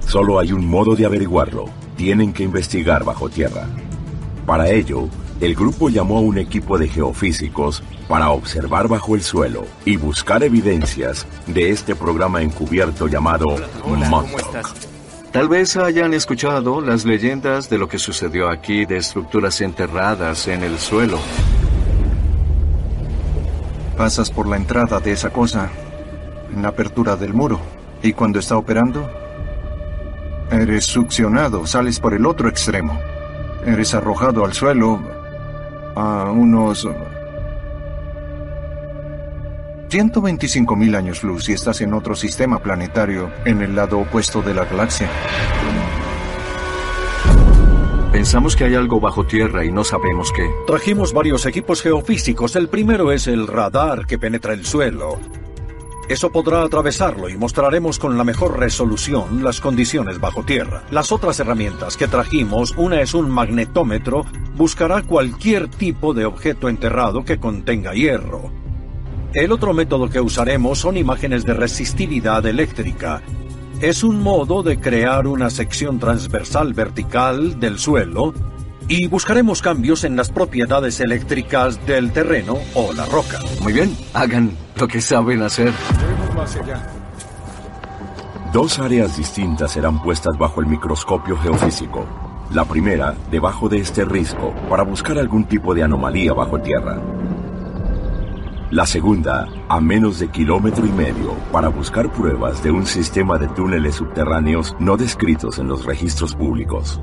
Solo 0.01 0.39
hay 0.39 0.53
un 0.53 0.66
modo 0.66 0.95
de 0.95 1.07
averiguarlo. 1.07 1.70
Tienen 1.97 2.35
que 2.35 2.43
investigar 2.43 3.03
bajo 3.05 3.30
tierra. 3.30 3.66
Para 4.45 4.68
ello, 4.68 5.09
el 5.43 5.57
grupo 5.57 5.88
llamó 5.88 6.18
a 6.18 6.20
un 6.20 6.38
equipo 6.38 6.78
de 6.78 6.86
geofísicos 6.86 7.82
para 8.07 8.30
observar 8.30 8.86
bajo 8.86 9.16
el 9.16 9.22
suelo 9.22 9.66
y 9.84 9.97
buscar 9.97 10.45
evidencias 10.45 11.26
de 11.49 11.70
este 11.70 11.97
programa 11.97 12.43
encubierto 12.43 13.09
llamado 13.09 13.57
Montauk. 13.84 14.68
Tal 15.32 15.49
vez 15.49 15.76
hayan 15.76 16.14
escuchado 16.14 16.80
las 16.80 17.05
leyendas 17.05 17.68
de 17.68 17.76
lo 17.76 17.88
que 17.88 17.99
sucedió 17.99 18.51
aquí 18.51 18.84
de 18.84 18.99
estructuras 18.99 19.61
enterradas 19.61 20.47
en 20.47 20.62
el 20.62 20.78
suelo. 20.78 21.18
Pasas 23.97 24.30
por 24.30 24.47
la 24.47 24.57
entrada 24.57 25.01
de 25.01 25.11
esa 25.11 25.30
cosa, 25.30 25.70
en 26.55 26.62
la 26.62 26.68
apertura 26.68 27.16
del 27.16 27.34
muro, 27.34 27.59
y 28.01 28.12
cuando 28.12 28.38
está 28.38 28.57
operando, 28.57 29.11
eres 30.53 30.84
succionado, 30.84 31.66
sales 31.66 31.99
por 31.99 32.14
el 32.14 32.26
otro 32.26 32.49
extremo. 32.49 32.97
Eres 33.66 33.95
arrojado 33.95 34.45
al 34.45 34.53
suelo 34.53 35.21
a 35.95 36.30
unos 36.30 36.88
125 39.88 40.74
mil 40.74 40.95
años 40.95 41.22
luz 41.22 41.49
y 41.51 41.53
estás 41.53 41.82
en 41.82 41.93
otro 41.93 42.14
sistema 42.14 42.62
planetario 42.62 43.30
en 43.45 43.61
el 43.61 43.76
lado 43.76 43.99
opuesto 43.99 44.40
de 44.40 44.55
la 44.55 44.64
galaxia. 44.64 45.11
Pensamos 48.11 48.57
que 48.57 48.64
hay 48.64 48.74
algo 48.74 49.01
bajo 49.01 49.26
tierra 49.26 49.64
y 49.64 49.72
no 49.72 49.84
sabemos 49.84 50.32
qué. 50.32 50.49
Trajimos 50.66 51.12
varios 51.12 51.45
equipos 51.45 51.82
geofísicos. 51.82 52.57
El 52.57 52.68
primero 52.68 53.11
es 53.11 53.26
el 53.26 53.47
radar 53.47 54.07
que 54.07 54.18
penetra 54.18 54.53
el 54.53 54.64
suelo. 54.64 55.18
Eso 56.12 56.30
podrá 56.30 56.62
atravesarlo 56.62 57.30
y 57.30 57.38
mostraremos 57.38 57.98
con 57.98 58.18
la 58.18 58.22
mejor 58.22 58.58
resolución 58.58 59.42
las 59.42 59.62
condiciones 59.62 60.20
bajo 60.20 60.44
tierra. 60.44 60.82
Las 60.90 61.10
otras 61.10 61.40
herramientas 61.40 61.96
que 61.96 62.06
trajimos, 62.06 62.74
una 62.76 63.00
es 63.00 63.14
un 63.14 63.30
magnetómetro, 63.30 64.26
buscará 64.54 65.00
cualquier 65.00 65.68
tipo 65.68 66.12
de 66.12 66.26
objeto 66.26 66.68
enterrado 66.68 67.24
que 67.24 67.40
contenga 67.40 67.94
hierro. 67.94 68.52
El 69.32 69.52
otro 69.52 69.72
método 69.72 70.10
que 70.10 70.20
usaremos 70.20 70.80
son 70.80 70.98
imágenes 70.98 71.46
de 71.46 71.54
resistividad 71.54 72.44
eléctrica. 72.44 73.22
Es 73.80 74.04
un 74.04 74.20
modo 74.22 74.62
de 74.62 74.78
crear 74.78 75.26
una 75.26 75.48
sección 75.48 75.98
transversal 75.98 76.74
vertical 76.74 77.58
del 77.58 77.78
suelo 77.78 78.34
y 78.89 79.07
buscaremos 79.09 79.62
cambios 79.62 80.05
en 80.05 80.16
las 80.16 80.30
propiedades 80.30 81.01
eléctricas 81.01 81.85
del 81.87 82.12
terreno 82.12 82.59
o 82.74 82.93
la 82.93 83.07
roca. 83.07 83.39
Muy 83.62 83.72
bien, 83.72 83.97
hagan 84.14 84.57
lo 84.76 84.89
que 84.89 85.01
saben 85.01 85.43
hacer. 85.43 85.72
Dos 88.53 88.78
áreas 88.78 89.16
distintas 89.16 89.72
serán 89.72 90.03
puestas 90.03 90.37
bajo 90.37 90.61
el 90.61 90.66
microscopio 90.66 91.37
geofísico. 91.39 92.07
La 92.53 92.66
primera, 92.66 93.14
debajo 93.30 93.68
de 93.68 93.78
este 93.78 94.05
risco, 94.05 94.55
para 94.68 94.83
buscar 94.83 95.18
algún 95.18 95.45
tipo 95.45 95.74
de 95.74 95.83
anomalía 95.83 96.35
bajo 96.35 96.61
tierra. 96.61 97.01
La 98.70 98.87
segunda, 98.87 99.49
a 99.68 99.80
menos 99.80 100.18
de 100.18 100.28
kilómetro 100.28 100.87
y 100.87 100.93
medio, 100.93 101.35
para 101.51 101.68
buscar 101.68 102.11
pruebas 102.11 102.62
de 102.62 102.70
un 102.70 102.87
sistema 102.87 103.39
de 103.39 103.49
túneles 103.49 103.95
subterráneos 103.97 104.74
no 104.78 104.97
descritos 104.97 105.59
en 105.59 105.68
los 105.68 105.85
registros 105.85 106.35
públicos. 106.35 107.01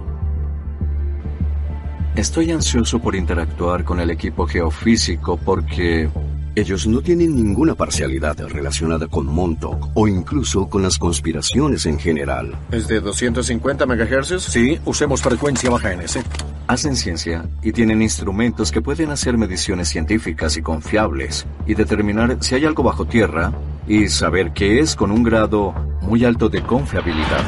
Estoy 2.19 2.51
ansioso 2.51 2.99
por 2.99 3.15
interactuar 3.15 3.85
con 3.85 4.01
el 4.01 4.09
equipo 4.09 4.45
geofísico 4.45 5.37
porque 5.37 6.09
ellos 6.53 6.85
no 6.85 6.99
tienen 6.99 7.33
ninguna 7.33 7.75
parcialidad 7.75 8.37
relacionada 8.49 9.07
con 9.07 9.25
Montauk 9.25 9.91
o 9.93 10.05
incluso 10.05 10.67
con 10.67 10.81
las 10.81 10.97
conspiraciones 10.97 11.85
en 11.85 11.97
general. 11.97 12.53
¿Es 12.73 12.89
de 12.89 12.99
250 12.99 13.85
MHz? 13.85 14.43
Sí, 14.43 14.77
usemos 14.83 15.21
frecuencia 15.21 15.69
baja 15.69 15.93
en 15.93 16.01
ese. 16.01 16.21
Hacen 16.67 16.97
ciencia 16.97 17.45
y 17.63 17.71
tienen 17.71 18.01
instrumentos 18.01 18.73
que 18.73 18.81
pueden 18.81 19.11
hacer 19.11 19.37
mediciones 19.37 19.87
científicas 19.87 20.57
y 20.57 20.61
confiables 20.61 21.47
y 21.67 21.73
determinar 21.73 22.35
si 22.41 22.53
hay 22.53 22.65
algo 22.65 22.83
bajo 22.83 23.05
tierra 23.05 23.53
y 23.87 24.09
saber 24.09 24.51
qué 24.51 24.81
es 24.81 24.93
con 24.93 25.11
un 25.11 25.23
grado 25.23 25.73
muy 26.01 26.25
alto 26.25 26.49
de 26.49 26.63
confiabilidad. 26.63 27.45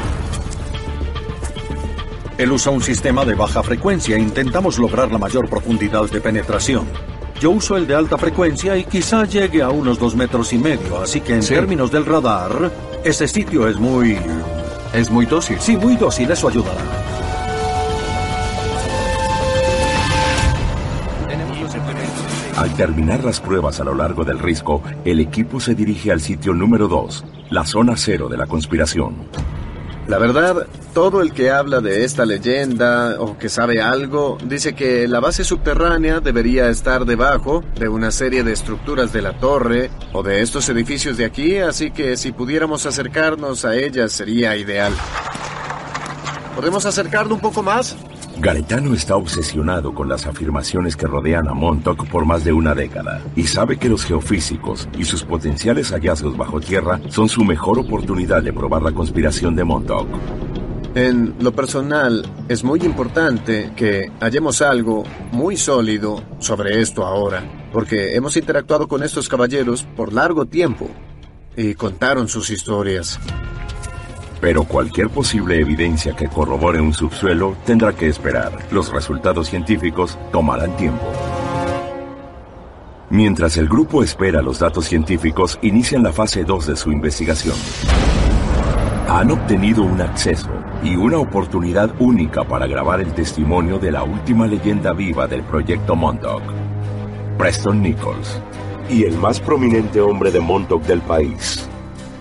Él 2.37 2.51
usa 2.51 2.71
un 2.71 2.81
sistema 2.81 3.25
de 3.25 3.35
baja 3.35 3.61
frecuencia 3.61 4.15
e 4.15 4.19
intentamos 4.19 4.77
lograr 4.79 5.11
la 5.11 5.17
mayor 5.17 5.49
profundidad 5.49 6.09
de 6.09 6.21
penetración. 6.21 6.85
Yo 7.39 7.51
uso 7.51 7.75
el 7.75 7.87
de 7.87 7.95
alta 7.95 8.17
frecuencia 8.17 8.77
y 8.77 8.83
quizá 8.85 9.25
llegue 9.25 9.61
a 9.61 9.69
unos 9.69 9.97
dos 9.99 10.15
metros 10.15 10.53
y 10.53 10.57
medio, 10.57 11.01
así 11.01 11.21
que 11.21 11.35
en 11.35 11.43
Sí. 11.43 11.53
términos 11.53 11.91
del 11.91 12.05
radar, 12.05 12.71
ese 13.03 13.27
sitio 13.27 13.67
es 13.67 13.77
muy... 13.77 14.17
Es 14.93 15.09
muy 15.09 15.25
dócil. 15.25 15.57
Sí, 15.59 15.77
muy 15.77 15.95
dócil, 15.95 16.29
eso 16.29 16.47
ayudará. 16.49 16.81
Al 22.57 22.75
terminar 22.75 23.23
las 23.23 23.39
pruebas 23.39 23.79
a 23.79 23.83
lo 23.83 23.95
largo 23.95 24.23
del 24.23 24.37
risco, 24.37 24.83
el 25.03 25.19
equipo 25.19 25.59
se 25.59 25.73
dirige 25.73 26.11
al 26.11 26.21
sitio 26.21 26.53
número 26.53 26.87
2, 26.87 27.23
la 27.49 27.65
zona 27.65 27.93
cero 27.95 28.27
de 28.29 28.37
la 28.37 28.45
conspiración. 28.45 29.15
La 30.11 30.17
verdad, 30.17 30.67
todo 30.93 31.21
el 31.21 31.31
que 31.31 31.51
habla 31.51 31.79
de 31.79 32.03
esta 32.03 32.25
leyenda 32.25 33.15
o 33.17 33.37
que 33.37 33.47
sabe 33.47 33.81
algo 33.81 34.37
dice 34.43 34.75
que 34.75 35.07
la 35.07 35.21
base 35.21 35.45
subterránea 35.45 36.19
debería 36.19 36.67
estar 36.67 37.05
debajo 37.05 37.63
de 37.79 37.87
una 37.87 38.11
serie 38.11 38.43
de 38.43 38.51
estructuras 38.51 39.13
de 39.13 39.21
la 39.21 39.39
torre 39.39 39.89
o 40.11 40.21
de 40.21 40.41
estos 40.41 40.67
edificios 40.67 41.15
de 41.15 41.23
aquí, 41.23 41.59
así 41.59 41.91
que 41.91 42.17
si 42.17 42.33
pudiéramos 42.33 42.85
acercarnos 42.85 43.63
a 43.63 43.77
ellas 43.77 44.11
sería 44.11 44.57
ideal. 44.57 44.91
¿Podemos 46.57 46.85
acercarlo 46.85 47.33
un 47.33 47.39
poco 47.39 47.63
más? 47.63 47.95
Garetano 48.41 48.95
está 48.95 49.17
obsesionado 49.17 49.93
con 49.93 50.09
las 50.09 50.25
afirmaciones 50.25 50.95
que 50.95 51.05
rodean 51.05 51.47
a 51.47 51.53
Montauk 51.53 52.07
por 52.09 52.25
más 52.25 52.43
de 52.43 52.51
una 52.51 52.73
década 52.73 53.21
y 53.35 53.43
sabe 53.43 53.77
que 53.77 53.87
los 53.87 54.03
geofísicos 54.03 54.89
y 54.97 55.03
sus 55.03 55.23
potenciales 55.23 55.91
hallazgos 55.91 56.35
bajo 56.35 56.59
tierra 56.59 56.99
son 57.09 57.29
su 57.29 57.45
mejor 57.45 57.77
oportunidad 57.77 58.41
de 58.41 58.51
probar 58.51 58.81
la 58.81 58.93
conspiración 58.93 59.55
de 59.55 59.63
Montauk. 59.63 60.07
En 60.95 61.35
lo 61.39 61.51
personal, 61.51 62.25
es 62.49 62.63
muy 62.63 62.79
importante 62.79 63.73
que 63.75 64.11
hallemos 64.19 64.63
algo 64.63 65.03
muy 65.31 65.55
sólido 65.55 66.23
sobre 66.39 66.81
esto 66.81 67.05
ahora, 67.05 67.43
porque 67.71 68.15
hemos 68.15 68.35
interactuado 68.37 68.87
con 68.87 69.03
estos 69.03 69.29
caballeros 69.29 69.83
por 69.95 70.13
largo 70.13 70.47
tiempo 70.47 70.89
y 71.55 71.75
contaron 71.75 72.27
sus 72.27 72.49
historias. 72.49 73.19
Pero 74.41 74.63
cualquier 74.63 75.09
posible 75.09 75.59
evidencia 75.59 76.15
que 76.15 76.27
corrobore 76.27 76.81
un 76.81 76.93
subsuelo 76.93 77.55
tendrá 77.63 77.93
que 77.93 78.07
esperar. 78.07 78.51
Los 78.71 78.91
resultados 78.91 79.47
científicos 79.47 80.17
tomarán 80.31 80.75
tiempo. 80.77 81.05
Mientras 83.11 83.57
el 83.57 83.69
grupo 83.69 84.03
espera 84.03 84.41
los 84.41 84.57
datos 84.57 84.85
científicos, 84.85 85.59
inician 85.61 86.01
la 86.01 86.11
fase 86.11 86.43
2 86.43 86.67
de 86.67 86.75
su 86.75 86.91
investigación. 86.91 87.55
Han 89.07 89.29
obtenido 89.31 89.83
un 89.83 90.01
acceso 90.01 90.49
y 90.81 90.95
una 90.95 91.17
oportunidad 91.17 91.91
única 91.99 92.43
para 92.43 92.65
grabar 92.65 93.01
el 93.01 93.13
testimonio 93.13 93.77
de 93.77 93.91
la 93.91 94.03
última 94.03 94.47
leyenda 94.47 94.93
viva 94.93 95.27
del 95.27 95.43
proyecto 95.43 95.95
Montauk, 95.95 96.41
Preston 97.37 97.81
Nichols, 97.81 98.41
y 98.89 99.03
el 99.03 99.17
más 99.17 99.39
prominente 99.39 99.99
hombre 99.99 100.31
de 100.31 100.39
Montauk 100.39 100.83
del 100.83 101.01
país, 101.01 101.67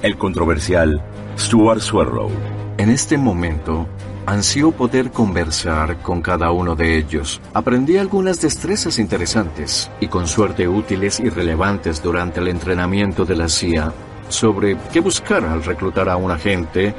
el 0.02 0.18
controversial 0.18 1.00
Stuart 1.40 1.80
Swallow. 1.80 2.30
En 2.76 2.90
este 2.90 3.16
momento, 3.16 3.88
ansío 4.26 4.72
poder 4.72 5.10
conversar 5.10 5.96
con 6.02 6.20
cada 6.20 6.50
uno 6.50 6.76
de 6.76 6.98
ellos. 6.98 7.40
Aprendí 7.54 7.96
algunas 7.96 8.42
destrezas 8.42 8.98
interesantes 8.98 9.90
y 10.00 10.08
con 10.08 10.28
suerte 10.28 10.68
útiles 10.68 11.18
y 11.18 11.30
relevantes 11.30 12.02
durante 12.02 12.40
el 12.40 12.48
entrenamiento 12.48 13.24
de 13.24 13.36
la 13.36 13.48
CIA 13.48 13.90
sobre 14.28 14.76
qué 14.92 15.00
buscar 15.00 15.42
al 15.46 15.64
reclutar 15.64 16.10
a 16.10 16.16
un 16.16 16.30
agente, 16.30 16.94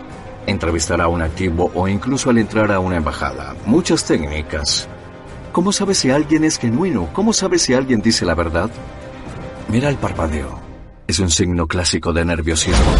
entrevistar 0.47 1.01
a 1.01 1.07
un 1.07 1.21
activo 1.21 1.71
o 1.75 1.87
incluso 1.87 2.31
al 2.31 2.39
entrar 2.39 2.71
a 2.71 2.79
una 2.79 2.97
embajada. 2.97 3.55
Muchas 3.67 4.03
técnicas. 4.05 4.89
¿Cómo 5.51 5.71
sabes 5.71 5.99
si 5.99 6.09
alguien 6.09 6.45
es 6.45 6.57
genuino? 6.57 7.09
¿Cómo 7.13 7.31
sabes 7.31 7.61
si 7.61 7.75
alguien 7.75 8.01
dice 8.01 8.25
la 8.25 8.33
verdad? 8.33 8.71
Mira 9.67 9.87
el 9.87 9.97
parpadeo. 9.97 10.59
Es 11.05 11.19
un 11.19 11.29
signo 11.29 11.67
clásico 11.67 12.11
de 12.11 12.25
nerviosismo. 12.25 12.91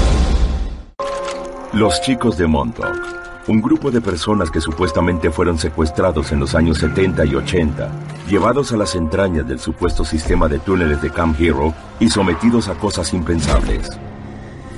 Los 1.74 2.01
chicos 2.01 2.38
de 2.38 2.47
Montauk, 2.47 2.99
un 3.47 3.61
grupo 3.61 3.91
de 3.91 4.01
personas 4.01 4.51
que 4.51 4.59
supuestamente 4.59 5.32
fueron 5.32 5.57
secuestrados 5.57 6.34
en 6.34 6.41
los 6.41 6.53
años 6.53 6.80
70 6.80 7.26
y 7.26 7.36
80, 7.36 7.89
llevados 8.30 8.74
a 8.74 8.78
las 8.78 8.93
entrañas 8.93 9.47
del 9.47 9.57
supuesto 9.57 10.03
sistema 10.03 10.49
de 10.49 10.59
túneles 10.59 11.01
de 11.01 11.09
Camp 11.09 11.39
Hero 11.39 11.74
y 12.01 12.09
sometidos 12.09 12.67
a 12.67 12.76
cosas 12.76 13.13
impensables. 13.13 13.88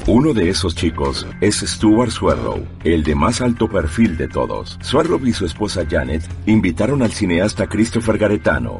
Uno 0.05 0.35
de 0.35 0.49
esos 0.49 0.75
chicos 0.75 1.25
es 1.41 1.61
Stuart 1.61 2.11
Swallow, 2.11 2.63
el 2.83 3.03
de 3.03 3.15
más 3.15 3.41
alto 3.41 3.67
perfil 3.67 4.15
de 4.15 4.27
todos. 4.27 4.77
Swallow 4.83 5.19
y 5.25 5.33
su 5.33 5.47
esposa 5.47 5.85
Janet 5.89 6.23
invitaron 6.45 7.01
al 7.01 7.11
cineasta 7.11 7.65
Christopher 7.65 8.19
Garetano, 8.19 8.77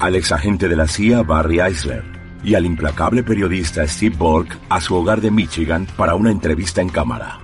al 0.00 0.16
exagente 0.16 0.68
de 0.68 0.76
la 0.76 0.86
CIA 0.86 1.22
Barry 1.22 1.60
Eisler 1.60 2.04
y 2.44 2.56
al 2.56 2.66
implacable 2.66 3.22
periodista 3.22 3.88
Steve 3.88 4.16
Bulk 4.18 4.54
a 4.68 4.82
su 4.82 4.94
hogar 4.94 5.22
de 5.22 5.30
Michigan 5.30 5.86
para 5.96 6.14
una 6.14 6.30
entrevista 6.30 6.82
en 6.82 6.90
cámara. 6.90 7.40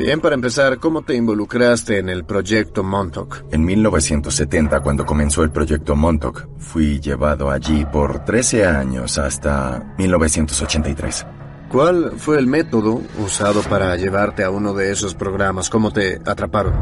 Bien, 0.00 0.18
para 0.18 0.34
empezar, 0.34 0.78
¿cómo 0.78 1.02
te 1.02 1.14
involucraste 1.14 1.98
en 1.98 2.08
el 2.08 2.24
proyecto 2.24 2.82
Montauk? 2.82 3.44
En 3.50 3.62
1970, 3.62 4.80
cuando 4.80 5.04
comenzó 5.04 5.42
el 5.42 5.50
proyecto 5.50 5.94
Montauk, 5.94 6.48
fui 6.56 6.98
llevado 7.00 7.50
allí 7.50 7.84
por 7.84 8.24
13 8.24 8.64
años 8.64 9.18
hasta 9.18 9.94
1983. 9.98 11.26
¿Cuál 11.68 12.12
fue 12.16 12.38
el 12.38 12.46
método 12.46 13.02
usado 13.18 13.60
para 13.60 13.94
llevarte 13.96 14.42
a 14.42 14.48
uno 14.48 14.72
de 14.72 14.90
esos 14.90 15.14
programas? 15.14 15.68
¿Cómo 15.68 15.90
te 15.90 16.18
atraparon? 16.24 16.72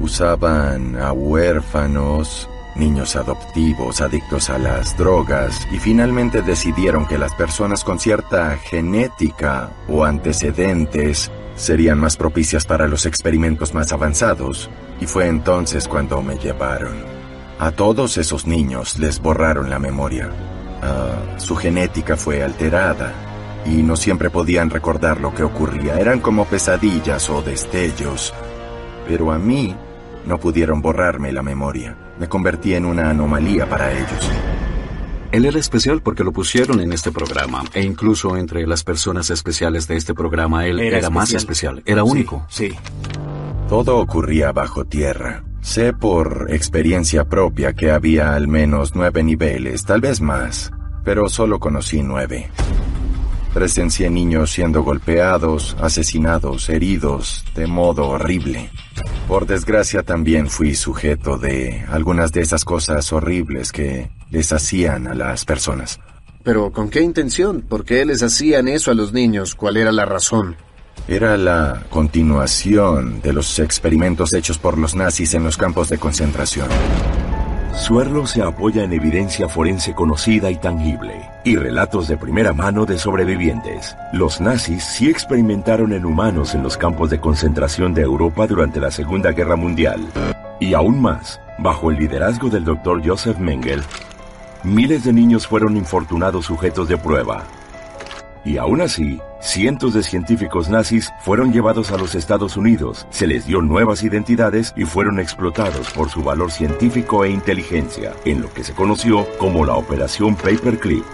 Usaban 0.00 0.96
a 0.96 1.12
huérfanos, 1.12 2.48
niños 2.76 3.14
adoptivos, 3.14 4.00
adictos 4.00 4.48
a 4.48 4.56
las 4.56 4.96
drogas, 4.96 5.68
y 5.70 5.78
finalmente 5.78 6.40
decidieron 6.40 7.06
que 7.06 7.18
las 7.18 7.34
personas 7.34 7.84
con 7.84 7.98
cierta 7.98 8.56
genética 8.56 9.68
o 9.86 10.06
antecedentes 10.06 11.30
serían 11.54 11.98
más 11.98 12.16
propicias 12.16 12.66
para 12.66 12.88
los 12.88 13.06
experimentos 13.06 13.74
más 13.74 13.92
avanzados, 13.92 14.70
y 15.00 15.06
fue 15.06 15.28
entonces 15.28 15.88
cuando 15.88 16.22
me 16.22 16.36
llevaron. 16.36 16.94
A 17.58 17.70
todos 17.70 18.16
esos 18.18 18.46
niños 18.46 18.98
les 18.98 19.20
borraron 19.20 19.70
la 19.70 19.78
memoria. 19.78 20.30
Ah, 20.82 21.38
su 21.38 21.54
genética 21.54 22.16
fue 22.16 22.42
alterada 22.42 23.12
y 23.64 23.82
no 23.82 23.94
siempre 23.96 24.30
podían 24.30 24.70
recordar 24.70 25.20
lo 25.20 25.32
que 25.34 25.44
ocurría. 25.44 25.98
Eran 25.98 26.20
como 26.20 26.44
pesadillas 26.44 27.30
o 27.30 27.42
destellos. 27.42 28.34
Pero 29.06 29.32
a 29.32 29.38
mí 29.38 29.76
no 30.26 30.38
pudieron 30.38 30.82
borrarme 30.82 31.32
la 31.32 31.42
memoria. 31.42 31.96
Me 32.18 32.28
convertí 32.28 32.74
en 32.74 32.84
una 32.84 33.10
anomalía 33.10 33.68
para 33.68 33.92
ellos. 33.92 34.30
Él 35.32 35.46
era 35.46 35.58
especial 35.58 36.02
porque 36.02 36.24
lo 36.24 36.32
pusieron 36.32 36.78
en 36.80 36.92
este 36.92 37.10
programa. 37.10 37.64
E 37.72 37.82
incluso 37.82 38.36
entre 38.36 38.66
las 38.66 38.84
personas 38.84 39.30
especiales 39.30 39.88
de 39.88 39.96
este 39.96 40.12
programa, 40.12 40.66
él 40.66 40.78
era, 40.78 41.08
más 41.08 41.32
especial. 41.32 41.82
Era 41.86 42.04
único. 42.04 42.46
Sí. 42.50 42.70
Todo 43.66 43.96
ocurría 43.96 44.52
bajo 44.52 44.84
tierra. 44.84 45.42
Sé 45.62 45.94
por 45.94 46.48
experiencia 46.50 47.24
propia 47.24 47.72
que 47.72 47.90
había 47.90 48.34
al 48.34 48.46
menos 48.46 48.94
nueve 48.94 49.22
niveles, 49.22 49.84
tal 49.84 50.02
vez 50.02 50.20
más, 50.20 50.70
pero 51.02 51.30
solo 51.30 51.58
conocí 51.58 52.02
nueve. 52.02 52.50
Presencié 53.54 54.10
niños 54.10 54.50
siendo 54.50 54.82
golpeados, 54.82 55.76
asesinados, 55.80 56.68
heridos, 56.68 57.42
de 57.54 57.66
modo 57.66 58.08
horrible. 58.08 58.68
Por 59.28 59.46
desgracia 59.46 60.02
también 60.02 60.48
fui 60.48 60.74
sujeto 60.74 61.38
de 61.38 61.86
algunas 61.88 62.32
de 62.32 62.42
esas 62.42 62.66
cosas 62.66 63.10
horribles 63.12 63.72
que 63.72 64.10
les 64.32 64.52
hacían 64.52 65.06
a 65.06 65.14
las 65.14 65.44
personas. 65.44 66.00
Pero 66.42 66.72
¿con 66.72 66.90
qué 66.90 67.02
intención? 67.02 67.62
¿Por 67.62 67.84
qué 67.84 68.04
les 68.04 68.22
hacían 68.22 68.66
eso 68.66 68.90
a 68.90 68.94
los 68.94 69.12
niños? 69.12 69.54
¿Cuál 69.54 69.76
era 69.76 69.92
la 69.92 70.06
razón? 70.06 70.56
Era 71.06 71.36
la 71.36 71.84
continuación 71.90 73.20
de 73.22 73.32
los 73.32 73.58
experimentos 73.58 74.32
hechos 74.32 74.58
por 74.58 74.78
los 74.78 74.96
nazis 74.96 75.34
en 75.34 75.44
los 75.44 75.56
campos 75.56 75.88
de 75.88 75.98
concentración. 75.98 76.68
Suerlo 77.74 78.26
se 78.26 78.42
apoya 78.42 78.84
en 78.84 78.92
evidencia 78.92 79.48
forense 79.48 79.94
conocida 79.94 80.50
y 80.50 80.56
tangible 80.56 81.30
y 81.44 81.56
relatos 81.56 82.06
de 82.06 82.16
primera 82.16 82.52
mano 82.52 82.84
de 82.84 82.98
sobrevivientes. 82.98 83.96
Los 84.12 84.40
nazis 84.40 84.84
sí 84.84 85.08
experimentaron 85.08 85.92
en 85.92 86.04
humanos 86.04 86.54
en 86.54 86.62
los 86.62 86.76
campos 86.76 87.10
de 87.10 87.20
concentración 87.20 87.94
de 87.94 88.02
Europa 88.02 88.46
durante 88.46 88.78
la 88.78 88.90
Segunda 88.90 89.32
Guerra 89.32 89.56
Mundial. 89.56 90.06
Y 90.60 90.74
aún 90.74 91.00
más, 91.00 91.40
bajo 91.58 91.90
el 91.90 91.98
liderazgo 91.98 92.50
del 92.50 92.64
doctor 92.64 93.00
Joseph 93.04 93.38
Mengele, 93.38 93.82
miles 94.64 95.04
de 95.04 95.12
niños 95.12 95.46
fueron 95.46 95.76
infortunados 95.76 96.46
sujetos 96.46 96.88
de 96.88 96.98
prueba, 96.98 97.44
y 98.44 98.58
aún 98.58 98.80
así, 98.80 99.20
cientos 99.40 99.94
de 99.94 100.02
científicos 100.02 100.68
nazis 100.68 101.12
fueron 101.20 101.52
llevados 101.52 101.92
a 101.92 101.96
los 101.96 102.16
Estados 102.16 102.56
Unidos, 102.56 103.06
se 103.10 103.28
les 103.28 103.46
dio 103.46 103.62
nuevas 103.62 104.02
identidades 104.02 104.72
y 104.76 104.84
fueron 104.84 105.20
explotados 105.20 105.90
por 105.90 106.10
su 106.10 106.24
valor 106.24 106.50
científico 106.50 107.24
e 107.24 107.30
inteligencia, 107.30 108.14
en 108.24 108.42
lo 108.42 108.52
que 108.52 108.64
se 108.64 108.72
conoció 108.72 109.28
como 109.38 109.64
la 109.64 109.74
Operación 109.74 110.34
Paperclip. 110.34 111.04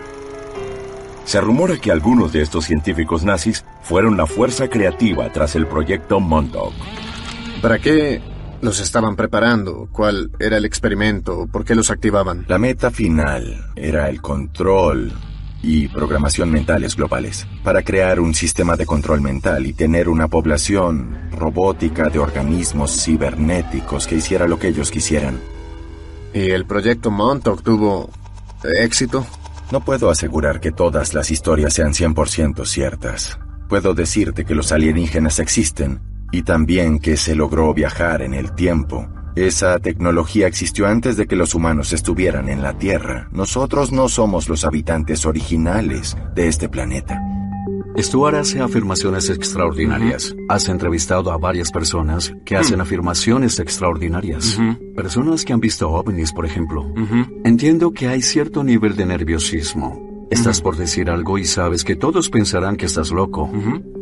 Se 1.26 1.38
rumora 1.42 1.76
que 1.76 1.92
algunos 1.92 2.32
de 2.32 2.40
estos 2.40 2.64
científicos 2.64 3.24
nazis 3.24 3.66
fueron 3.82 4.16
la 4.16 4.24
fuerza 4.24 4.68
creativa 4.68 5.30
tras 5.30 5.54
el 5.54 5.66
proyecto 5.66 6.20
Montauk. 6.20 6.72
¿Para 7.60 7.78
qué 7.78 8.22
los 8.60 8.80
estaban 8.80 9.16
preparando? 9.16 9.88
¿Cuál 9.92 10.30
era 10.38 10.56
el 10.56 10.64
experimento? 10.64 11.46
¿Por 11.46 11.64
qué 11.64 11.74
los 11.74 11.90
activaban? 11.90 12.44
La 12.48 12.58
meta 12.58 12.90
final 12.90 13.72
era 13.76 14.08
el 14.08 14.20
control 14.20 15.12
y 15.62 15.88
programación 15.88 16.50
mentales 16.50 16.94
globales, 16.96 17.46
para 17.64 17.82
crear 17.82 18.20
un 18.20 18.34
sistema 18.34 18.76
de 18.76 18.86
control 18.86 19.20
mental 19.20 19.66
y 19.66 19.72
tener 19.72 20.08
una 20.08 20.28
población 20.28 21.30
robótica 21.32 22.08
de 22.08 22.18
organismos 22.18 23.04
cibernéticos 23.04 24.06
que 24.06 24.16
hiciera 24.16 24.46
lo 24.46 24.58
que 24.58 24.68
ellos 24.68 24.90
quisieran. 24.90 25.40
¿Y 26.32 26.50
el 26.50 26.64
proyecto 26.66 27.10
Montauk 27.10 27.62
tuvo 27.62 28.10
éxito? 28.62 29.26
No 29.72 29.84
puedo 29.84 30.10
asegurar 30.10 30.60
que 30.60 30.72
todas 30.72 31.12
las 31.14 31.30
historias 31.30 31.74
sean 31.74 31.92
100% 31.92 32.64
ciertas. 32.64 33.38
Puedo 33.68 33.94
decirte 33.94 34.44
que 34.44 34.54
los 34.54 34.72
alienígenas 34.72 35.40
existen 35.40 36.00
y 36.32 36.42
también 36.42 36.98
que 36.98 37.16
se 37.16 37.34
logró 37.34 37.72
viajar 37.74 38.22
en 38.22 38.34
el 38.34 38.52
tiempo 38.52 39.08
esa 39.46 39.78
tecnología 39.78 40.48
existió 40.48 40.88
antes 40.88 41.16
de 41.16 41.26
que 41.28 41.36
los 41.36 41.54
humanos 41.54 41.92
estuvieran 41.92 42.48
en 42.48 42.60
la 42.60 42.76
Tierra. 42.76 43.28
Nosotros 43.30 43.92
no 43.92 44.08
somos 44.08 44.48
los 44.48 44.64
habitantes 44.64 45.26
originales 45.26 46.16
de 46.34 46.48
este 46.48 46.68
planeta. 46.68 47.22
Stuart 47.96 48.34
hace 48.34 48.60
afirmaciones 48.60 49.30
extraordinarias. 49.30 50.34
Has 50.48 50.68
entrevistado 50.68 51.30
a 51.30 51.38
varias 51.38 51.70
personas 51.70 52.32
que 52.44 52.56
hacen 52.56 52.80
afirmaciones 52.80 53.60
extraordinarias. 53.60 54.58
Personas 54.96 55.44
que 55.44 55.52
han 55.52 55.60
visto 55.60 55.88
ovnis, 55.88 56.32
por 56.32 56.44
ejemplo. 56.44 56.92
Entiendo 57.44 57.92
que 57.92 58.08
hay 58.08 58.22
cierto 58.22 58.64
nivel 58.64 58.96
de 58.96 59.06
nerviosismo. 59.06 60.07
Estás 60.30 60.60
por 60.60 60.76
decir 60.76 61.10
algo 61.10 61.38
y 61.38 61.44
sabes 61.44 61.84
que 61.84 61.96
todos 61.96 62.28
pensarán 62.28 62.76
que 62.76 62.86
estás 62.86 63.10
loco. 63.10 63.50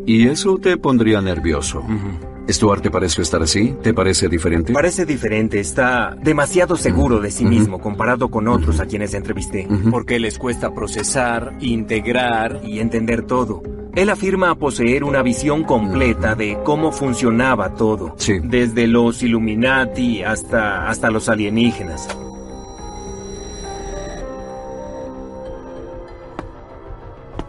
Y 0.07 0.29
eso 0.29 0.59
te 0.59 0.77
pondría 0.77 1.21
nervioso. 1.21 1.85
¿Stuart 2.49 2.83
te 2.83 2.91
parece 2.91 3.23
estar 3.23 3.43
así? 3.43 3.75
¿Te 3.83 3.93
parece 3.93 4.29
diferente? 4.29 4.73
Parece 4.73 5.05
diferente. 5.05 5.59
Está 5.59 6.17
demasiado 6.23 6.77
seguro 6.77 7.21
de 7.21 7.31
sí 7.31 7.45
mismo 7.45 7.81
comparado 7.81 8.29
con 8.29 8.49
otros 8.49 8.81
a 8.81 8.87
quienes 8.87 9.15
entrevisté. 9.15 9.69
Porque 9.91 10.19
les 10.19 10.39
cuesta 10.39 10.73
procesar, 10.73 11.57
integrar 11.61 12.61
y 12.65 12.79
entender 12.79 13.23
todo. 13.23 13.63
Él 13.95 14.11
afirma 14.11 14.55
poseer 14.57 15.05
una 15.05 15.23
visión 15.23 15.65
completa 15.65 16.35
de 16.35 16.59
cómo 16.65 16.93
funcionaba 16.93 17.75
todo. 17.75 18.15
Desde 18.43 18.87
los 18.87 19.23
Illuminati 19.23 20.23
hasta, 20.23 20.89
hasta 20.89 21.11
los 21.11 21.29
alienígenas. 21.29 22.07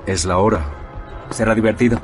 Es 0.07 0.25
la 0.25 0.37
hora. 0.37 0.65
Será 1.29 1.53
divertido. 1.53 1.99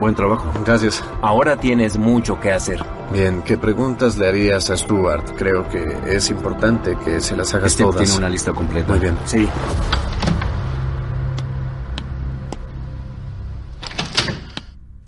Buen 0.00 0.16
trabajo. 0.16 0.52
Gracias. 0.66 1.02
Ahora 1.22 1.56
tienes 1.56 1.96
mucho 1.96 2.40
que 2.40 2.50
hacer. 2.50 2.84
Bien, 3.12 3.40
¿qué 3.42 3.56
preguntas 3.56 4.18
le 4.18 4.26
harías 4.28 4.68
a 4.68 4.76
Stuart? 4.76 5.36
Creo 5.38 5.68
que 5.68 5.96
es 6.06 6.28
importante 6.28 6.98
que 7.04 7.20
se 7.20 7.36
las 7.36 7.54
hagas 7.54 7.72
Steve 7.72 7.90
todas. 7.90 8.04
tiene 8.04 8.18
una 8.18 8.28
lista 8.28 8.52
completa. 8.52 8.88
Muy 8.88 8.98
bien. 8.98 9.16
Sí. 9.26 9.48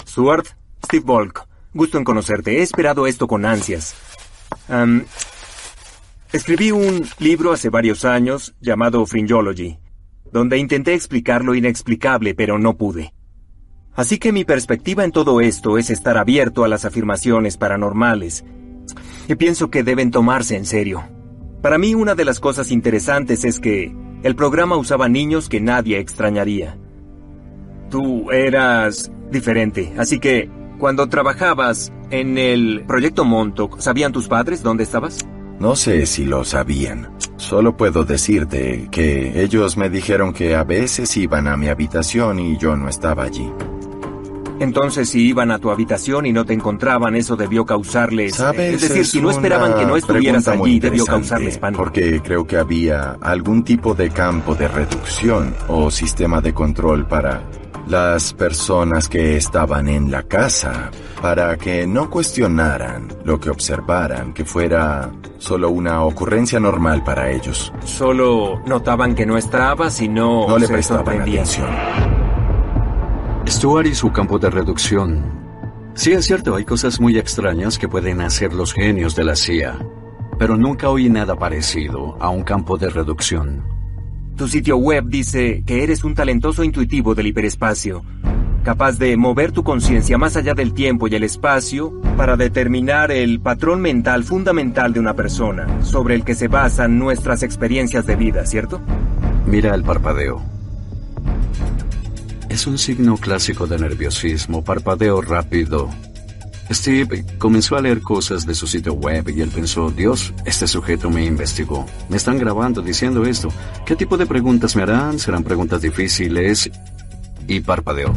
Stuart, 0.07 0.47
Steve 0.85 1.05
Volk, 1.05 1.45
gusto 1.73 1.99
en 1.99 2.05
conocerte. 2.05 2.59
He 2.59 2.63
esperado 2.63 3.09
esto 3.09 3.27
con 3.27 3.45
ansias. 3.45 3.97
Escribí 6.33 6.71
un 6.71 7.05
libro 7.19 7.53
hace 7.53 7.69
varios 7.69 8.05
años 8.05 8.55
llamado 8.61 9.05
Fringeology, 9.07 9.79
donde 10.35 10.59
intenté 10.59 10.95
explicar 10.95 11.45
lo 11.45 11.55
inexplicable, 11.55 12.35
pero 12.35 12.59
no 12.59 12.77
pude. 12.77 13.15
Así 13.95 14.19
que 14.19 14.33
mi 14.33 14.45
perspectiva 14.45 15.05
en 15.05 15.13
todo 15.13 15.41
esto 15.41 15.79
es 15.79 15.91
estar 15.91 16.19
abierto 16.19 16.65
a 16.65 16.69
las 16.69 16.85
afirmaciones 16.85 17.57
paranormales, 17.57 18.45
y 19.29 19.37
pienso 19.37 19.71
que 19.71 19.85
deben 19.85 20.11
tomarse 20.11 20.57
en 20.57 20.67
serio. 20.67 21.05
Para 21.63 21.79
mí 21.79 21.95
una 21.95 22.17
de 22.17 22.25
las 22.25 22.41
cosas 22.41 22.73
interesantes 22.73 23.45
es 23.45 23.61
que 23.61 23.95
el 24.25 24.35
programa 24.35 24.77
usaba 24.77 25.09
niños 25.09 25.49
que 25.49 25.61
nadie 25.61 26.01
extrañaría. 26.01 26.77
Tú 27.89 28.33
eras 28.33 29.13
diferente, 29.31 29.93
así 29.97 30.19
que 30.19 30.51
cuando 30.81 31.09
trabajabas 31.09 31.93
en 32.11 32.39
el 32.39 32.83
proyecto 32.89 33.25
Montauk, 33.25 33.79
¿sabían 33.79 34.11
tus 34.11 34.27
padres 34.27 34.65
dónde 34.65 34.83
estabas? 34.83 35.25
No 35.61 35.77
sé 35.77 36.07
si 36.07 36.25
lo 36.25 36.45
sabían. 36.45 37.09
Solo 37.37 37.77
puedo 37.77 38.05
decirte 38.05 38.89
que 38.91 39.43
ellos 39.43 39.77
me 39.77 39.91
dijeron 39.91 40.33
que 40.33 40.55
a 40.55 40.65
veces 40.65 41.17
iban 41.17 41.49
a 41.49 41.57
mi 41.57 41.69
habitación 41.69 42.39
y 42.39 42.57
yo 42.57 42.77
no 42.77 42.89
estaba 42.89 43.25
allí. 43.25 43.51
Entonces, 44.61 45.09
si 45.11 45.29
iban 45.29 45.51
a 45.51 45.59
tu 45.59 45.71
habitación 45.71 46.27
y 46.27 46.33
no 46.33 46.45
te 46.45 46.55
encontraban, 46.55 47.17
eso 47.17 47.37
debió 47.37 47.67
causarles... 47.67 48.37
¿Sabes? 48.37 48.75
es 48.75 48.89
decir, 48.89 49.05
si 49.05 49.21
no 49.21 49.31
esperaban 49.31 49.75
que 49.75 49.85
no 49.85 49.97
estuvieras 49.97 50.47
allí, 50.47 50.79
debió 50.79 51.05
causarles 51.05 51.59
pánico. 51.59 51.83
Porque 51.83 52.21
creo 52.23 52.47
que 52.47 52.57
había 52.57 53.17
algún 53.21 53.65
tipo 53.65 53.95
de 53.95 54.11
campo 54.11 54.55
de 54.55 54.69
reducción 54.69 55.55
o 55.69 55.91
sistema 55.91 56.41
de 56.41 56.55
control 56.55 57.07
para 57.07 57.43
las 57.89 58.33
personas 58.33 59.09
que 59.09 59.37
estaban 59.37 59.89
en 59.89 60.11
la 60.11 60.23
casa, 60.23 60.91
para 61.25 61.57
que 61.57 61.87
no 61.87 62.11
cuestionaran 62.11 63.09
lo 63.25 63.41
que 63.41 63.49
observaran, 63.49 64.35
que 64.35 64.45
fuera 64.45 65.11
solo 65.39 65.71
una 65.71 66.05
ocurrencia 66.05 66.61
normal 66.61 67.03
para 67.03 67.31
ellos. 67.31 67.73
Solo 67.83 68.61
notaban 68.67 69.15
que 69.15 69.25
no 69.25 69.39
estabas 69.39 70.03
y 70.03 70.09
no, 70.09 70.47
No 70.47 70.59
le 70.59 70.67
se 70.67 70.75
prestaban 70.75 71.23
atención. 71.23 71.71
Stuart 73.49 73.87
y 73.87 73.95
su 73.95 74.13
campo 74.13 74.39
de 74.39 74.51
reducción. 74.51 75.25
Sí, 75.95 76.13
es 76.13 76.27
cierto, 76.27 76.57
hay 76.57 76.67
cosas 76.67 77.01
muy 77.01 77.17
extrañas 77.17 77.79
que 77.79 77.89
pueden 77.89 78.21
hacer 78.21 78.53
los 78.53 78.75
genios 78.75 79.17
de 79.17 79.25
la 79.25 79.35
CIA, 79.35 79.79
pero 80.39 80.59
nunca 80.59 80.91
oí 80.91 81.09
nada 81.09 81.37
parecido 81.37 82.19
a 82.21 82.29
un 82.29 82.43
campo 82.43 82.77
de 82.77 82.91
reducción. 82.91 83.65
Tu 84.37 84.47
sitio 84.47 84.77
web 84.77 85.05
dice 85.07 85.63
que 85.65 85.85
eres 85.85 86.05
un 86.05 86.15
talentoso 86.15 86.63
intuitivo 86.63 87.15
del 87.15 87.29
hiperespacio, 87.29 88.03
capaz 88.65 88.99
de 88.99 89.17
mover 89.17 89.53
tu 89.53 89.63
conciencia 89.63 90.19
más 90.19 90.37
allá 90.37 90.55
del 90.55 90.73
tiempo 90.73 91.07
y 91.07 91.15
el 91.15 91.23
espacio 91.23 91.93
para 92.17 92.37
determinar 92.37 93.13
el 93.13 93.39
patrón 93.39 93.81
mental 93.81 94.25
fundamental 94.25 94.93
de 94.93 95.01
una 95.01 95.15
persona, 95.15 95.83
sobre 95.83 96.15
el 96.15 96.25
que 96.25 96.35
se 96.35 96.49
basan 96.49 96.99
nuestras 96.99 97.43
experiencias 97.43 98.07
de 98.07 98.17
vida, 98.17 98.47
¿cierto? 98.47 98.81
Mira 99.47 99.75
el 99.75 99.85
parpadeo. 99.85 100.43
Es 102.49 102.67
un 102.67 102.79
signo 102.79 103.17
clásico 103.19 103.67
de 103.67 103.79
nerviosismo, 103.79 104.65
parpadeo 104.65 105.21
rápido. 105.21 105.91
Steve 106.71 107.27
comenzó 107.37 107.77
a 107.77 107.83
leer 107.83 108.01
cosas 108.01 108.47
de 108.47 108.55
su 108.55 108.67
sitio 108.67 108.95
web 108.95 109.29
y 109.29 109.43
él 109.43 109.51
pensó, 109.51 109.91
Dios, 109.91 110.33
este 110.47 110.67
sujeto 110.67 111.11
me 111.11 111.25
investigó. 111.25 111.85
Me 112.09 112.17
están 112.17 112.39
grabando 112.39 112.81
diciendo 112.81 113.25
esto. 113.25 113.49
¿Qué 113.85 113.95
tipo 113.95 114.17
de 114.17 114.25
preguntas 114.25 114.75
me 114.75 114.83
harán? 114.83 115.19
¿Serán 115.19 115.45
preguntas 115.45 115.83
difíciles? 115.83 116.71
Y 117.47 117.61
parpadeo. 117.61 118.15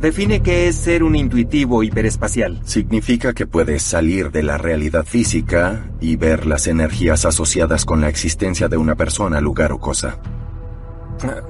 Define 0.00 0.42
qué 0.42 0.68
es 0.68 0.76
ser 0.76 1.02
un 1.02 1.16
intuitivo 1.16 1.82
hiperespacial. 1.82 2.60
Significa 2.64 3.32
que 3.32 3.46
puedes 3.46 3.82
salir 3.82 4.30
de 4.30 4.42
la 4.42 4.58
realidad 4.58 5.06
física 5.06 5.88
y 6.00 6.16
ver 6.16 6.46
las 6.46 6.66
energías 6.66 7.24
asociadas 7.24 7.86
con 7.86 8.02
la 8.02 8.08
existencia 8.08 8.68
de 8.68 8.76
una 8.76 8.94
persona, 8.94 9.40
lugar 9.40 9.72
o 9.72 9.78
cosa. 9.78 10.18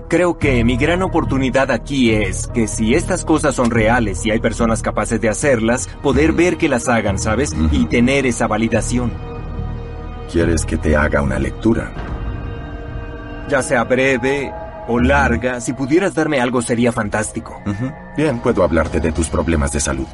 Creo 0.09 0.39
que 0.39 0.63
mi 0.63 0.77
gran 0.77 1.03
oportunidad 1.03 1.73
aquí 1.73 2.13
es 2.13 2.47
que 2.55 2.69
si 2.69 2.95
estas 2.95 3.25
cosas 3.25 3.57
son 3.57 3.71
reales 3.71 4.25
y 4.25 4.31
hay 4.31 4.39
personas 4.39 4.81
capaces 4.81 5.21
de 5.21 5.29
hacerlas, 5.29 5.89
poder 6.03 6.33
ver 6.33 6.57
que 6.57 6.69
las 6.69 6.89
hagan, 6.89 7.19
¿sabes? 7.19 7.55
Y 7.73 7.87
tener 7.87 8.27
esa 8.27 8.47
validación. 8.47 9.11
¿Quieres 10.31 10.65
que 10.65 10.77
te 10.77 10.95
haga 10.95 11.21
una 11.21 11.41
lectura? 11.41 11.93
Ya 13.49 13.61
sea 13.61 13.83
breve 13.83 14.53
o 14.89 15.01
larga, 15.01 15.61
si 15.61 15.73
pudieras 15.73 16.15
darme 16.15 16.41
algo 16.41 16.63
sería 16.63 16.93
fantástico. 16.93 17.61
Bien, 18.17 18.39
puedo 18.41 18.63
hablarte 18.63 19.01
de 19.01 19.13
tus 19.13 19.29
problemas 19.29 19.73
de 19.73 19.81
salud. 19.81 20.07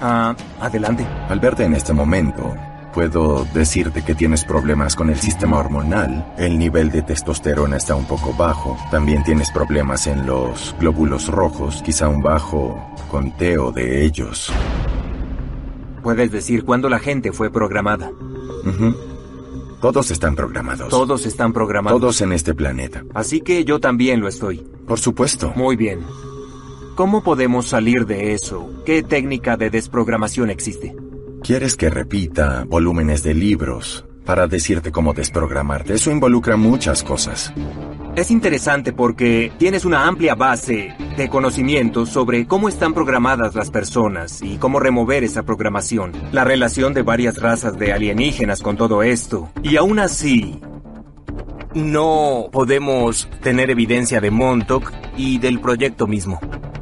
Ah, 0.00 0.34
adelante. 0.60 1.06
Al 1.28 1.40
verte 1.40 1.64
en 1.64 1.74
este 1.74 1.92
momento, 1.92 2.54
puedo 2.92 3.44
decirte 3.52 4.02
que 4.02 4.14
tienes 4.14 4.44
problemas 4.44 4.94
con 4.94 5.10
el 5.10 5.18
sistema 5.18 5.58
hormonal. 5.58 6.34
El 6.36 6.58
nivel 6.58 6.90
de 6.90 7.02
testosterona 7.02 7.76
está 7.76 7.94
un 7.94 8.06
poco 8.06 8.32
bajo. 8.34 8.76
También 8.90 9.24
tienes 9.24 9.50
problemas 9.50 10.06
en 10.06 10.26
los 10.26 10.74
glóbulos 10.78 11.28
rojos, 11.28 11.82
quizá 11.82 12.08
un 12.08 12.22
bajo 12.22 12.92
conteo 13.10 13.72
de 13.72 14.04
ellos. 14.04 14.52
Puedes 16.02 16.30
decir 16.30 16.64
cuándo 16.64 16.88
la 16.88 16.98
gente 16.98 17.32
fue 17.32 17.50
programada. 17.50 18.10
Todos 19.80 20.10
están 20.10 20.34
programados. 20.34 20.88
Todos 20.88 21.24
están 21.24 21.52
programados. 21.52 22.00
Todos 22.00 22.20
en 22.20 22.32
este 22.32 22.54
planeta. 22.54 23.04
Así 23.14 23.40
que 23.40 23.64
yo 23.64 23.78
también 23.78 24.20
lo 24.20 24.28
estoy. 24.28 24.66
Por 24.86 24.98
supuesto. 24.98 25.52
Muy 25.54 25.76
bien. 25.76 26.00
¿Cómo 26.96 27.22
podemos 27.22 27.68
salir 27.68 28.06
de 28.06 28.34
eso? 28.34 28.68
¿Qué 28.84 29.04
técnica 29.04 29.56
de 29.56 29.70
desprogramación 29.70 30.50
existe? 30.50 30.96
¿Quieres 31.44 31.76
que 31.76 31.90
repita 31.90 32.64
volúmenes 32.66 33.22
de 33.22 33.34
libros 33.34 34.07
para 34.28 34.46
decirte 34.46 34.92
cómo 34.92 35.14
desprogramarte? 35.14 35.94
Eso 35.94 36.10
involucra 36.10 36.58
muchas 36.58 37.02
cosas. 37.02 37.50
Es 38.14 38.30
interesante 38.30 38.92
porque 38.92 39.50
tienes 39.56 39.86
una 39.86 40.06
amplia 40.06 40.34
base 40.34 40.94
de 41.16 41.30
conocimientos 41.30 42.10
sobre 42.10 42.46
cómo 42.46 42.68
están 42.68 42.92
programadas 42.92 43.54
las 43.54 43.70
personas 43.70 44.42
y 44.42 44.58
cómo 44.58 44.80
remover 44.80 45.24
esa 45.24 45.44
programación, 45.44 46.12
la 46.30 46.44
relación 46.44 46.92
de 46.92 47.00
varias 47.00 47.38
razas 47.38 47.78
de 47.78 47.94
alienígenas 47.94 48.60
con 48.60 48.76
todo 48.76 49.02
esto. 49.02 49.48
Y 49.62 49.78
aún 49.78 49.98
así, 49.98 50.60
no 51.72 52.50
podemos 52.52 53.30
tener 53.42 53.70
evidencia 53.70 54.20
de 54.20 54.30
Montauk 54.30 54.92
y 55.16 55.38
del 55.38 55.58
proyecto 55.58 56.06
mismo. 56.06 56.38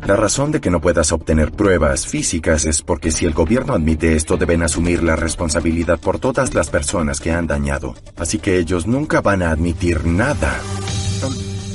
La 0.07 0.15
razón 0.15 0.53
de 0.53 0.61
que 0.61 0.71
no 0.71 0.81
puedas 0.81 1.11
obtener 1.11 1.51
pruebas 1.51 2.07
físicas 2.07 2.65
es 2.65 2.81
porque 2.81 3.11
si 3.11 3.25
el 3.27 3.33
gobierno 3.33 3.75
admite 3.75 4.15
esto 4.15 4.37
deben 4.37 4.63
asumir 4.63 5.03
la 5.03 5.17
responsabilidad 5.17 5.99
por 5.99 6.21
todas 6.21 6.55
las 6.55 6.71
personas 6.71 7.19
que 7.19 7.33
han 7.33 7.49
dañado. 7.49 7.97
Así 8.17 8.39
que 8.39 8.59
ellos 8.59 8.87
nunca 8.87 9.21
van 9.21 9.43
a 9.43 9.51
admitir 9.51 10.07
nada. 10.07 10.61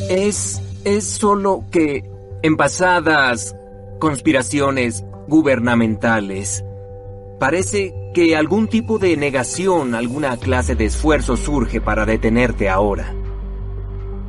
Es. 0.09 0.61
es 0.85 1.03
solo 1.03 1.65
que 1.71 2.09
en 2.41 2.55
pasadas 2.55 3.53
conspiraciones 3.99 5.03
gubernamentales 5.27 6.63
parece 7.37 7.93
que 8.13 8.37
algún 8.37 8.69
tipo 8.69 8.97
de 8.97 9.17
negación, 9.17 9.93
alguna 9.93 10.37
clase 10.37 10.75
de 10.75 10.85
esfuerzo 10.85 11.35
surge 11.35 11.81
para 11.81 12.05
detenerte 12.05 12.69
ahora. 12.69 13.13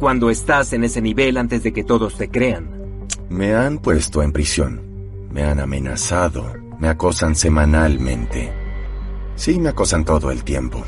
Cuando 0.01 0.29
estás 0.29 0.73
en 0.73 0.83
ese 0.83 1.01
nivel 1.01 1.37
antes 1.37 1.63
de 1.63 1.73
que 1.73 1.85
todos 1.85 2.17
te 2.17 2.29
crean. 2.29 2.82
Me 3.33 3.55
han 3.55 3.79
puesto 3.79 4.23
en 4.23 4.31
prisión. 4.31 4.83
Me 5.31 5.43
han 5.45 5.59
amenazado. 5.59 6.53
Me 6.79 6.89
acosan 6.89 7.35
semanalmente. 7.35 8.53
Sí, 9.37 9.59
me 9.59 9.71
acosan 9.71 10.05
todo 10.05 10.31
el 10.31 10.45
tiempo. 10.45 10.85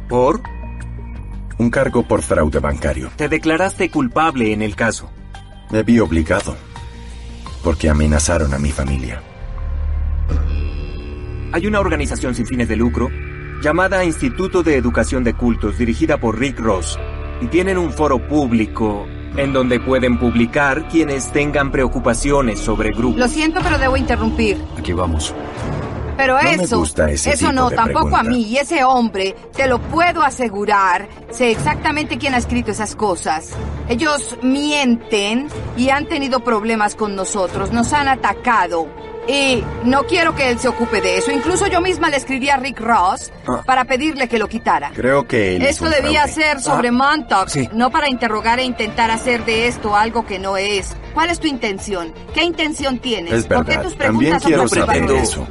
¿Por? 0.09 0.41
Un 1.57 1.69
cargo 1.69 2.05
por 2.05 2.21
fraude 2.21 2.59
bancario. 2.59 3.11
Te 3.15 3.29
declaraste 3.29 3.89
culpable 3.89 4.51
en 4.51 4.61
el 4.61 4.75
caso. 4.75 5.09
Me 5.69 5.83
vi 5.83 5.99
obligado. 5.99 6.57
Porque 7.63 7.89
amenazaron 7.89 8.53
a 8.53 8.59
mi 8.59 8.71
familia. 8.71 9.23
Hay 11.53 11.67
una 11.67 11.79
organización 11.79 12.33
sin 12.33 12.45
fines 12.45 12.67
de 12.69 12.75
lucro 12.75 13.09
llamada 13.61 14.03
Instituto 14.03 14.63
de 14.63 14.75
Educación 14.77 15.23
de 15.23 15.33
Cultos, 15.33 15.77
dirigida 15.77 16.17
por 16.17 16.39
Rick 16.39 16.59
Ross, 16.59 16.97
y 17.41 17.47
tienen 17.47 17.77
un 17.77 17.91
foro 17.91 18.25
público 18.27 19.05
en 19.37 19.53
donde 19.53 19.79
pueden 19.79 20.17
publicar 20.17 20.87
quienes 20.87 21.31
tengan 21.31 21.71
preocupaciones 21.71 22.59
sobre 22.59 22.89
grupos. 22.91 23.19
Lo 23.19 23.27
siento, 23.27 23.59
pero 23.63 23.77
debo 23.77 23.97
interrumpir. 23.97 24.57
Aquí 24.77 24.93
vamos. 24.93 25.33
Pero 26.17 26.37
No 26.37 26.43
me 26.43 26.63
eso, 26.63 26.77
gusta 26.79 27.09
ese 27.09 27.31
eso 27.31 27.47
tipo 27.47 27.51
no, 27.53 27.69
de 27.69 27.75
tampoco 27.75 28.09
pregunta. 28.09 28.19
a 28.19 28.23
mí. 28.23 28.43
Y 28.43 28.57
ese 28.57 28.83
hombre, 28.83 29.35
te 29.55 29.67
lo 29.67 29.79
puedo 29.79 30.21
asegurar, 30.23 31.07
sé 31.31 31.51
exactamente 31.51 32.17
quién 32.17 32.33
ha 32.33 32.37
escrito 32.37 32.71
esas 32.71 32.95
cosas. 32.95 33.51
Ellos 33.89 34.37
mienten 34.41 35.47
y 35.77 35.89
han 35.89 36.07
tenido 36.07 36.41
problemas 36.43 36.95
con 36.95 37.15
nosotros, 37.15 37.71
nos 37.71 37.91
han 37.93 38.07
atacado. 38.07 38.87
Y 39.27 39.63
no 39.83 40.03
quiero 40.03 40.35
que 40.35 40.49
él 40.49 40.59
se 40.59 40.67
ocupe 40.67 40.99
de 40.99 41.17
eso. 41.17 41.31
Incluso 41.31 41.67
yo 41.67 41.79
misma 41.79 42.09
le 42.09 42.17
escribí 42.17 42.49
a 42.49 42.57
Rick 42.57 42.79
Ross 42.79 43.31
Ah. 43.47 43.61
para 43.65 43.85
pedirle 43.85 44.27
que 44.27 44.39
lo 44.39 44.47
quitara. 44.47 44.91
Creo 44.93 45.27
que 45.27 45.55
él 45.55 45.61
es 45.61 45.71
Esto 45.71 45.89
debía 45.89 46.23
fraude. 46.27 46.33
ser 46.33 46.59
sobre 46.61 46.89
Ah, 46.89 46.91
Montauk, 46.91 47.47
sí. 47.47 47.69
no 47.73 47.91
para 47.91 48.09
interrogar 48.09 48.59
e 48.59 48.63
intentar 48.63 49.11
hacer 49.11 49.45
de 49.45 49.67
esto 49.67 49.95
algo 49.95 50.25
que 50.25 50.39
no 50.39 50.57
es. 50.57 50.95
¿Cuál 51.13 51.29
es 51.29 51.39
tu 51.39 51.47
intención? 51.47 52.13
¿Qué 52.33 52.43
intención 52.43 52.99
tienes? 52.99 53.33
Es 53.33 53.45
¿Por 53.45 53.63
qué 53.65 53.71
verdad. 53.77 53.83
tus 53.83 53.97
También 53.97 54.31
preguntas 54.37 54.43
quiero 54.43 54.67
son 54.67 54.69
saber 54.69 54.87
perturbadoras? 54.99 55.29
eso. 55.29 55.47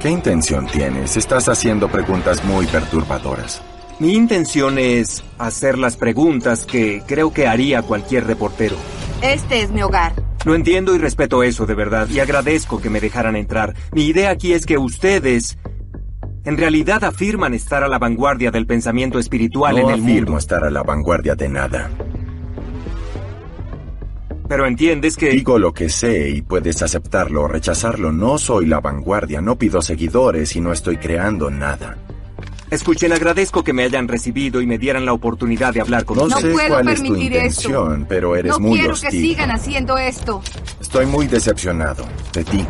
¿Qué 0.00 0.10
intención 0.10 0.66
tienes? 0.66 1.16
Estás 1.16 1.48
haciendo 1.48 1.88
preguntas 1.88 2.44
muy 2.44 2.66
perturbadoras. 2.66 3.62
Mi 3.98 4.14
intención 4.14 4.78
es 4.78 5.24
hacer 5.38 5.76
las 5.76 5.96
preguntas 5.96 6.64
que 6.66 7.02
creo 7.06 7.32
que 7.32 7.48
haría 7.48 7.82
cualquier 7.82 8.26
reportero. 8.26 8.76
Este 9.22 9.62
es 9.62 9.70
mi 9.70 9.82
hogar. 9.82 10.12
No 10.44 10.54
entiendo 10.54 10.94
y 10.94 10.98
respeto 10.98 11.42
eso 11.42 11.66
de 11.66 11.74
verdad 11.74 12.08
y 12.08 12.20
agradezco 12.20 12.80
que 12.80 12.90
me 12.90 13.00
dejaran 13.00 13.36
entrar. 13.36 13.74
Mi 13.92 14.06
idea 14.06 14.30
aquí 14.30 14.52
es 14.52 14.66
que 14.66 14.78
ustedes 14.78 15.58
en 16.44 16.56
realidad 16.56 17.04
afirman 17.04 17.54
estar 17.54 17.82
a 17.82 17.88
la 17.88 17.98
vanguardia 17.98 18.50
del 18.50 18.66
pensamiento 18.66 19.18
espiritual 19.18 19.76
no 19.76 19.82
en 19.82 19.86
el 19.88 20.00
afirmo 20.00 20.12
mundo. 20.12 20.38
estar 20.38 20.64
a 20.64 20.70
la 20.70 20.82
vanguardia 20.82 21.34
de 21.34 21.48
nada. 21.48 21.90
Pero 24.48 24.66
entiendes 24.66 25.16
que... 25.16 25.28
Digo 25.28 25.58
lo 25.58 25.74
que 25.74 25.90
sé 25.90 26.30
y 26.30 26.40
puedes 26.40 26.80
aceptarlo 26.82 27.42
o 27.42 27.48
rechazarlo. 27.48 28.12
No 28.12 28.38
soy 28.38 28.64
la 28.64 28.80
vanguardia, 28.80 29.42
no 29.42 29.58
pido 29.58 29.82
seguidores 29.82 30.56
y 30.56 30.60
no 30.62 30.72
estoy 30.72 30.96
creando 30.96 31.50
nada. 31.50 31.98
Escuchen, 32.70 33.12
agradezco 33.12 33.64
que 33.64 33.72
me 33.72 33.84
hayan 33.84 34.08
recibido 34.08 34.60
y 34.60 34.66
me 34.66 34.76
dieran 34.78 35.06
la 35.06 35.12
oportunidad 35.14 35.72
de 35.72 35.80
hablar 35.80 36.04
con 36.04 36.18
No, 36.18 36.24
ustedes. 36.24 36.42
sé 36.44 36.52
puedo 36.52 36.68
cuál 36.68 36.88
es 36.88 36.96
tu 36.96 37.02
permitir 37.02 37.32
esto. 37.36 37.68
intención, 37.68 38.06
pero 38.08 38.36
eres 38.36 38.52
no 38.52 38.60
muy 38.60 38.78
quiero 38.78 38.94
que 38.94 39.10
sigan 39.10 39.50
haciendo 39.50 39.96
esto. 39.96 40.42
Estoy 40.80 41.06
muy 41.06 41.26
decepcionado 41.26 42.04
de 42.32 42.44
ti 42.44 42.66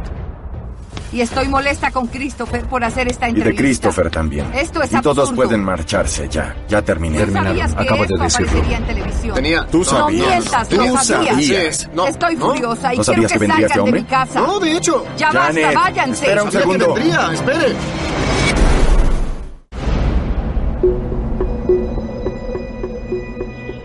Y 1.10 1.20
estoy 1.22 1.48
molesta 1.48 1.90
con 1.90 2.06
Christopher 2.08 2.64
por 2.66 2.84
hacer 2.84 3.08
esta 3.08 3.28
y 3.28 3.32
de 3.32 3.38
entrevista. 3.38 3.62
Christopher 3.88 4.10
también. 4.10 4.46
Esto 4.54 4.82
es 4.82 4.92
y 4.92 5.00
todos 5.00 5.32
pueden 5.32 5.64
marcharse 5.64 6.28
ya. 6.28 6.54
Ya 6.68 6.82
terminé. 6.82 7.24
¿Tú 7.24 7.32
sabías 7.32 7.74
que 7.74 7.82
esto 7.84 8.14
aparecería 8.14 8.76
en 8.76 8.84
televisión? 8.84 9.34
Tenía- 9.34 9.66
Tú 9.66 9.78
No 9.78 9.84
sabías. 9.84 10.26
mientas, 10.28 10.68
Tú 10.68 10.76
lo 10.76 10.98
sabías. 11.02 11.06
sabías. 11.34 11.90
No, 11.94 12.06
Estoy 12.06 12.36
no. 12.36 12.46
furiosa 12.50 12.94
y 12.94 12.98
¿No 12.98 13.02
quiero 13.02 13.04
sabías 13.04 13.32
que, 13.32 13.38
que 13.38 13.38
vendría 13.38 13.48
salgan 13.48 13.64
este 13.68 13.74
de 13.74 13.80
hombre? 13.80 14.00
mi 14.02 14.06
casa. 14.06 14.40
No, 14.40 14.60
de 14.60 14.72
hecho. 14.72 15.06
Ya 15.16 15.30
Janet, 15.32 15.64
basta, 15.64 15.80
váyanse. 15.80 16.24
espera 16.24 16.42
un 16.44 16.52
segundo. 16.52 16.94
vendría, 16.94 17.32
espere. 17.32 17.74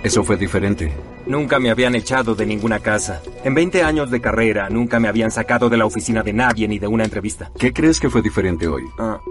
Eso 0.03 0.23
fue 0.25 0.35
diferente. 0.35 0.93
Nunca 1.25 1.59
me 1.59 1.69
habían 1.69 1.95
echado 1.95 2.35
de 2.35 2.45
ninguna 2.45 2.79
casa. 2.79 3.21
En 3.45 3.53
20 3.53 3.83
años 3.83 4.11
de 4.11 4.19
carrera, 4.19 4.69
nunca 4.69 4.99
me 4.99 5.07
habían 5.07 5.31
sacado 5.31 5.69
de 5.69 5.77
la 5.77 5.85
oficina 5.85 6.23
de 6.23 6.33
nadie 6.33 6.67
ni 6.67 6.77
de 6.77 6.87
una 6.87 7.05
entrevista. 7.05 7.49
¿Qué 7.57 7.71
crees 7.71 8.01
que 8.01 8.09
fue 8.09 8.21
diferente 8.21 8.67
hoy? 8.67 8.83
Ah. 8.99 9.21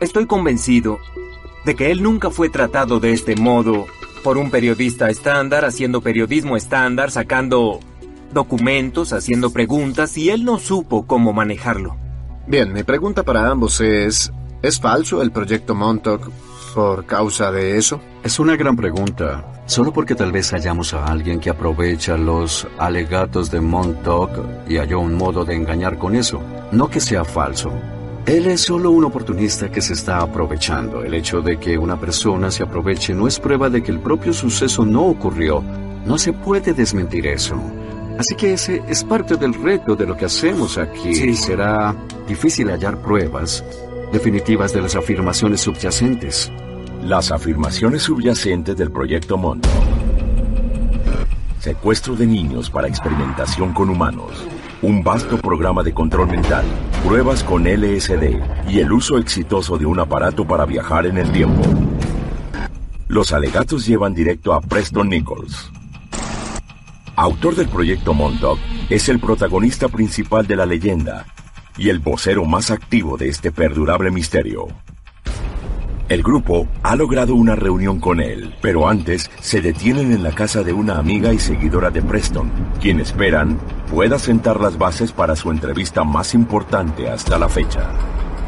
Estoy 0.00 0.26
convencido 0.26 0.98
de 1.64 1.74
que 1.74 1.90
él 1.90 2.02
nunca 2.02 2.28
fue 2.28 2.50
tratado 2.50 3.00
de 3.00 3.14
este 3.14 3.36
modo 3.36 3.86
por 4.22 4.36
un 4.36 4.50
periodista 4.50 5.08
estándar, 5.08 5.64
haciendo 5.64 6.02
periodismo 6.02 6.58
estándar, 6.58 7.10
sacando 7.10 7.80
documentos, 8.34 9.14
haciendo 9.14 9.50
preguntas, 9.50 10.18
y 10.18 10.28
él 10.28 10.44
no 10.44 10.58
supo 10.58 11.06
cómo 11.06 11.32
manejarlo. 11.32 11.96
Bien, 12.46 12.70
mi 12.74 12.82
pregunta 12.82 13.22
para 13.22 13.48
ambos 13.50 13.80
es, 13.80 14.30
¿es 14.60 14.78
falso 14.78 15.22
el 15.22 15.30
proyecto 15.30 15.74
Montauk 15.74 16.30
por 16.74 17.06
causa 17.06 17.52
de 17.52 17.78
eso? 17.78 18.00
Es 18.22 18.38
una 18.38 18.56
gran 18.56 18.76
pregunta. 18.76 19.44
Solo 19.66 19.92
porque 19.92 20.14
tal 20.14 20.32
vez 20.32 20.50
hallamos 20.50 20.92
a 20.92 21.06
alguien 21.06 21.40
que 21.40 21.48
aprovecha 21.48 22.16
los 22.18 22.66
alegatos 22.78 23.50
de 23.50 23.60
Montauk 23.60 24.30
y 24.68 24.76
halló 24.76 25.00
un 25.00 25.14
modo 25.14 25.44
de 25.44 25.54
engañar 25.54 25.96
con 25.96 26.14
eso. 26.16 26.42
No 26.72 26.88
que 26.88 27.00
sea 27.00 27.24
falso. 27.24 27.72
Él 28.26 28.46
es 28.46 28.62
solo 28.62 28.90
un 28.90 29.04
oportunista 29.04 29.70
que 29.70 29.80
se 29.80 29.94
está 29.94 30.18
aprovechando. 30.18 31.02
El 31.02 31.14
hecho 31.14 31.40
de 31.40 31.58
que 31.58 31.78
una 31.78 31.98
persona 31.98 32.50
se 32.50 32.64
aproveche 32.64 33.14
no 33.14 33.28
es 33.28 33.38
prueba 33.38 33.70
de 33.70 33.82
que 33.82 33.92
el 33.92 34.00
propio 34.00 34.32
suceso 34.32 34.84
no 34.84 35.04
ocurrió. 35.04 35.62
No 36.04 36.18
se 36.18 36.32
puede 36.32 36.74
desmentir 36.74 37.26
eso. 37.26 37.56
Así 38.18 38.34
que 38.34 38.52
ese 38.52 38.82
es 38.88 39.04
parte 39.04 39.36
del 39.36 39.54
reto 39.54 39.96
de 39.96 40.06
lo 40.06 40.16
que 40.16 40.26
hacemos 40.26 40.76
aquí. 40.78 41.34
Será 41.34 41.94
difícil 42.26 42.68
hallar 42.70 42.98
pruebas 42.98 43.64
definitivas 44.14 44.72
de 44.72 44.80
las 44.80 44.94
afirmaciones 44.94 45.62
subyacentes. 45.62 46.52
Las 47.02 47.32
afirmaciones 47.32 48.02
subyacentes 48.02 48.76
del 48.76 48.92
proyecto 48.92 49.36
Montauk. 49.36 49.74
Secuestro 51.58 52.14
de 52.14 52.24
niños 52.24 52.70
para 52.70 52.86
experimentación 52.86 53.74
con 53.74 53.90
humanos. 53.90 54.46
Un 54.82 55.02
vasto 55.02 55.36
programa 55.38 55.82
de 55.82 55.92
control 55.92 56.28
mental. 56.28 56.64
Pruebas 57.04 57.42
con 57.42 57.64
LSD 57.64 58.38
y 58.68 58.78
el 58.78 58.92
uso 58.92 59.18
exitoso 59.18 59.78
de 59.78 59.86
un 59.86 59.98
aparato 59.98 60.46
para 60.46 60.64
viajar 60.64 61.06
en 61.06 61.18
el 61.18 61.32
tiempo. 61.32 61.62
Los 63.08 63.32
alegatos 63.32 63.84
llevan 63.84 64.14
directo 64.14 64.54
a 64.54 64.60
Preston 64.60 65.08
Nichols. 65.08 65.72
Autor 67.16 67.56
del 67.56 67.68
proyecto 67.68 68.14
Montauk, 68.14 68.60
es 68.90 69.08
el 69.08 69.18
protagonista 69.18 69.88
principal 69.88 70.46
de 70.46 70.54
la 70.54 70.66
leyenda 70.66 71.26
y 71.76 71.88
el 71.88 71.98
vocero 71.98 72.44
más 72.44 72.70
activo 72.70 73.16
de 73.16 73.28
este 73.28 73.52
perdurable 73.52 74.10
misterio. 74.10 74.68
El 76.08 76.22
grupo 76.22 76.68
ha 76.82 76.96
logrado 76.96 77.34
una 77.34 77.56
reunión 77.56 77.98
con 77.98 78.20
él, 78.20 78.54
pero 78.60 78.88
antes 78.88 79.30
se 79.40 79.62
detienen 79.62 80.12
en 80.12 80.22
la 80.22 80.32
casa 80.32 80.62
de 80.62 80.72
una 80.72 80.98
amiga 80.98 81.32
y 81.32 81.38
seguidora 81.38 81.90
de 81.90 82.02
Preston, 82.02 82.50
quien 82.78 83.00
esperan 83.00 83.58
pueda 83.90 84.18
sentar 84.18 84.60
las 84.60 84.76
bases 84.76 85.12
para 85.12 85.34
su 85.34 85.50
entrevista 85.50 86.04
más 86.04 86.34
importante 86.34 87.08
hasta 87.08 87.38
la 87.38 87.48
fecha. 87.48 87.88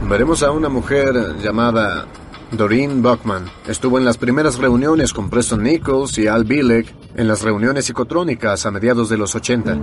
Veremos 0.03 0.43
a 0.43 0.51
una 0.51 0.69
mujer 0.69 1.15
llamada 1.43 2.07
Doreen 2.53 3.03
Buckman. 3.03 3.47
Estuvo 3.67 3.99
en 3.99 4.05
las 4.05 4.19
primeras 4.19 4.59
reuniones 4.59 5.15
con 5.15 5.31
Preston 5.31 5.63
Nichols 5.63 6.19
y 6.19 6.27
Al 6.27 6.45
Bilek 6.45 6.95
en 7.17 7.27
las 7.27 7.41
reuniones 7.43 7.87
psicotrónicas 7.87 8.67
a 8.67 8.71
mediados 8.71 9.09
de 9.09 9.17
los 9.17 9.35
80. 9.35 9.79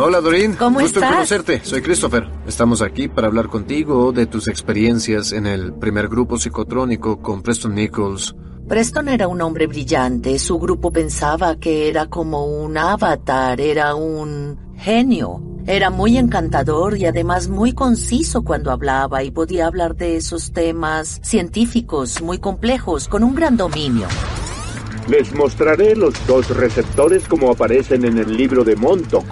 Hola 0.00 0.20
Doreen, 0.20 0.54
¿Cómo 0.54 0.78
gusto 0.78 1.00
en 1.00 1.04
estás? 1.06 1.16
conocerte. 1.16 1.60
Soy 1.64 1.82
Christopher. 1.82 2.28
Estamos 2.46 2.82
aquí 2.82 3.08
para 3.08 3.26
hablar 3.26 3.48
contigo 3.48 4.12
de 4.12 4.26
tus 4.26 4.46
experiencias 4.46 5.32
en 5.32 5.44
el 5.44 5.72
primer 5.74 6.06
grupo 6.06 6.38
psicotrónico 6.38 7.20
con 7.20 7.42
Preston 7.42 7.74
Nichols. 7.74 8.32
Preston 8.68 9.08
era 9.08 9.26
un 9.26 9.40
hombre 9.40 9.66
brillante. 9.66 10.38
Su 10.38 10.60
grupo 10.60 10.92
pensaba 10.92 11.56
que 11.56 11.88
era 11.88 12.06
como 12.06 12.46
un 12.46 12.78
avatar, 12.78 13.60
era 13.60 13.96
un 13.96 14.76
genio. 14.76 15.42
Era 15.66 15.90
muy 15.90 16.16
encantador 16.16 16.96
y 16.96 17.06
además 17.06 17.48
muy 17.48 17.72
conciso 17.72 18.44
cuando 18.44 18.70
hablaba 18.70 19.24
y 19.24 19.32
podía 19.32 19.66
hablar 19.66 19.96
de 19.96 20.16
esos 20.16 20.52
temas 20.52 21.18
científicos 21.24 22.22
muy 22.22 22.38
complejos 22.38 23.08
con 23.08 23.24
un 23.24 23.34
gran 23.34 23.56
dominio. 23.56 24.06
Les 25.08 25.34
mostraré 25.34 25.96
los 25.96 26.14
dos 26.28 26.56
receptores 26.56 27.26
como 27.26 27.50
aparecen 27.50 28.04
en 28.04 28.18
el 28.18 28.36
libro 28.36 28.62
de 28.62 28.76
Montauk. 28.76 29.26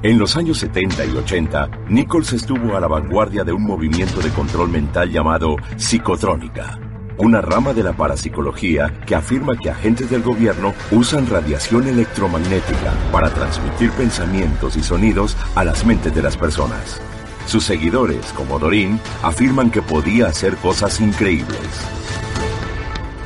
En 0.00 0.16
los 0.16 0.36
años 0.36 0.58
70 0.58 1.06
y 1.06 1.16
80, 1.16 1.70
Nichols 1.88 2.32
estuvo 2.32 2.76
a 2.76 2.80
la 2.80 2.86
vanguardia 2.86 3.42
de 3.42 3.52
un 3.52 3.64
movimiento 3.64 4.20
de 4.20 4.30
control 4.30 4.68
mental 4.68 5.10
llamado 5.10 5.56
psicotrónica, 5.76 6.78
una 7.18 7.40
rama 7.40 7.74
de 7.74 7.82
la 7.82 7.92
parapsicología 7.92 9.00
que 9.04 9.16
afirma 9.16 9.58
que 9.58 9.70
agentes 9.70 10.08
del 10.08 10.22
gobierno 10.22 10.72
usan 10.92 11.26
radiación 11.26 11.88
electromagnética 11.88 12.92
para 13.10 13.34
transmitir 13.34 13.90
pensamientos 13.90 14.76
y 14.76 14.84
sonidos 14.84 15.36
a 15.56 15.64
las 15.64 15.84
mentes 15.84 16.14
de 16.14 16.22
las 16.22 16.36
personas. 16.36 17.00
Sus 17.46 17.64
seguidores, 17.64 18.24
como 18.36 18.60
Doreen, 18.60 19.00
afirman 19.24 19.72
que 19.72 19.82
podía 19.82 20.28
hacer 20.28 20.54
cosas 20.58 21.00
increíbles. 21.00 21.58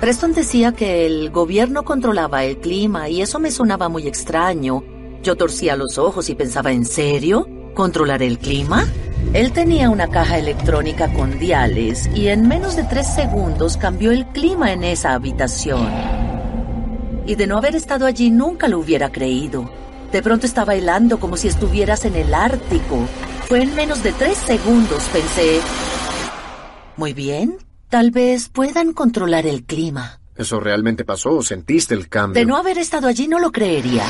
Preston 0.01 0.33
decía 0.33 0.73
que 0.73 1.05
el 1.05 1.29
gobierno 1.31 1.85
controlaba 1.85 2.45
el 2.45 2.57
clima 2.57 3.11
y 3.11 3.21
eso 3.21 3.39
me 3.39 3.51
sonaba 3.51 3.91
muy 3.91 4.09
extraño. 4.09 4.83
Yo 5.23 5.37
torcía 5.37 5.77
los 5.77 5.99
ojos 5.99 6.29
y 6.31 6.35
pensaba, 6.35 6.73
¿en 6.73 6.85
serio? 6.85 7.47
¿Controlar 7.75 8.25
el 8.25 8.39
clima? 8.39 8.89
Él 9.33 9.53
tenía 9.53 9.89
una 9.89 10.09
caja 10.09 10.37
electrónica 10.37 11.13
con 11.13 11.39
diales 11.39 12.11
y 12.13 12.27
en 12.27 12.49
menos 12.49 12.75
de 12.75 12.83
tres 12.83 13.07
segundos 13.07 13.77
cambió 13.77 14.11
el 14.11 14.27
clima 14.27 14.73
en 14.73 14.83
esa 14.83 15.15
habitación. 15.15 15.89
Y 17.25 17.37
de 17.37 17.47
no 17.47 17.57
haber 17.57 17.77
estado 17.77 18.07
allí 18.07 18.31
nunca 18.31 18.67
lo 18.67 18.81
hubiera 18.81 19.13
creído. 19.13 19.71
De 20.11 20.23
pronto 20.23 20.45
estaba 20.45 20.75
helando 20.75 21.21
como 21.21 21.37
si 21.37 21.47
estuvieras 21.47 22.05
en 22.05 22.17
el 22.17 22.35
Ártico. 22.35 23.07
Fue 23.47 23.63
en 23.63 23.77
menos 23.77 24.03
de 24.03 24.13
tres 24.13 24.37
segundos, 24.39 25.05
pensé. 25.13 25.61
Muy 26.97 27.13
bien, 27.13 27.59
tal 27.89 28.11
vez 28.11 28.49
puedan 28.49 28.93
controlar 28.93 29.47
el 29.47 29.63
clima. 29.65 30.21
¿Eso 30.37 30.59
realmente 30.59 31.05
pasó? 31.05 31.43
¿Sentiste 31.43 31.95
el 31.95 32.09
cambio? 32.09 32.41
De 32.41 32.45
no 32.45 32.57
haber 32.57 32.77
estado 32.79 33.07
allí 33.07 33.29
no 33.29 33.39
lo 33.39 33.53
creería. 33.53 34.03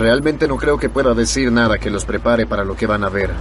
Realmente 0.00 0.48
no 0.48 0.56
creo 0.56 0.78
que 0.78 0.88
pueda 0.88 1.12
decir 1.12 1.52
nada 1.52 1.76
que 1.76 1.90
los 1.90 2.06
prepare 2.06 2.46
para 2.46 2.64
lo 2.64 2.74
que 2.74 2.86
van 2.86 3.04
a 3.04 3.10
ver. 3.10 3.34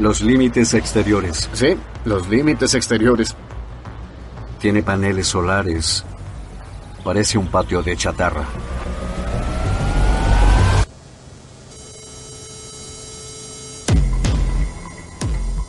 Los 0.00 0.20
límites 0.20 0.74
exteriores. 0.74 1.48
Sí, 1.52 1.76
los 2.04 2.28
límites 2.28 2.74
exteriores. 2.74 3.36
Tiene 4.58 4.82
paneles 4.82 5.28
solares. 5.28 6.04
Parece 7.04 7.38
un 7.38 7.46
patio 7.46 7.84
de 7.84 7.96
chatarra. 7.96 8.46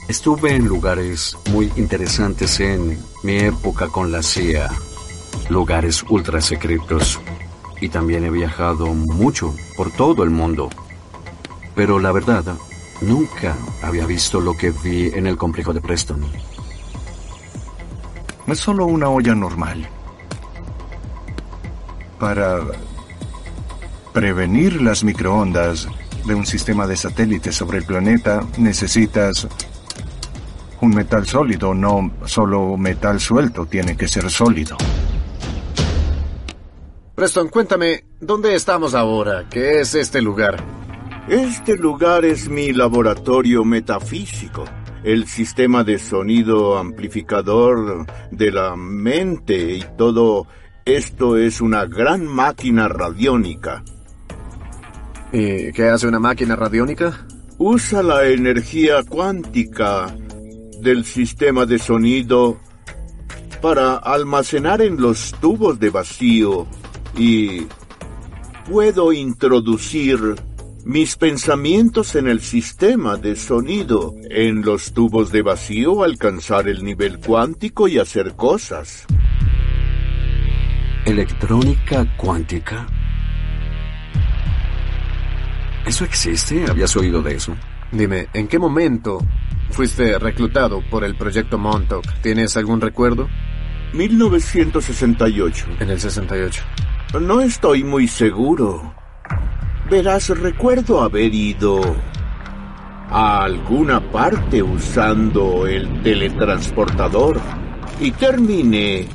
Estuve 0.07 0.55
en 0.55 0.67
lugares 0.67 1.37
muy 1.51 1.71
interesantes 1.75 2.59
en 2.59 2.99
mi 3.21 3.37
época 3.37 3.87
con 3.89 4.11
la 4.11 4.23
CIA, 4.23 4.71
lugares 5.49 6.03
ultra 6.09 6.41
secretos, 6.41 7.19
y 7.81 7.89
también 7.89 8.23
he 8.23 8.29
viajado 8.29 8.87
mucho 8.93 9.53
por 9.75 9.91
todo 9.91 10.23
el 10.23 10.29
mundo. 10.29 10.69
Pero 11.75 11.99
la 11.99 12.11
verdad, 12.11 12.43
nunca 13.01 13.55
había 13.81 14.05
visto 14.05 14.39
lo 14.39 14.55
que 14.55 14.71
vi 14.71 15.07
en 15.07 15.27
el 15.27 15.37
complejo 15.37 15.73
de 15.73 15.81
Preston. 15.81 16.25
Es 18.47 18.59
solo 18.59 18.85
una 18.85 19.09
olla 19.09 19.33
normal. 19.35 19.87
Para 22.19 22.59
prevenir 24.13 24.81
las 24.81 25.03
microondas 25.03 25.87
de 26.25 26.35
un 26.35 26.45
sistema 26.45 26.87
de 26.87 26.95
satélites 26.95 27.55
sobre 27.55 27.79
el 27.79 27.85
planeta, 27.85 28.45
necesitas 28.57 29.47
un 30.81 30.93
metal 30.93 31.25
sólido, 31.25 31.73
no 31.73 32.11
solo 32.25 32.77
metal 32.77 33.19
suelto, 33.19 33.65
tiene 33.65 33.97
que 33.97 34.07
ser 34.07 34.29
sólido. 34.29 34.77
Preston, 37.15 37.49
cuéntame, 37.49 38.05
¿dónde 38.19 38.55
estamos 38.55 38.95
ahora? 38.95 39.47
¿Qué 39.47 39.81
es 39.81 39.93
este 39.93 40.19
lugar? 40.19 40.57
Este 41.29 41.77
lugar 41.77 42.25
es 42.25 42.49
mi 42.49 42.73
laboratorio 42.73 43.63
metafísico, 43.63 44.65
el 45.03 45.27
sistema 45.27 45.83
de 45.83 45.99
sonido 45.99 46.75
amplificador 46.75 48.07
de 48.31 48.51
la 48.51 48.75
mente 48.75 49.75
y 49.75 49.85
todo 49.95 50.47
esto 50.85 51.37
es 51.37 51.61
una 51.61 51.85
gran 51.85 52.25
máquina 52.25 52.87
radiónica. 52.87 53.83
¿Y 55.31 55.71
qué 55.71 55.89
hace 55.89 56.07
una 56.07 56.19
máquina 56.19 56.55
radiónica? 56.55 57.27
Usa 57.59 58.01
la 58.01 58.25
energía 58.25 59.03
cuántica 59.07 60.07
del 60.81 61.05
sistema 61.05 61.67
de 61.67 61.77
sonido 61.77 62.57
para 63.61 63.97
almacenar 63.97 64.81
en 64.81 64.99
los 64.99 65.31
tubos 65.39 65.79
de 65.79 65.91
vacío 65.91 66.67
y 67.15 67.67
puedo 68.69 69.13
introducir 69.13 70.35
mis 70.85 71.15
pensamientos 71.15 72.15
en 72.15 72.27
el 72.27 72.41
sistema 72.41 73.15
de 73.15 73.35
sonido, 73.35 74.15
en 74.29 74.63
los 74.63 74.93
tubos 74.93 75.31
de 75.31 75.41
vacío 75.41 76.03
alcanzar 76.03 76.67
el 76.67 76.83
nivel 76.83 77.19
cuántico 77.19 77.87
y 77.87 77.99
hacer 77.99 78.35
cosas. 78.35 79.05
¿Electrónica 81.05 82.05
cuántica? 82.17 82.87
¿Eso 85.85 86.05
existe? 86.05 86.65
¿Habías 86.69 86.95
oído 86.95 87.21
de 87.21 87.35
eso? 87.35 87.55
Dime, 87.91 88.27
¿en 88.33 88.47
qué 88.47 88.57
momento 88.57 89.19
fuiste 89.69 90.17
reclutado 90.17 90.81
por 90.89 91.03
el 91.03 91.15
proyecto 91.15 91.57
Montauk? 91.57 92.05
¿Tienes 92.21 92.55
algún 92.57 92.81
recuerdo? 92.81 93.29
1968. 93.93 95.65
En 95.79 95.89
el 95.89 95.99
68. 95.99 96.63
No 97.21 97.41
estoy 97.41 97.83
muy 97.83 98.07
seguro. 98.07 98.95
Verás, 99.87 100.29
recuerdo 100.29 101.01
haber 101.01 101.31
ido 101.31 101.79
a 103.09 103.43
alguna 103.43 103.99
parte 104.11 104.63
usando 104.63 105.67
el 105.67 106.01
teletransportador 106.01 107.39
y 107.99 108.09
terminé 108.11 109.07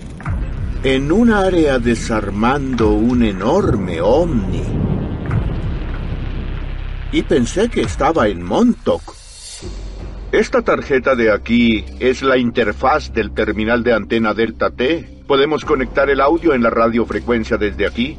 en 0.84 1.10
un 1.10 1.32
área 1.32 1.80
desarmando 1.80 2.92
un 2.92 3.24
enorme 3.24 4.00
ovni. 4.00 4.62
Y 7.10 7.22
pensé 7.22 7.68
que 7.68 7.80
estaba 7.80 8.28
en 8.28 8.44
Montauk. 8.44 9.02
Esta 10.30 10.62
tarjeta 10.62 11.16
de 11.16 11.32
aquí 11.32 11.84
es 11.98 12.22
la 12.22 12.36
interfaz 12.36 13.12
del 13.12 13.32
terminal 13.32 13.82
de 13.82 13.92
antena 13.92 14.34
Delta 14.34 14.70
T. 14.70 15.17
Podemos 15.28 15.62
conectar 15.66 16.08
el 16.08 16.22
audio 16.22 16.54
en 16.54 16.62
la 16.62 16.70
radiofrecuencia 16.70 17.58
desde 17.58 17.86
aquí. 17.86 18.16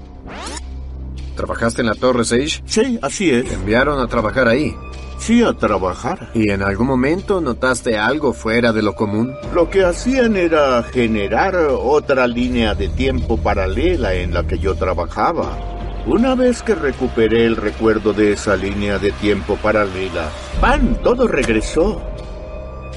¿Trabajaste 1.36 1.82
en 1.82 1.88
la 1.88 1.96
Torre 1.96 2.24
Sage? 2.24 2.62
Sí, 2.66 3.00
así 3.02 3.32
es. 3.32 3.46
¿Te 3.46 3.56
enviaron 3.56 4.00
a 4.00 4.08
trabajar 4.08 4.48
ahí? 4.48 4.76
Sí, 5.18 5.42
a 5.42 5.54
trabajar. 5.54 6.30
¿Y 6.36 6.52
en 6.52 6.62
algún 6.62 6.86
momento 6.86 7.42
notaste 7.42 7.98
algo 7.98 8.32
fuera 8.32 8.74
de 8.74 8.84
lo 8.84 8.94
común? 8.94 9.34
Lo 9.56 9.72
que 9.72 9.84
hacían 9.84 10.38
era 10.38 10.84
generar 10.84 11.56
otra 11.56 12.28
línea 12.28 12.76
de 12.76 12.90
tiempo 12.90 13.38
paralela 13.38 14.14
en 14.14 14.32
la 14.32 14.46
que 14.46 14.60
yo 14.60 14.76
trabajaba. 14.76 15.58
Una 16.06 16.36
vez 16.36 16.62
que 16.62 16.76
recuperé 16.76 17.44
el 17.48 17.56
recuerdo 17.56 18.14
de 18.14 18.34
esa 18.34 18.56
línea 18.56 19.00
de 19.00 19.12
tiempo 19.14 19.56
paralela, 19.56 20.30
¡pam! 20.62 20.94
Todo 21.02 21.28
regresó. 21.28 22.04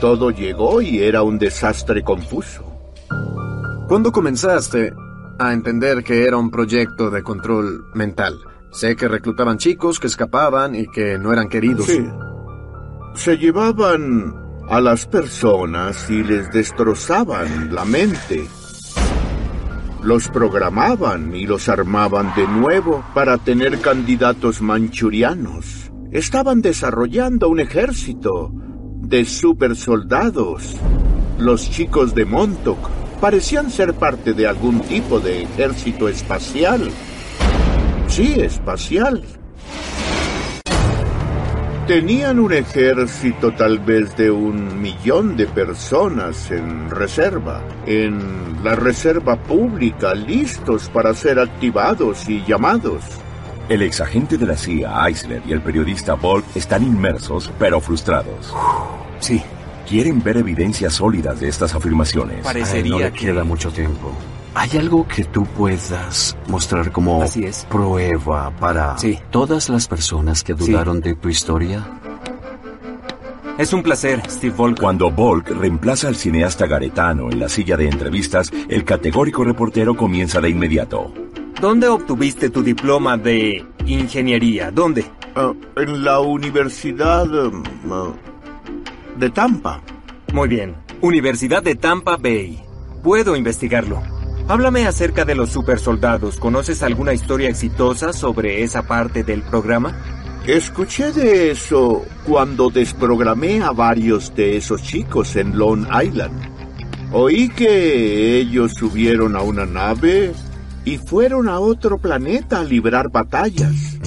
Todo 0.02 0.30
llegó 0.30 0.82
y 0.82 1.02
era 1.02 1.22
un 1.22 1.38
desastre 1.38 2.02
confuso. 2.02 2.72
¿Cuándo 3.88 4.12
comenzaste 4.12 4.94
a 5.38 5.52
entender 5.52 6.02
que 6.02 6.24
era 6.24 6.36
un 6.36 6.50
proyecto 6.50 7.10
de 7.10 7.22
control 7.22 7.84
mental? 7.94 8.38
Sé 8.70 8.96
que 8.96 9.08
reclutaban 9.08 9.58
chicos 9.58 10.00
que 10.00 10.06
escapaban 10.06 10.74
y 10.74 10.86
que 10.86 11.18
no 11.18 11.32
eran 11.32 11.48
queridos. 11.48 11.86
Sí. 11.86 12.02
Se 13.14 13.36
llevaban 13.36 14.34
a 14.68 14.80
las 14.80 15.06
personas 15.06 16.08
y 16.08 16.22
les 16.22 16.50
destrozaban 16.50 17.74
la 17.74 17.84
mente. 17.84 18.46
Los 20.02 20.28
programaban 20.28 21.34
y 21.34 21.46
los 21.46 21.68
armaban 21.68 22.32
de 22.34 22.46
nuevo 22.48 23.04
para 23.14 23.36
tener 23.36 23.80
candidatos 23.80 24.62
manchurianos. 24.62 25.92
Estaban 26.10 26.62
desarrollando 26.62 27.48
un 27.48 27.60
ejército 27.60 28.50
de 29.00 29.24
supersoldados. 29.24 30.76
Los 31.38 31.70
chicos 31.70 32.14
de 32.14 32.24
Montauk 32.24 33.01
parecían 33.22 33.70
ser 33.70 33.94
parte 33.94 34.32
de 34.32 34.48
algún 34.48 34.80
tipo 34.80 35.20
de 35.20 35.44
ejército 35.44 36.08
espacial. 36.08 36.90
Sí, 38.08 38.34
espacial. 38.36 39.22
Tenían 41.86 42.40
un 42.40 42.52
ejército 42.52 43.52
tal 43.52 43.78
vez 43.78 44.16
de 44.16 44.28
un 44.28 44.82
millón 44.82 45.36
de 45.36 45.46
personas 45.46 46.50
en 46.50 46.90
reserva, 46.90 47.62
en 47.86 48.64
la 48.64 48.74
reserva 48.74 49.40
pública, 49.40 50.14
listos 50.14 50.88
para 50.88 51.14
ser 51.14 51.38
activados 51.38 52.28
y 52.28 52.44
llamados. 52.44 53.04
El 53.68 53.82
exagente 53.82 54.36
de 54.36 54.46
la 54.46 54.56
CIA, 54.56 55.06
Eisler, 55.06 55.42
y 55.46 55.52
el 55.52 55.62
periodista 55.62 56.14
Volk 56.14 56.44
están 56.56 56.82
inmersos, 56.82 57.52
pero 57.56 57.80
frustrados. 57.80 58.52
Sí. 59.20 59.40
Quieren 59.88 60.22
ver 60.22 60.38
evidencias 60.38 60.94
sólidas 60.94 61.40
de 61.40 61.48
estas 61.48 61.74
afirmaciones. 61.74 62.46
Ay, 62.46 62.88
no 62.88 62.98
le 62.98 63.12
queda 63.12 63.44
mucho 63.44 63.70
tiempo. 63.70 64.12
¿Hay 64.54 64.70
algo 64.76 65.06
que 65.08 65.24
tú 65.24 65.44
puedas 65.46 66.36
mostrar 66.46 66.92
como 66.92 67.22
Así 67.22 67.44
es. 67.44 67.66
prueba 67.70 68.50
para 68.58 68.98
Sí. 68.98 69.18
todas 69.30 69.68
las 69.70 69.88
personas 69.88 70.42
que 70.44 70.54
Sí. 70.54 70.58
dudaron 70.70 71.00
de 71.00 71.14
tu 71.14 71.28
historia? 71.28 71.86
Es 73.58 73.72
un 73.72 73.82
placer, 73.82 74.22
Steve 74.28 74.54
Volk. 74.56 74.80
Cuando 74.80 75.10
Volk 75.10 75.50
reemplaza 75.50 76.08
al 76.08 76.16
cineasta 76.16 76.66
garetano 76.66 77.30
en 77.30 77.38
la 77.38 77.48
silla 77.48 77.76
de 77.76 77.88
entrevistas, 77.88 78.50
el 78.68 78.84
categórico 78.84 79.44
reportero 79.44 79.94
comienza 79.96 80.40
de 80.40 80.50
inmediato. 80.50 81.12
¿Dónde 81.60 81.86
obtuviste 81.88 82.50
tu 82.50 82.62
diploma 82.62 83.16
de 83.16 83.64
ingeniería? 83.86 84.70
¿Dónde? 84.70 85.04
Ah, 85.36 85.52
en 85.76 86.02
la 86.04 86.20
Universidad 86.20 87.26
um, 87.46 87.62
ah, 87.90 88.08
de 89.16 89.30
Tampa. 89.30 89.82
Muy 90.32 90.48
bien. 90.48 90.76
Universidad 91.00 91.62
de 91.62 91.74
Tampa 91.74 92.16
Bay. 92.16 92.62
Puedo 93.02 93.36
investigarlo. 93.36 94.02
Háblame 94.48 94.86
acerca 94.86 95.24
de 95.24 95.34
los 95.34 95.50
supersoldados. 95.50 96.36
¿Conoces 96.38 96.82
alguna 96.82 97.12
historia 97.12 97.48
exitosa 97.48 98.12
sobre 98.12 98.62
esa 98.62 98.82
parte 98.82 99.22
del 99.24 99.42
programa? 99.42 99.96
Escuché 100.46 101.12
de 101.12 101.52
eso 101.52 102.04
cuando 102.26 102.68
desprogramé 102.70 103.62
a 103.62 103.70
varios 103.70 104.34
de 104.34 104.56
esos 104.56 104.82
chicos 104.82 105.36
en 105.36 105.56
Long 105.56 105.86
Island. 106.02 106.40
Oí 107.12 107.48
que 107.50 108.38
ellos 108.38 108.72
subieron 108.74 109.36
a 109.36 109.42
una 109.42 109.66
nave 109.66 110.32
y 110.84 110.98
fueron 110.98 111.48
a 111.48 111.60
otro 111.60 111.98
planeta 111.98 112.60
a 112.60 112.64
librar 112.64 113.10
batallas. 113.10 113.98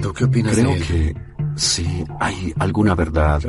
¿Tú 0.00 0.12
qué 0.12 0.24
opinas 0.24 0.54
Creo 0.54 0.68
de 0.68 0.76
él? 0.76 0.84
que 0.84 1.16
si 1.56 2.04
hay 2.20 2.54
alguna 2.58 2.94
verdad 2.94 3.40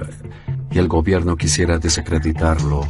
y 0.74 0.80
el 0.80 0.88
gobierno 0.88 1.38
quisiera 1.38 1.78
desacreditarlo, 1.78 2.82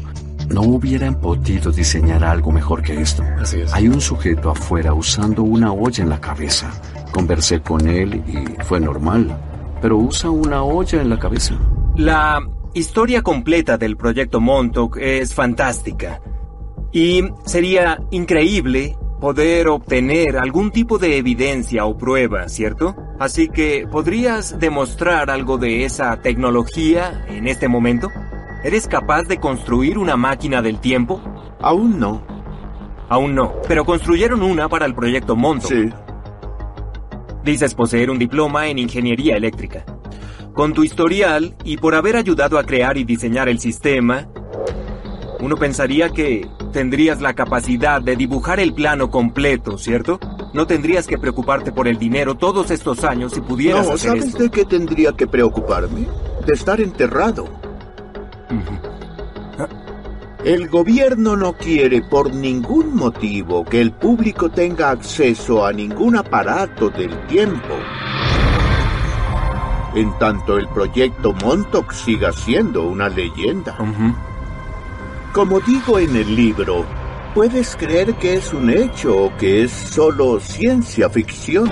no 0.49 0.61
hubieran 0.61 1.19
podido 1.19 1.71
diseñar 1.71 2.23
algo 2.23 2.51
mejor 2.51 2.81
que 2.81 3.01
esto. 3.01 3.23
Así 3.39 3.61
es. 3.61 3.73
Hay 3.73 3.87
un 3.87 3.99
sujeto 3.99 4.49
afuera 4.49 4.93
usando 4.93 5.43
una 5.43 5.71
olla 5.73 6.03
en 6.03 6.09
la 6.09 6.21
cabeza. 6.21 6.71
Conversé 7.11 7.61
con 7.61 7.87
él 7.87 8.23
y 8.27 8.63
fue 8.63 8.79
normal, 8.79 9.35
pero 9.81 9.97
usa 9.97 10.29
una 10.29 10.63
olla 10.63 11.01
en 11.01 11.09
la 11.09 11.19
cabeza. 11.19 11.55
La 11.95 12.39
historia 12.73 13.21
completa 13.21 13.77
del 13.77 13.97
proyecto 13.97 14.39
Montauk 14.39 14.97
es 14.97 15.33
fantástica. 15.33 16.21
Y 16.91 17.23
sería 17.45 17.99
increíble 18.11 18.95
poder 19.19 19.67
obtener 19.67 20.37
algún 20.37 20.71
tipo 20.71 20.97
de 20.97 21.17
evidencia 21.17 21.85
o 21.85 21.97
prueba, 21.97 22.47
¿cierto? 22.49 22.95
Así 23.23 23.47
que, 23.47 23.87
¿podrías 23.89 24.59
demostrar 24.59 25.29
algo 25.29 25.57
de 25.57 25.85
esa 25.85 26.21
tecnología 26.21 27.23
en 27.29 27.47
este 27.47 27.69
momento? 27.69 28.09
¿Eres 28.65 28.85
capaz 28.85 29.23
de 29.29 29.37
construir 29.39 29.97
una 29.97 30.17
máquina 30.17 30.61
del 30.61 30.81
tiempo? 30.81 31.21
Aún 31.61 32.01
no. 32.01 32.21
Aún 33.07 33.33
no, 33.33 33.53
pero 33.65 33.85
construyeron 33.85 34.43
una 34.43 34.67
para 34.67 34.85
el 34.85 34.93
proyecto 34.93 35.37
Montauk. 35.37 35.71
Sí. 35.71 35.89
Dices 37.45 37.73
poseer 37.73 38.09
un 38.09 38.19
diploma 38.19 38.67
en 38.67 38.77
ingeniería 38.77 39.37
eléctrica. 39.37 39.85
Con 40.53 40.73
tu 40.73 40.83
historial 40.83 41.55
y 41.63 41.77
por 41.77 41.95
haber 41.95 42.17
ayudado 42.17 42.59
a 42.59 42.65
crear 42.65 42.97
y 42.97 43.05
diseñar 43.05 43.47
el 43.47 43.59
sistema, 43.59 44.27
uno 45.39 45.55
pensaría 45.55 46.09
que 46.09 46.45
tendrías 46.73 47.21
la 47.21 47.33
capacidad 47.33 48.01
de 48.01 48.17
dibujar 48.17 48.59
el 48.59 48.73
plano 48.73 49.09
completo, 49.09 49.77
¿cierto? 49.77 50.19
No 50.53 50.67
tendrías 50.67 51.07
que 51.07 51.17
preocuparte 51.17 51.71
por 51.71 51.87
el 51.87 51.97
dinero 51.97 52.35
todos 52.35 52.69
estos 52.71 53.05
años 53.05 53.31
si 53.31 53.39
pudieras 53.39 53.87
No, 53.87 53.93
hacer 53.93 54.09
¿sabes 54.09 54.25
esto. 54.25 54.43
de 54.43 54.49
qué 54.49 54.65
tendría 54.65 55.13
que 55.13 55.25
preocuparme? 55.27 56.07
De 56.45 56.53
estar 56.53 56.81
enterrado. 56.81 57.47
El 60.43 60.67
gobierno 60.67 61.37
no 61.37 61.53
quiere 61.53 62.01
por 62.01 62.33
ningún 62.35 62.93
motivo 62.93 63.63
que 63.63 63.79
el 63.79 63.93
público 63.93 64.49
tenga 64.49 64.89
acceso 64.89 65.65
a 65.65 65.71
ningún 65.71 66.17
aparato 66.17 66.89
del 66.89 67.17
tiempo. 67.27 67.73
En 69.95 70.11
tanto 70.19 70.57
el 70.57 70.67
proyecto 70.67 71.31
Montauk 71.33 71.93
siga 71.93 72.33
siendo 72.33 72.83
una 72.83 73.07
leyenda. 73.07 73.77
Como 75.33 75.59
digo 75.61 75.97
en 75.97 76.15
el 76.15 76.35
libro, 76.35 76.85
puedes 77.33 77.75
creer 77.75 78.13
que 78.13 78.35
es 78.35 78.53
un 78.53 78.69
hecho 78.69 79.17
o 79.17 79.37
que 79.37 79.63
es 79.63 79.71
solo 79.71 80.39
ciencia 80.39 81.09
ficción. 81.09 81.71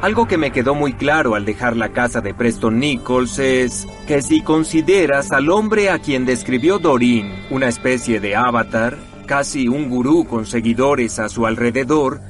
Algo 0.00 0.26
que 0.26 0.38
me 0.38 0.50
quedó 0.50 0.74
muy 0.74 0.92
claro 0.92 1.36
al 1.36 1.44
dejar 1.44 1.76
la 1.76 1.90
casa 1.90 2.20
de 2.20 2.34
Preston 2.34 2.80
Nichols 2.80 3.38
es 3.38 3.86
que 4.08 4.20
si 4.22 4.40
consideras 4.40 5.30
al 5.30 5.50
hombre 5.50 5.88
a 5.88 6.00
quien 6.00 6.26
describió 6.26 6.80
Dorin 6.80 7.32
una 7.48 7.68
especie 7.68 8.18
de 8.18 8.34
avatar, 8.34 8.98
casi 9.24 9.68
un 9.68 9.88
gurú 9.88 10.24
con 10.24 10.44
seguidores 10.44 11.20
a 11.20 11.28
su 11.28 11.46
alrededor, 11.46 12.20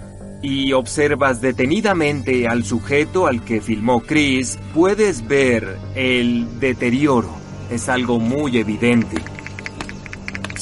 y 0.43 0.75
observas 0.75 1.41
detenidamente 1.41 2.49
al 2.49 2.67
sujeto 2.67 3.27
al 3.27 3.43
que 3.47 3.63
filmó 3.63 4.03
Chris, 4.03 4.59
puedes 4.75 5.27
ver 5.27 5.79
el 5.95 6.61
deterioro. 6.61 7.31
Es 7.71 7.89
algo 7.89 8.21
muy 8.21 8.59
evidente. 8.59 9.23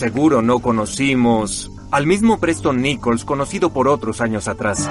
Seguro 0.02 0.42
no 0.42 0.58
conocimos 0.58 1.70
al 1.92 2.08
mismo 2.08 2.40
Preston 2.40 2.82
Nichols 2.82 3.24
conocido 3.24 3.72
por 3.72 3.86
otros 3.86 4.20
años 4.20 4.48
atrás. 4.48 4.90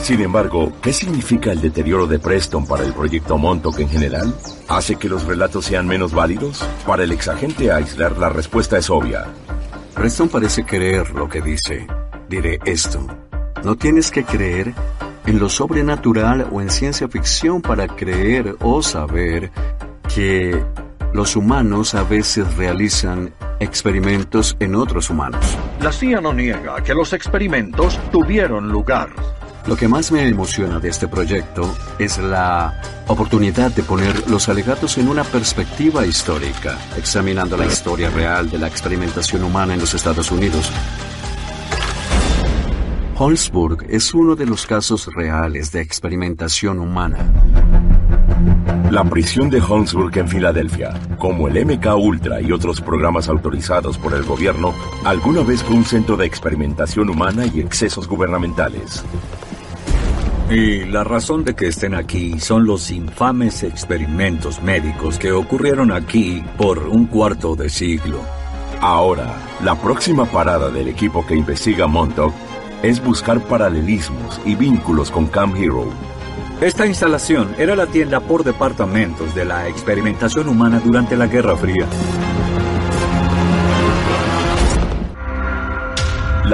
Sin 0.00 0.20
embargo, 0.20 0.72
¿qué 0.82 0.92
significa 0.92 1.52
el 1.52 1.60
deterioro 1.60 2.08
de 2.08 2.18
Preston 2.18 2.66
para 2.66 2.82
el 2.82 2.92
proyecto 2.92 3.38
Montauk 3.38 3.78
en 3.78 3.88
general? 3.88 4.34
¿Hace 4.66 4.96
que 4.96 5.08
los 5.08 5.24
relatos 5.26 5.66
sean 5.66 5.86
menos 5.86 6.12
válidos? 6.12 6.66
Para 6.84 7.04
el 7.04 7.12
exagente 7.12 7.70
Eisler, 7.70 8.18
la 8.18 8.30
respuesta 8.30 8.76
es 8.78 8.90
obvia. 8.90 9.26
Preston 9.94 10.28
parece 10.28 10.64
creer 10.64 11.10
lo 11.10 11.28
que 11.28 11.40
dice. 11.40 11.86
Diré 12.28 12.58
esto. 12.64 13.06
No 13.62 13.76
tienes 13.76 14.10
que 14.10 14.24
creer 14.24 14.74
en 15.24 15.38
lo 15.38 15.48
sobrenatural 15.48 16.48
o 16.50 16.60
en 16.60 16.68
ciencia 16.68 17.06
ficción 17.06 17.62
para 17.62 17.86
creer 17.86 18.56
o 18.58 18.82
saber 18.82 19.52
que 20.12 20.60
los 21.12 21.36
humanos 21.36 21.94
a 21.94 22.02
veces 22.02 22.56
realizan 22.56 23.32
experimentos 23.64 24.56
en 24.60 24.74
otros 24.74 25.10
humanos. 25.10 25.44
La 25.80 25.90
CIA 25.90 26.20
no 26.20 26.32
niega 26.32 26.82
que 26.82 26.94
los 26.94 27.12
experimentos 27.12 27.98
tuvieron 28.12 28.68
lugar. 28.68 29.08
Lo 29.66 29.76
que 29.76 29.88
más 29.88 30.12
me 30.12 30.28
emociona 30.28 30.78
de 30.78 30.90
este 30.90 31.08
proyecto 31.08 31.74
es 31.98 32.18
la 32.18 32.80
oportunidad 33.06 33.70
de 33.70 33.82
poner 33.82 34.28
los 34.28 34.48
alegatos 34.50 34.98
en 34.98 35.08
una 35.08 35.24
perspectiva 35.24 36.06
histórica, 36.06 36.78
examinando 36.98 37.56
la 37.56 37.64
historia 37.64 38.10
real 38.10 38.50
de 38.50 38.58
la 38.58 38.66
experimentación 38.66 39.42
humana 39.42 39.72
en 39.72 39.80
los 39.80 39.94
Estados 39.94 40.30
Unidos. 40.30 40.70
Holzburg 43.16 43.86
es 43.88 44.12
uno 44.12 44.36
de 44.36 44.44
los 44.44 44.66
casos 44.66 45.06
reales 45.14 45.72
de 45.72 45.80
experimentación 45.80 46.78
humana. 46.78 47.32
La 48.90 49.02
prisión 49.02 49.50
de 49.50 49.60
Holmesburg 49.60 50.16
en 50.18 50.28
Filadelfia, 50.28 50.94
como 51.18 51.48
el 51.48 51.64
MK 51.64 51.96
Ultra 51.96 52.40
y 52.40 52.52
otros 52.52 52.80
programas 52.80 53.28
autorizados 53.28 53.98
por 53.98 54.14
el 54.14 54.22
gobierno, 54.24 54.72
alguna 55.04 55.42
vez 55.42 55.62
fue 55.64 55.76
un 55.76 55.84
centro 55.84 56.16
de 56.16 56.26
experimentación 56.26 57.08
humana 57.08 57.44
y 57.46 57.60
excesos 57.60 58.06
gubernamentales. 58.06 59.04
Y 60.50 60.84
la 60.84 61.02
razón 61.02 61.44
de 61.44 61.54
que 61.54 61.68
estén 61.68 61.94
aquí 61.94 62.38
son 62.38 62.66
los 62.66 62.90
infames 62.90 63.62
experimentos 63.62 64.62
médicos 64.62 65.18
que 65.18 65.32
ocurrieron 65.32 65.90
aquí 65.90 66.44
por 66.58 66.78
un 66.86 67.06
cuarto 67.06 67.56
de 67.56 67.70
siglo. 67.70 68.20
Ahora, 68.80 69.34
la 69.64 69.74
próxima 69.74 70.26
parada 70.26 70.70
del 70.70 70.88
equipo 70.88 71.26
que 71.26 71.34
investiga 71.34 71.86
Montauk 71.86 72.34
es 72.82 73.02
buscar 73.02 73.40
paralelismos 73.40 74.38
y 74.44 74.54
vínculos 74.54 75.10
con 75.10 75.26
Camp 75.26 75.56
Hero. 75.56 75.88
Esta 76.60 76.86
instalación 76.86 77.54
era 77.58 77.74
la 77.74 77.86
tienda 77.86 78.20
por 78.20 78.44
departamentos 78.44 79.34
de 79.34 79.44
la 79.44 79.68
experimentación 79.68 80.48
humana 80.48 80.80
durante 80.82 81.16
la 81.16 81.26
Guerra 81.26 81.56
Fría. 81.56 81.86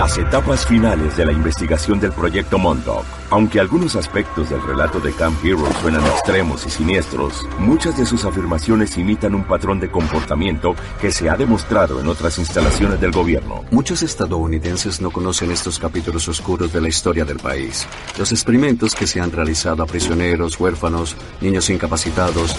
Las 0.00 0.16
etapas 0.16 0.64
finales 0.64 1.18
de 1.18 1.26
la 1.26 1.32
investigación 1.32 2.00
del 2.00 2.12
proyecto 2.12 2.58
Montauk. 2.58 3.04
Aunque 3.28 3.60
algunos 3.60 3.96
aspectos 3.96 4.48
del 4.48 4.62
relato 4.62 4.98
de 4.98 5.12
Camp 5.12 5.36
Hero 5.44 5.68
suenan 5.82 6.02
extremos 6.06 6.64
y 6.64 6.70
siniestros, 6.70 7.46
muchas 7.58 7.98
de 7.98 8.06
sus 8.06 8.24
afirmaciones 8.24 8.96
imitan 8.96 9.34
un 9.34 9.44
patrón 9.44 9.78
de 9.78 9.90
comportamiento 9.90 10.74
que 11.02 11.12
se 11.12 11.28
ha 11.28 11.36
demostrado 11.36 12.00
en 12.00 12.08
otras 12.08 12.38
instalaciones 12.38 12.98
del 12.98 13.12
gobierno. 13.12 13.62
Muchos 13.70 14.02
estadounidenses 14.02 15.02
no 15.02 15.10
conocen 15.10 15.50
estos 15.50 15.78
capítulos 15.78 16.26
oscuros 16.28 16.72
de 16.72 16.80
la 16.80 16.88
historia 16.88 17.26
del 17.26 17.38
país. 17.38 17.86
Los 18.18 18.32
experimentos 18.32 18.94
que 18.94 19.06
se 19.06 19.20
han 19.20 19.30
realizado 19.30 19.82
a 19.82 19.86
prisioneros, 19.86 20.58
huérfanos, 20.58 21.14
niños 21.42 21.68
incapacitados. 21.68 22.56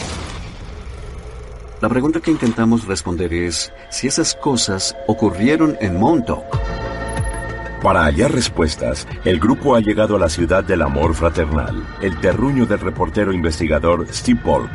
La 1.81 1.89
pregunta 1.89 2.19
que 2.19 2.30
intentamos 2.30 2.85
responder 2.85 3.34
es 3.34 3.73
si 3.89 4.05
esas 4.05 4.35
cosas 4.35 4.95
ocurrieron 5.07 5.76
en 5.81 5.99
Montauk. 5.99 6.45
Para 7.81 8.03
hallar 8.05 8.31
respuestas, 8.31 9.07
el 9.25 9.39
grupo 9.39 9.75
ha 9.75 9.79
llegado 9.79 10.15
a 10.15 10.19
la 10.19 10.29
ciudad 10.29 10.63
del 10.63 10.83
amor 10.83 11.15
fraternal, 11.15 11.83
el 11.99 12.15
terruño 12.19 12.67
del 12.67 12.79
reportero 12.79 13.33
investigador 13.33 14.05
Steve 14.13 14.39
Polk. 14.43 14.69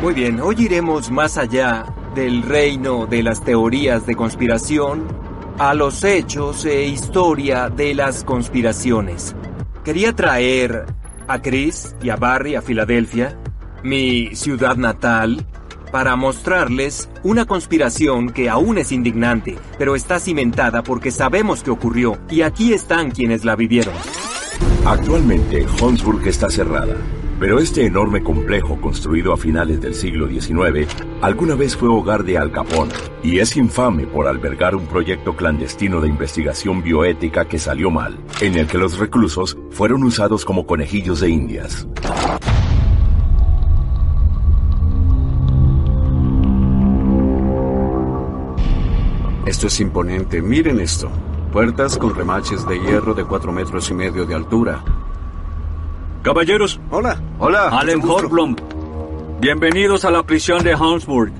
Muy 0.00 0.14
bien, 0.14 0.40
hoy 0.40 0.54
iremos 0.60 1.10
más 1.10 1.36
allá 1.36 1.84
del 2.14 2.42
reino 2.42 3.06
de 3.06 3.24
las 3.24 3.42
teorías 3.42 4.06
de 4.06 4.14
conspiración 4.14 5.08
a 5.58 5.74
los 5.74 6.04
hechos 6.04 6.64
e 6.64 6.84
historia 6.84 7.68
de 7.68 7.92
las 7.92 8.22
conspiraciones. 8.22 9.34
Quería 9.82 10.14
traer 10.14 10.86
a 11.26 11.42
Chris 11.42 11.96
y 12.00 12.10
a 12.10 12.16
Barry 12.16 12.54
a 12.54 12.62
Filadelfia, 12.62 13.36
mi 13.82 14.36
ciudad 14.36 14.76
natal, 14.76 15.44
para 15.90 16.16
mostrarles 16.16 17.08
una 17.22 17.44
conspiración 17.46 18.30
que 18.30 18.48
aún 18.48 18.78
es 18.78 18.92
indignante, 18.92 19.56
pero 19.78 19.96
está 19.96 20.18
cimentada 20.20 20.82
porque 20.82 21.10
sabemos 21.10 21.62
que 21.62 21.70
ocurrió 21.70 22.18
y 22.30 22.42
aquí 22.42 22.72
están 22.72 23.10
quienes 23.10 23.44
la 23.44 23.56
vivieron. 23.56 23.94
Actualmente, 24.84 25.66
Holmesburg 25.80 26.26
está 26.26 26.50
cerrada, 26.50 26.96
pero 27.38 27.58
este 27.58 27.86
enorme 27.86 28.22
complejo 28.22 28.80
construido 28.80 29.32
a 29.32 29.36
finales 29.36 29.80
del 29.80 29.94
siglo 29.94 30.28
XIX 30.28 30.88
alguna 31.20 31.54
vez 31.54 31.76
fue 31.76 31.88
hogar 31.88 32.24
de 32.24 32.38
Al 32.38 32.52
Capone 32.52 32.92
y 33.22 33.38
es 33.38 33.56
infame 33.56 34.06
por 34.06 34.26
albergar 34.26 34.74
un 34.74 34.86
proyecto 34.86 35.36
clandestino 35.36 36.00
de 36.00 36.08
investigación 36.08 36.82
bioética 36.82 37.46
que 37.46 37.58
salió 37.58 37.90
mal, 37.90 38.18
en 38.40 38.56
el 38.56 38.66
que 38.66 38.78
los 38.78 38.98
reclusos 38.98 39.58
fueron 39.70 40.04
usados 40.04 40.44
como 40.44 40.66
conejillos 40.66 41.20
de 41.20 41.30
indias. 41.30 41.86
Esto 49.48 49.68
es 49.68 49.80
imponente, 49.80 50.42
miren 50.42 50.78
esto. 50.78 51.10
Puertas 51.50 51.96
con 51.96 52.14
remaches 52.14 52.68
de 52.68 52.78
hierro 52.80 53.14
de 53.14 53.24
cuatro 53.24 53.50
metros 53.50 53.88
y 53.88 53.94
medio 53.94 54.26
de 54.26 54.34
altura. 54.34 54.84
Caballeros. 56.22 56.78
Hola. 56.90 57.18
Hola. 57.38 57.68
Allen 57.70 58.02
Horblom. 58.06 58.54
Bienvenidos 59.40 60.04
a 60.04 60.10
la 60.10 60.22
prisión 60.22 60.62
de 60.62 60.74
Hansburg. 60.74 61.32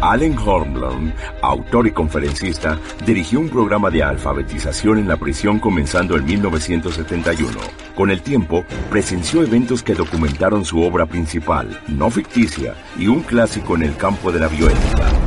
Allen 0.00 0.36
Hornblom, 0.36 1.12
autor 1.42 1.86
y 1.86 1.92
conferencista, 1.92 2.76
dirigió 3.06 3.38
un 3.38 3.50
programa 3.50 3.88
de 3.88 4.02
alfabetización 4.02 4.98
en 4.98 5.06
la 5.06 5.16
prisión 5.16 5.60
comenzando 5.60 6.16
en 6.16 6.24
1971. 6.24 7.52
Con 7.94 8.10
el 8.10 8.20
tiempo, 8.20 8.64
presenció 8.90 9.44
eventos 9.44 9.84
que 9.84 9.94
documentaron 9.94 10.64
su 10.64 10.82
obra 10.82 11.06
principal, 11.06 11.80
no 11.86 12.10
ficticia, 12.10 12.74
y 12.98 13.06
un 13.06 13.22
clásico 13.22 13.76
en 13.76 13.84
el 13.84 13.96
campo 13.96 14.32
de 14.32 14.40
la 14.40 14.48
bioética. 14.48 15.17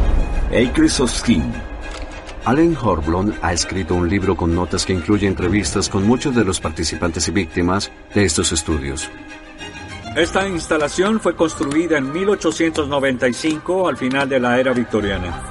Acres 0.53 0.99
of 0.99 1.09
Skin. 1.09 1.43
Allen 2.43 2.75
Horblom 2.75 3.31
ha 3.41 3.53
escrito 3.53 3.95
un 3.95 4.09
libro 4.09 4.35
con 4.35 4.53
notas 4.53 4.85
que 4.85 4.91
incluye 4.91 5.25
entrevistas 5.25 5.87
con 5.87 6.05
muchos 6.05 6.35
de 6.35 6.43
los 6.43 6.59
participantes 6.59 7.25
y 7.29 7.31
víctimas 7.31 7.89
de 8.13 8.25
estos 8.25 8.51
estudios. 8.51 9.09
Esta 10.13 10.45
instalación 10.45 11.21
fue 11.21 11.37
construida 11.37 11.97
en 11.99 12.11
1895 12.11 13.87
al 13.87 13.95
final 13.95 14.27
de 14.27 14.39
la 14.41 14.59
era 14.59 14.73
victoriana. 14.73 15.41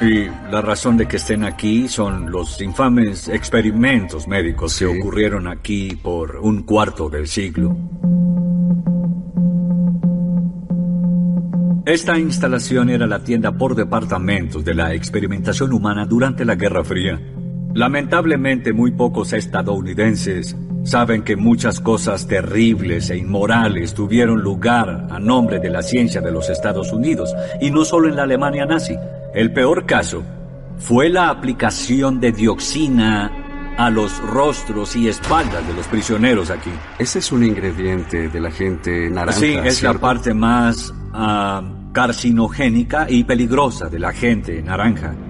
Y 0.00 0.24
la 0.50 0.62
razón 0.62 0.96
de 0.96 1.06
que 1.06 1.18
estén 1.18 1.44
aquí 1.44 1.86
son 1.86 2.30
los 2.30 2.58
infames 2.62 3.28
experimentos 3.28 4.26
médicos 4.26 4.78
que 4.78 4.86
ocurrieron 4.86 5.46
aquí 5.46 5.98
por 6.02 6.36
un 6.36 6.62
cuarto 6.62 7.10
del 7.10 7.28
siglo. 7.28 7.76
Esta 11.90 12.16
instalación 12.16 12.88
era 12.88 13.04
la 13.08 13.18
tienda 13.18 13.50
por 13.50 13.74
departamentos 13.74 14.64
de 14.64 14.74
la 14.74 14.94
experimentación 14.94 15.72
humana 15.72 16.06
durante 16.06 16.44
la 16.44 16.54
Guerra 16.54 16.84
Fría. 16.84 17.20
Lamentablemente 17.74 18.72
muy 18.72 18.92
pocos 18.92 19.32
estadounidenses 19.32 20.56
saben 20.84 21.24
que 21.24 21.34
muchas 21.34 21.80
cosas 21.80 22.28
terribles 22.28 23.10
e 23.10 23.16
inmorales 23.16 23.92
tuvieron 23.92 24.40
lugar 24.40 25.08
a 25.10 25.18
nombre 25.18 25.58
de 25.58 25.68
la 25.68 25.82
ciencia 25.82 26.20
de 26.20 26.30
los 26.30 26.48
Estados 26.48 26.92
Unidos, 26.92 27.34
y 27.60 27.72
no 27.72 27.84
solo 27.84 28.08
en 28.08 28.14
la 28.14 28.22
Alemania 28.22 28.66
nazi. 28.66 28.94
El 29.34 29.52
peor 29.52 29.84
caso 29.84 30.22
fue 30.78 31.08
la 31.08 31.28
aplicación 31.28 32.20
de 32.20 32.30
dioxina 32.30 33.74
a 33.76 33.90
los 33.90 34.16
rostros 34.28 34.94
y 34.94 35.08
espaldas 35.08 35.66
de 35.66 35.74
los 35.74 35.88
prisioneros 35.88 36.50
aquí. 36.50 36.70
Ese 37.00 37.18
es 37.18 37.32
un 37.32 37.42
ingrediente 37.42 38.28
de 38.28 38.40
la 38.40 38.52
gente 38.52 39.10
naranja. 39.10 39.40
Sí, 39.40 39.54
es 39.54 39.82
la 39.82 39.94
parte 39.94 40.32
más 40.32 40.94
ah, 41.12 41.78
carcinogénica 41.92 43.06
y 43.08 43.24
peligrosa 43.24 43.88
de 43.88 43.98
la 43.98 44.12
gente 44.12 44.62
naranja. 44.62 45.29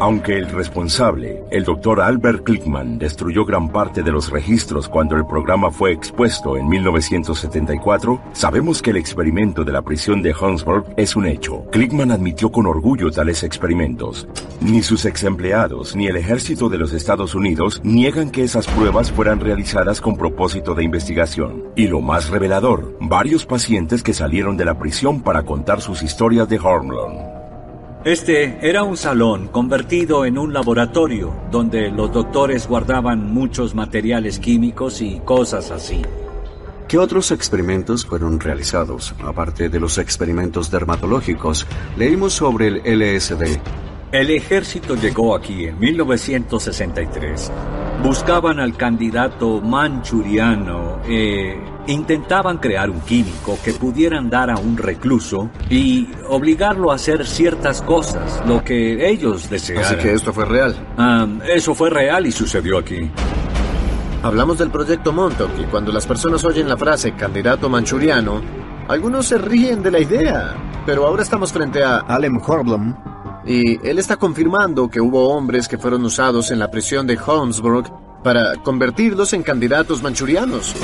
Aunque 0.00 0.38
el 0.38 0.48
responsable, 0.50 1.42
el 1.50 1.64
doctor 1.64 2.00
Albert 2.00 2.44
Klickman, 2.44 2.98
destruyó 2.98 3.44
gran 3.44 3.68
parte 3.68 4.04
de 4.04 4.12
los 4.12 4.30
registros 4.30 4.88
cuando 4.88 5.16
el 5.16 5.26
programa 5.26 5.72
fue 5.72 5.90
expuesto 5.90 6.56
en 6.56 6.68
1974, 6.68 8.20
sabemos 8.32 8.80
que 8.80 8.90
el 8.90 8.96
experimento 8.96 9.64
de 9.64 9.72
la 9.72 9.82
prisión 9.82 10.22
de 10.22 10.32
Huntsburg 10.32 10.86
es 10.96 11.16
un 11.16 11.26
hecho. 11.26 11.64
Klickman 11.72 12.12
admitió 12.12 12.52
con 12.52 12.66
orgullo 12.66 13.10
tales 13.10 13.42
experimentos. 13.42 14.28
Ni 14.60 14.82
sus 14.82 15.04
ex 15.04 15.24
empleados 15.24 15.96
ni 15.96 16.06
el 16.06 16.16
ejército 16.16 16.68
de 16.68 16.78
los 16.78 16.92
Estados 16.92 17.34
Unidos 17.34 17.80
niegan 17.82 18.30
que 18.30 18.44
esas 18.44 18.68
pruebas 18.68 19.10
fueran 19.10 19.40
realizadas 19.40 20.00
con 20.00 20.16
propósito 20.16 20.76
de 20.76 20.84
investigación. 20.84 21.64
Y 21.74 21.88
lo 21.88 22.00
más 22.00 22.30
revelador, 22.30 22.96
varios 23.00 23.46
pacientes 23.46 24.04
que 24.04 24.14
salieron 24.14 24.56
de 24.56 24.64
la 24.64 24.78
prisión 24.78 25.22
para 25.22 25.42
contar 25.42 25.80
sus 25.80 26.04
historias 26.04 26.48
de 26.48 26.60
Hormlon. 26.60 27.37
Este 28.04 28.58
era 28.62 28.84
un 28.84 28.96
salón 28.96 29.48
convertido 29.48 30.24
en 30.24 30.38
un 30.38 30.52
laboratorio 30.52 31.34
donde 31.50 31.90
los 31.90 32.12
doctores 32.12 32.68
guardaban 32.68 33.32
muchos 33.32 33.74
materiales 33.74 34.38
químicos 34.38 35.02
y 35.02 35.18
cosas 35.24 35.72
así. 35.72 36.02
¿Qué 36.86 36.96
otros 36.96 37.32
experimentos 37.32 38.06
fueron 38.06 38.38
realizados? 38.38 39.14
Aparte 39.22 39.68
de 39.68 39.80
los 39.80 39.98
experimentos 39.98 40.70
dermatológicos, 40.70 41.66
leímos 41.96 42.34
sobre 42.34 42.68
el 42.68 43.00
LSD. 43.00 43.58
El 44.10 44.30
ejército 44.30 44.94
llegó 44.94 45.34
aquí 45.34 45.66
en 45.66 45.78
1963. 45.78 47.52
Buscaban 48.02 48.58
al 48.58 48.74
candidato 48.74 49.60
manchuriano 49.60 51.00
e 51.06 51.58
intentaban 51.88 52.56
crear 52.56 52.88
un 52.88 53.00
químico 53.00 53.58
que 53.62 53.74
pudieran 53.74 54.30
dar 54.30 54.50
a 54.50 54.56
un 54.56 54.78
recluso 54.78 55.50
y 55.68 56.08
obligarlo 56.26 56.90
a 56.90 56.94
hacer 56.94 57.26
ciertas 57.26 57.82
cosas, 57.82 58.42
lo 58.46 58.64
que 58.64 59.10
ellos 59.10 59.50
deseaban. 59.50 59.84
Así 59.84 59.96
que 59.96 60.14
esto 60.14 60.32
fue 60.32 60.46
real. 60.46 60.74
Ah, 60.96 61.26
eso 61.46 61.74
fue 61.74 61.90
real 61.90 62.26
y 62.26 62.32
sucedió 62.32 62.78
aquí. 62.78 63.10
Hablamos 64.22 64.56
del 64.56 64.70
proyecto 64.70 65.12
Montauk 65.12 65.50
y 65.60 65.64
cuando 65.64 65.92
las 65.92 66.06
personas 66.06 66.42
oyen 66.46 66.66
la 66.66 66.78
frase 66.78 67.12
candidato 67.12 67.68
manchuriano, 67.68 68.40
algunos 68.88 69.26
se 69.26 69.36
ríen 69.36 69.82
de 69.82 69.90
la 69.90 70.00
idea. 70.00 70.54
Pero 70.86 71.06
ahora 71.06 71.22
estamos 71.22 71.52
frente 71.52 71.84
a 71.84 71.98
Alem 71.98 72.40
Horblom, 72.42 72.94
y 73.48 73.88
él 73.88 73.98
está 73.98 74.18
confirmando 74.18 74.88
que 74.90 75.00
hubo 75.00 75.30
hombres 75.30 75.66
que 75.66 75.78
fueron 75.78 76.04
usados 76.04 76.50
en 76.50 76.58
la 76.58 76.70
prisión 76.70 77.06
de 77.06 77.18
Holmesburg 77.18 77.90
para 78.22 78.56
convertirlos 78.56 79.32
en 79.32 79.42
candidatos 79.42 80.02
manchurianos. 80.02 80.74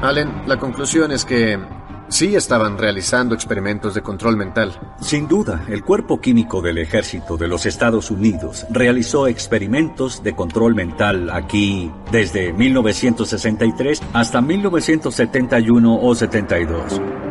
Allen, 0.00 0.42
la 0.46 0.58
conclusión 0.58 1.12
es 1.12 1.26
que 1.26 1.60
sí 2.08 2.34
estaban 2.34 2.78
realizando 2.78 3.34
experimentos 3.34 3.92
de 3.92 4.00
control 4.00 4.38
mental. 4.38 4.72
Sin 5.02 5.28
duda, 5.28 5.66
el 5.68 5.84
cuerpo 5.84 6.18
químico 6.18 6.62
del 6.62 6.78
ejército 6.78 7.36
de 7.36 7.48
los 7.48 7.66
Estados 7.66 8.10
Unidos 8.10 8.66
realizó 8.70 9.26
experimentos 9.26 10.22
de 10.22 10.34
control 10.34 10.74
mental 10.74 11.28
aquí 11.30 11.90
desde 12.10 12.54
1963 12.54 14.00
hasta 14.14 14.40
1971 14.40 15.98
o 16.00 16.14
72. 16.14 17.29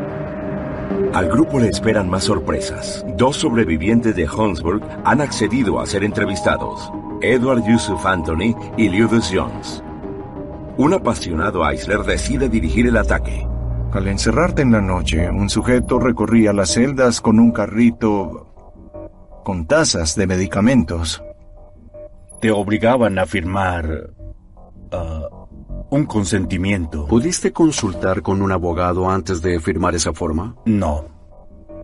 Al 1.13 1.27
grupo 1.27 1.59
le 1.59 1.69
esperan 1.69 2.07
más 2.07 2.25
sorpresas. 2.25 3.03
Dos 3.17 3.37
sobrevivientes 3.37 4.15
de 4.15 4.29
Huntsburg 4.29 4.83
han 5.03 5.21
accedido 5.21 5.79
a 5.79 5.87
ser 5.87 6.03
entrevistados. 6.03 6.91
Edward 7.21 7.63
Yusuf 7.65 8.05
Anthony 8.05 8.55
y 8.77 8.89
Lewis 8.89 9.31
Jones. 9.33 9.83
Un 10.77 10.93
apasionado 10.93 11.67
Eisler 11.67 12.03
decide 12.03 12.47
dirigir 12.47 12.85
el 12.85 12.95
ataque. 12.95 13.45
Al 13.91 14.07
encerrarte 14.07 14.61
en 14.61 14.71
la 14.71 14.81
noche, 14.81 15.31
un 15.31 15.49
sujeto 15.49 15.99
recorría 15.99 16.53
las 16.53 16.73
celdas 16.73 17.21
con 17.21 17.39
un 17.39 17.51
carrito 17.51 18.45
con 19.43 19.65
tazas 19.65 20.15
de 20.15 20.27
medicamentos. 20.27 21.23
Te 22.39 22.51
obligaban 22.51 23.17
a 23.17 23.25
firmar 23.25 24.11
ah, 24.91 25.27
un 25.89 26.05
consentimiento. 26.05 27.05
¿Pudiste 27.07 27.51
consultar 27.51 28.21
con 28.21 28.41
un 28.41 28.51
abogado 28.51 29.09
antes 29.09 29.41
de 29.41 29.59
firmar 29.59 29.95
esa 29.95 30.13
forma? 30.13 30.55
No. 30.65 31.05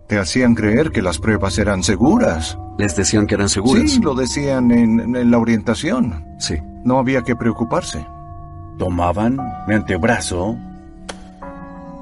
Te 0.06 0.18
hacían 0.18 0.54
creer 0.54 0.92
que 0.92 1.02
las 1.02 1.18
pruebas 1.18 1.58
eran 1.58 1.82
seguras. 1.82 2.58
Les 2.78 2.94
decían 2.94 3.26
que 3.26 3.34
eran 3.34 3.48
seguras. 3.48 3.90
Sí, 3.90 4.00
lo 4.00 4.14
decían 4.14 4.70
en, 4.70 5.16
en 5.16 5.30
la 5.30 5.38
orientación. 5.38 6.24
Sí. 6.38 6.56
No 6.84 6.98
había 6.98 7.22
que 7.22 7.34
preocuparse. 7.34 8.06
Tomaban 8.78 9.38
mi 9.66 9.74
antebrazo 9.74 10.56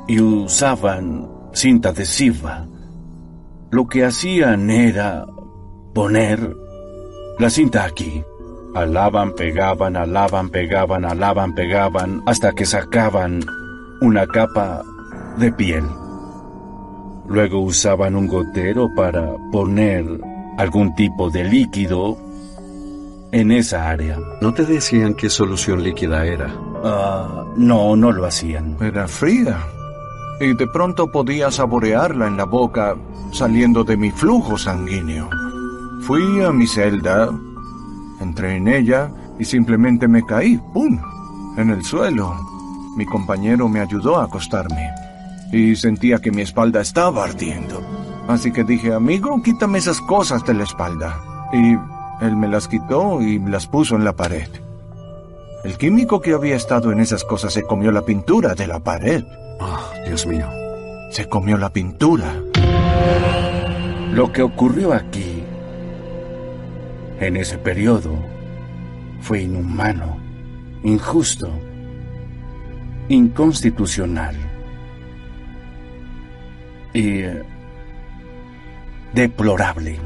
y 0.07 0.21
usaban 0.21 1.29
cinta 1.53 1.91
adhesiva. 1.91 2.67
Lo 3.71 3.87
que 3.87 4.05
hacían 4.05 4.69
era 4.71 5.25
poner 5.95 6.55
la 7.39 7.49
cinta 7.49 7.85
aquí. 7.85 8.23
Alaban, 8.75 9.33
pegaban, 9.35 9.97
alaban, 9.97 10.51
pegaban, 10.51 11.05
alaban, 11.05 11.55
pegaban, 11.55 12.23
hasta 12.27 12.53
que 12.53 12.67
sacaban 12.67 13.45
una 14.01 14.27
capa 14.27 14.83
de 15.39 15.53
piel. 15.53 15.85
Luego 17.29 17.61
usaban 17.61 18.17
un 18.17 18.27
gotero 18.27 18.89
para 18.95 19.33
poner 19.53 20.05
algún 20.59 20.95
tipo 20.95 21.31
de 21.31 21.45
líquido 21.45 22.19
en 23.33 23.51
esa 23.51 23.91
área. 23.91 24.19
¿No 24.41 24.53
te 24.53 24.65
decían 24.65 25.15
qué 25.15 25.31
solución 25.31 25.83
líquida 25.83 26.27
era? 26.27 26.55
Ah, 26.85 27.45
no, 27.57 27.97
no 27.97 28.13
lo 28.13 28.27
hacían. 28.27 28.77
Era 28.81 29.09
fría. 29.09 29.59
Y 30.41 30.55
de 30.55 30.67
pronto 30.67 31.11
podía 31.11 31.51
saborearla 31.51 32.27
en 32.27 32.37
la 32.37 32.45
boca 32.45 32.97
saliendo 33.33 33.85
de 33.85 33.97
mi 33.97 34.11
flujo 34.11 34.59
sanguíneo. 34.59 35.29
Fui 36.03 36.43
a 36.43 36.53
mi 36.53 36.67
celda, 36.67 37.31
Entré 38.25 38.57
en 38.57 38.69
ella 38.69 39.11
y 39.39 39.45
simplemente 39.45 40.09
me 40.09 40.25
caí, 40.25 40.57
¡pum!, 40.73 40.99
en 41.59 41.69
el 41.69 41.85
suelo. 41.85 42.35
Mi 42.97 43.05
compañero 43.05 43.69
me 43.69 43.81
ayudó 43.81 44.17
a 44.17 44.25
acostarme 44.25 44.91
y 45.53 45.77
sentía 45.77 46.21
que 46.21 46.31
mi 46.31 46.41
espalda 46.41 46.81
estaba 46.81 47.25
ardiendo. 47.25 47.83
Así 48.27 48.51
que 48.51 48.65
dije, 48.65 48.95
amigo, 48.95 49.43
quítame 49.43 49.77
esas 49.77 50.01
cosas 50.01 50.43
de 50.47 50.55
la 50.55 50.65
espalda. 50.65 51.21
Y 51.53 51.77
él 52.25 52.37
me 52.37 52.49
las 52.49 52.67
quitó 52.67 53.21
y 53.21 53.39
las 53.41 53.67
puso 53.67 53.95
en 53.95 54.05
la 54.05 54.17
pared. 54.17 54.49
El 55.63 55.77
químico 55.77 56.23
que 56.23 56.33
había 56.33 56.57
estado 56.57 56.93
en 56.93 57.01
esas 57.01 57.25
cosas 57.25 57.53
se 57.53 57.65
comió 57.65 57.93
la 57.93 58.07
pintura 58.07 58.55
de 58.55 58.67
la 58.67 58.81
pared. 58.81 59.23
Ah, 59.61 59.91
Dios 60.07 60.27
mío. 60.27 60.49
Se 61.11 61.29
comió 61.29 61.59
la 61.59 61.69
pintura. 61.69 62.35
Lo 64.13 64.33
que 64.33 64.43
ocurrió 64.43 64.95
aquí, 64.95 65.44
en 67.21 67.37
ese 67.37 67.59
periodo, 67.59 68.17
fue 69.21 69.43
inhumano, 69.43 70.19
injusto, 70.83 71.51
inconstitucional 73.09 74.37
y 76.93 77.21
eh, 77.21 77.43
deplorable. 79.13 79.99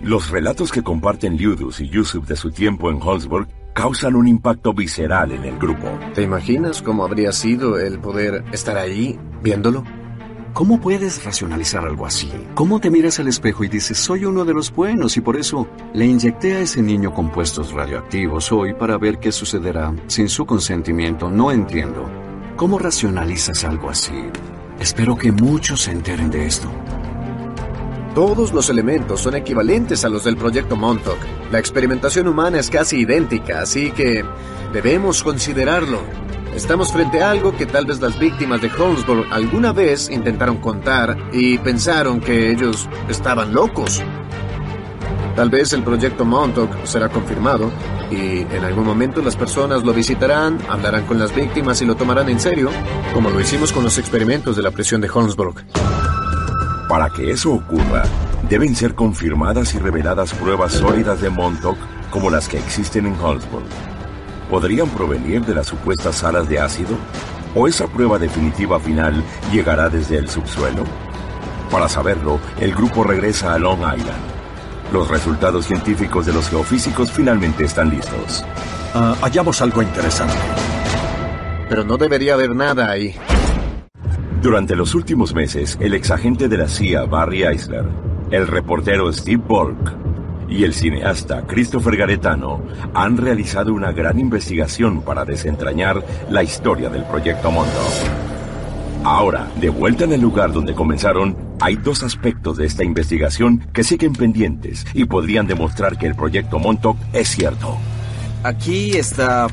Los 0.00 0.30
relatos 0.30 0.70
que 0.70 0.82
comparten 0.82 1.36
Liudus 1.36 1.80
y 1.80 1.88
Yusuf 1.88 2.26
de 2.28 2.36
su 2.36 2.50
tiempo 2.50 2.90
en 2.90 3.00
Holzburg 3.02 3.48
causan 3.74 4.16
un 4.16 4.28
impacto 4.28 4.72
visceral 4.72 5.32
en 5.32 5.44
el 5.44 5.58
grupo. 5.58 5.88
¿Te 6.14 6.22
imaginas 6.22 6.82
cómo 6.82 7.04
habría 7.04 7.32
sido 7.32 7.78
el 7.78 7.98
poder 7.98 8.44
estar 8.52 8.76
ahí 8.76 9.18
viéndolo? 9.42 9.84
¿Cómo 10.52 10.80
puedes 10.80 11.24
racionalizar 11.24 11.84
algo 11.84 12.04
así? 12.04 12.32
¿Cómo 12.54 12.80
te 12.80 12.90
miras 12.90 13.20
al 13.20 13.28
espejo 13.28 13.64
y 13.64 13.68
dices, 13.68 13.98
soy 13.98 14.24
uno 14.24 14.44
de 14.44 14.54
los 14.54 14.72
buenos 14.72 15.16
y 15.16 15.20
por 15.20 15.36
eso 15.36 15.68
le 15.94 16.06
inyecté 16.06 16.56
a 16.56 16.60
ese 16.60 16.82
niño 16.82 17.14
compuestos 17.14 17.72
radioactivos 17.72 18.50
hoy 18.50 18.74
para 18.74 18.98
ver 18.98 19.18
qué 19.18 19.30
sucederá 19.30 19.94
sin 20.08 20.28
su 20.28 20.46
consentimiento? 20.46 21.30
No 21.30 21.52
entiendo. 21.52 22.10
¿Cómo 22.56 22.78
racionalizas 22.78 23.62
algo 23.64 23.90
así? 23.90 24.14
Espero 24.80 25.16
que 25.16 25.30
muchos 25.30 25.82
se 25.82 25.92
enteren 25.92 26.30
de 26.30 26.46
esto. 26.46 26.68
Todos 28.14 28.52
los 28.52 28.68
elementos 28.68 29.20
son 29.20 29.36
equivalentes 29.36 30.04
a 30.04 30.08
los 30.08 30.24
del 30.24 30.36
proyecto 30.36 30.74
Montauk. 30.74 31.18
La 31.52 31.60
experimentación 31.60 32.26
humana 32.26 32.58
es 32.58 32.68
casi 32.68 33.00
idéntica, 33.02 33.60
así 33.60 33.92
que 33.92 34.24
debemos 34.72 35.22
considerarlo. 35.22 36.00
Estamos 36.58 36.90
frente 36.90 37.22
a 37.22 37.30
algo 37.30 37.56
que 37.56 37.66
tal 37.66 37.86
vez 37.86 38.00
las 38.00 38.18
víctimas 38.18 38.60
de 38.60 38.68
Holmesburg 38.68 39.28
alguna 39.30 39.72
vez 39.72 40.10
intentaron 40.10 40.56
contar 40.56 41.16
y 41.32 41.56
pensaron 41.58 42.18
que 42.18 42.50
ellos 42.50 42.88
estaban 43.08 43.54
locos. 43.54 44.02
Tal 45.36 45.50
vez 45.50 45.72
el 45.72 45.84
proyecto 45.84 46.24
Montauk 46.24 46.84
será 46.84 47.10
confirmado 47.10 47.70
y 48.10 48.40
en 48.40 48.64
algún 48.64 48.84
momento 48.84 49.22
las 49.22 49.36
personas 49.36 49.84
lo 49.84 49.94
visitarán, 49.94 50.58
hablarán 50.68 51.06
con 51.06 51.20
las 51.20 51.32
víctimas 51.32 51.80
y 51.80 51.84
lo 51.84 51.94
tomarán 51.94 52.28
en 52.28 52.40
serio, 52.40 52.70
como 53.14 53.30
lo 53.30 53.40
hicimos 53.40 53.72
con 53.72 53.84
los 53.84 53.96
experimentos 53.96 54.56
de 54.56 54.62
la 54.62 54.72
prisión 54.72 55.00
de 55.00 55.08
Holmesburg. 55.08 55.64
Para 56.88 57.08
que 57.10 57.30
eso 57.30 57.52
ocurra, 57.52 58.02
deben 58.50 58.74
ser 58.74 58.96
confirmadas 58.96 59.76
y 59.76 59.78
reveladas 59.78 60.34
pruebas 60.34 60.72
sólidas 60.72 61.20
de 61.20 61.30
Montauk 61.30 61.78
como 62.10 62.30
las 62.30 62.48
que 62.48 62.58
existen 62.58 63.06
en 63.06 63.14
Holmesburg. 63.14 63.87
¿Podrían 64.50 64.88
provenir 64.88 65.44
de 65.44 65.54
las 65.54 65.66
supuestas 65.66 66.16
salas 66.16 66.48
de 66.48 66.58
ácido? 66.58 66.96
¿O 67.54 67.68
esa 67.68 67.86
prueba 67.86 68.18
definitiva 68.18 68.80
final 68.80 69.22
llegará 69.52 69.90
desde 69.90 70.16
el 70.16 70.28
subsuelo? 70.28 70.84
Para 71.70 71.88
saberlo, 71.88 72.40
el 72.58 72.74
grupo 72.74 73.04
regresa 73.04 73.52
a 73.52 73.58
Long 73.58 73.80
Island. 73.80 74.38
Los 74.92 75.08
resultados 75.08 75.66
científicos 75.66 76.24
de 76.24 76.32
los 76.32 76.48
geofísicos 76.48 77.12
finalmente 77.12 77.64
están 77.64 77.90
listos. 77.90 78.42
Ah, 78.94 79.14
hallamos 79.20 79.60
algo 79.60 79.82
interesante. 79.82 80.34
Pero 81.68 81.84
no 81.84 81.98
debería 81.98 82.32
haber 82.32 82.56
nada 82.56 82.90
ahí. 82.90 83.14
Durante 84.40 84.74
los 84.76 84.94
últimos 84.94 85.34
meses, 85.34 85.76
el 85.78 85.92
exagente 85.92 86.48
de 86.48 86.56
la 86.56 86.68
CIA 86.68 87.04
Barry 87.04 87.42
Eisler, 87.42 87.84
el 88.30 88.46
reportero 88.46 89.12
Steve 89.12 89.42
Bolk 89.46 90.07
y 90.48 90.64
el 90.64 90.74
cineasta 90.74 91.46
Christopher 91.46 91.96
Garetano 91.96 92.62
han 92.94 93.16
realizado 93.16 93.72
una 93.74 93.92
gran 93.92 94.18
investigación 94.18 95.02
para 95.02 95.24
desentrañar 95.24 96.04
la 96.30 96.42
historia 96.42 96.88
del 96.88 97.04
proyecto 97.04 97.50
Montauk. 97.50 97.92
Ahora, 99.04 99.48
de 99.60 99.70
vuelta 99.70 100.04
en 100.04 100.12
el 100.12 100.20
lugar 100.20 100.52
donde 100.52 100.74
comenzaron, 100.74 101.36
hay 101.60 101.76
dos 101.76 102.02
aspectos 102.02 102.56
de 102.56 102.66
esta 102.66 102.84
investigación 102.84 103.66
que 103.72 103.84
siguen 103.84 104.12
pendientes 104.12 104.84
y 104.92 105.04
podrían 105.04 105.46
demostrar 105.46 105.98
que 105.98 106.06
el 106.06 106.14
proyecto 106.14 106.58
Montauk 106.58 106.98
es 107.12 107.28
cierto. 107.28 107.78
Aquí 108.42 108.96
está 108.96 109.46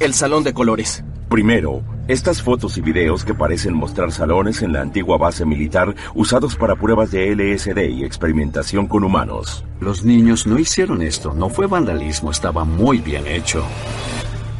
el 0.00 0.14
salón 0.14 0.44
de 0.44 0.52
colores. 0.52 1.04
Primero, 1.28 1.82
estas 2.10 2.42
fotos 2.42 2.76
y 2.76 2.80
videos 2.80 3.24
que 3.24 3.34
parecen 3.34 3.74
mostrar 3.74 4.10
salones 4.10 4.62
en 4.62 4.72
la 4.72 4.80
antigua 4.80 5.16
base 5.16 5.46
militar 5.46 5.94
usados 6.14 6.56
para 6.56 6.74
pruebas 6.74 7.12
de 7.12 7.34
LSD 7.34 7.88
y 7.88 8.04
experimentación 8.04 8.88
con 8.88 9.04
humanos. 9.04 9.64
Los 9.78 10.04
niños 10.04 10.44
no 10.44 10.58
hicieron 10.58 11.02
esto, 11.02 11.32
no 11.32 11.48
fue 11.48 11.68
vandalismo, 11.68 12.32
estaba 12.32 12.64
muy 12.64 12.98
bien 12.98 13.28
hecho. 13.28 13.64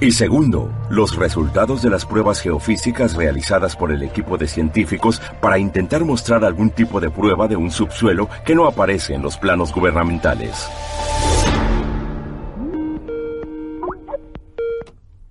Y 0.00 0.12
segundo, 0.12 0.72
los 0.90 1.16
resultados 1.16 1.82
de 1.82 1.90
las 1.90 2.06
pruebas 2.06 2.40
geofísicas 2.40 3.16
realizadas 3.16 3.74
por 3.74 3.90
el 3.90 4.02
equipo 4.02 4.38
de 4.38 4.46
científicos 4.46 5.20
para 5.40 5.58
intentar 5.58 6.04
mostrar 6.04 6.44
algún 6.44 6.70
tipo 6.70 7.00
de 7.00 7.10
prueba 7.10 7.48
de 7.48 7.56
un 7.56 7.70
subsuelo 7.72 8.28
que 8.46 8.54
no 8.54 8.66
aparece 8.66 9.14
en 9.14 9.22
los 9.22 9.36
planos 9.36 9.74
gubernamentales. 9.74 10.68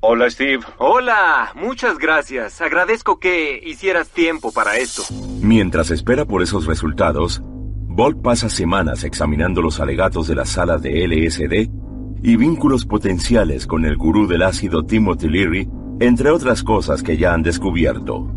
Hola, 0.02 0.30
Steve. 0.30 0.64
Hola, 0.78 1.52
muchas 1.56 1.98
gracias. 1.98 2.62
Agradezco 2.62 3.20
que 3.20 3.62
hicieras 3.62 4.08
tiempo 4.08 4.54
para 4.54 4.78
esto. 4.78 5.04
Mientras 5.42 5.92
espera 5.92 6.24
por 6.24 6.42
esos 6.42 6.68
resultados, 6.68 7.42
Bolt 7.44 8.22
pasa 8.22 8.48
semanas 8.48 9.04
examinando 9.04 9.62
los 9.62 9.82
alegatos 9.82 10.30
de 10.30 10.36
las 10.36 10.48
salas 10.52 10.82
de 10.82 11.06
LSD 11.06 11.70
y 12.24 12.36
vínculos 12.38 12.86
potenciales 12.86 13.68
con 13.68 13.84
el 13.84 13.98
gurú 13.98 14.26
del 14.26 14.44
ácido 14.44 14.86
Timothy 14.86 15.28
Leary, 15.28 15.70
entre 16.00 16.32
otras 16.32 16.64
cosas 16.64 17.04
que 17.04 17.18
ya 17.18 17.34
han 17.34 17.44
descubierto. 17.44 18.32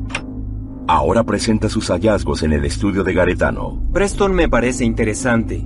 Ahora 0.88 1.22
presenta 1.22 1.68
sus 1.68 1.90
hallazgos 1.90 2.42
en 2.42 2.54
el 2.54 2.64
estudio 2.64 3.04
de 3.04 3.14
Garetano. 3.14 3.80
Preston 3.92 4.34
me 4.34 4.48
parece 4.48 4.84
interesante, 4.84 5.64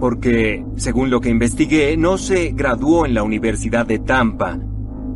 porque, 0.00 0.64
según 0.76 1.10
lo 1.10 1.20
que 1.20 1.28
investigué, 1.28 1.98
no 1.98 2.16
se 2.16 2.52
graduó 2.52 3.04
en 3.04 3.12
la 3.12 3.22
Universidad 3.22 3.84
de 3.84 3.98
Tampa 3.98 4.58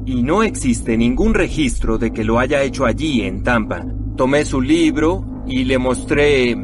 y 0.04 0.22
no 0.22 0.42
existe 0.42 0.96
ningún 0.96 1.34
registro 1.34 1.98
de 1.98 2.12
que 2.12 2.24
lo 2.24 2.38
haya 2.38 2.62
hecho 2.62 2.84
allí 2.84 3.22
en 3.22 3.42
Tampa. 3.42 3.84
Tomé 4.16 4.44
su 4.44 4.60
libro 4.60 5.24
y 5.46 5.64
le 5.64 5.78
mostré 5.78 6.56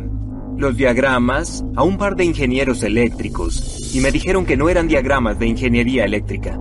los 0.56 0.77
diagramas 0.77 1.65
a 1.77 1.82
un 1.85 1.98
par 1.98 2.16
de 2.16 2.24
ingenieros 2.24 2.82
eléctricos 2.82 3.94
y 3.94 4.01
me 4.01 4.10
dijeron 4.10 4.44
que 4.44 4.56
no 4.56 4.69
eran 4.69 4.89
diagramas 4.89 5.39
de 5.39 5.47
ingeniería 5.47 6.05
eléctrica. 6.05 6.59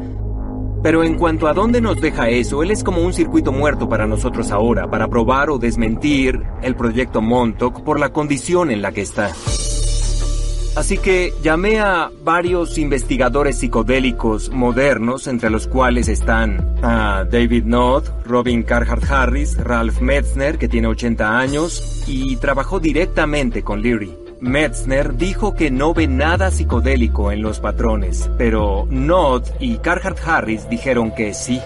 Pero 0.83 1.03
en 1.03 1.15
cuanto 1.15 1.47
a 1.47 1.53
dónde 1.53 1.81
nos 1.81 1.99
deja 1.99 2.29
eso, 2.29 2.61
él 2.61 2.69
es 2.69 2.83
como 2.83 3.01
un 3.01 3.11
circuito 3.11 3.51
muerto 3.51 3.89
para 3.89 4.05
nosotros 4.05 4.51
ahora, 4.51 4.89
para 4.89 5.07
probar 5.07 5.49
o 5.49 5.57
desmentir 5.57 6.39
el 6.61 6.75
proyecto 6.75 7.21
Montauk 7.21 7.83
por 7.83 7.99
la 7.99 8.09
condición 8.09 8.69
en 8.69 8.83
la 8.83 8.91
que 8.91 9.01
está. 9.01 9.31
Así 10.77 10.99
que 10.99 11.33
llamé 11.41 11.79
a 11.79 12.11
varios 12.23 12.77
investigadores 12.77 13.57
psicodélicos 13.57 14.51
modernos, 14.51 15.25
entre 15.25 15.49
los 15.49 15.65
cuales 15.67 16.07
están 16.07 16.75
a 16.83 17.23
David 17.23 17.63
Knott, 17.63 18.05
Robin 18.27 18.61
Carhart 18.61 19.03
Harris, 19.09 19.57
Ralph 19.57 20.01
Metzner, 20.01 20.59
que 20.59 20.69
tiene 20.69 20.87
80 20.87 21.35
años, 21.35 22.03
y 22.05 22.35
trabajó 22.35 22.79
directamente 22.79 23.63
con 23.63 23.81
Leary. 23.81 24.15
Metzner 24.39 25.17
dijo 25.17 25.55
que 25.55 25.71
no 25.71 25.95
ve 25.95 26.07
nada 26.07 26.51
psicodélico 26.51 27.31
en 27.31 27.41
los 27.41 27.59
patrones, 27.59 28.29
pero 28.37 28.85
Knott 28.87 29.49
y 29.59 29.79
Carhart 29.79 30.19
Harris 30.27 30.69
dijeron 30.69 31.09
que 31.09 31.33
sí. 31.33 31.59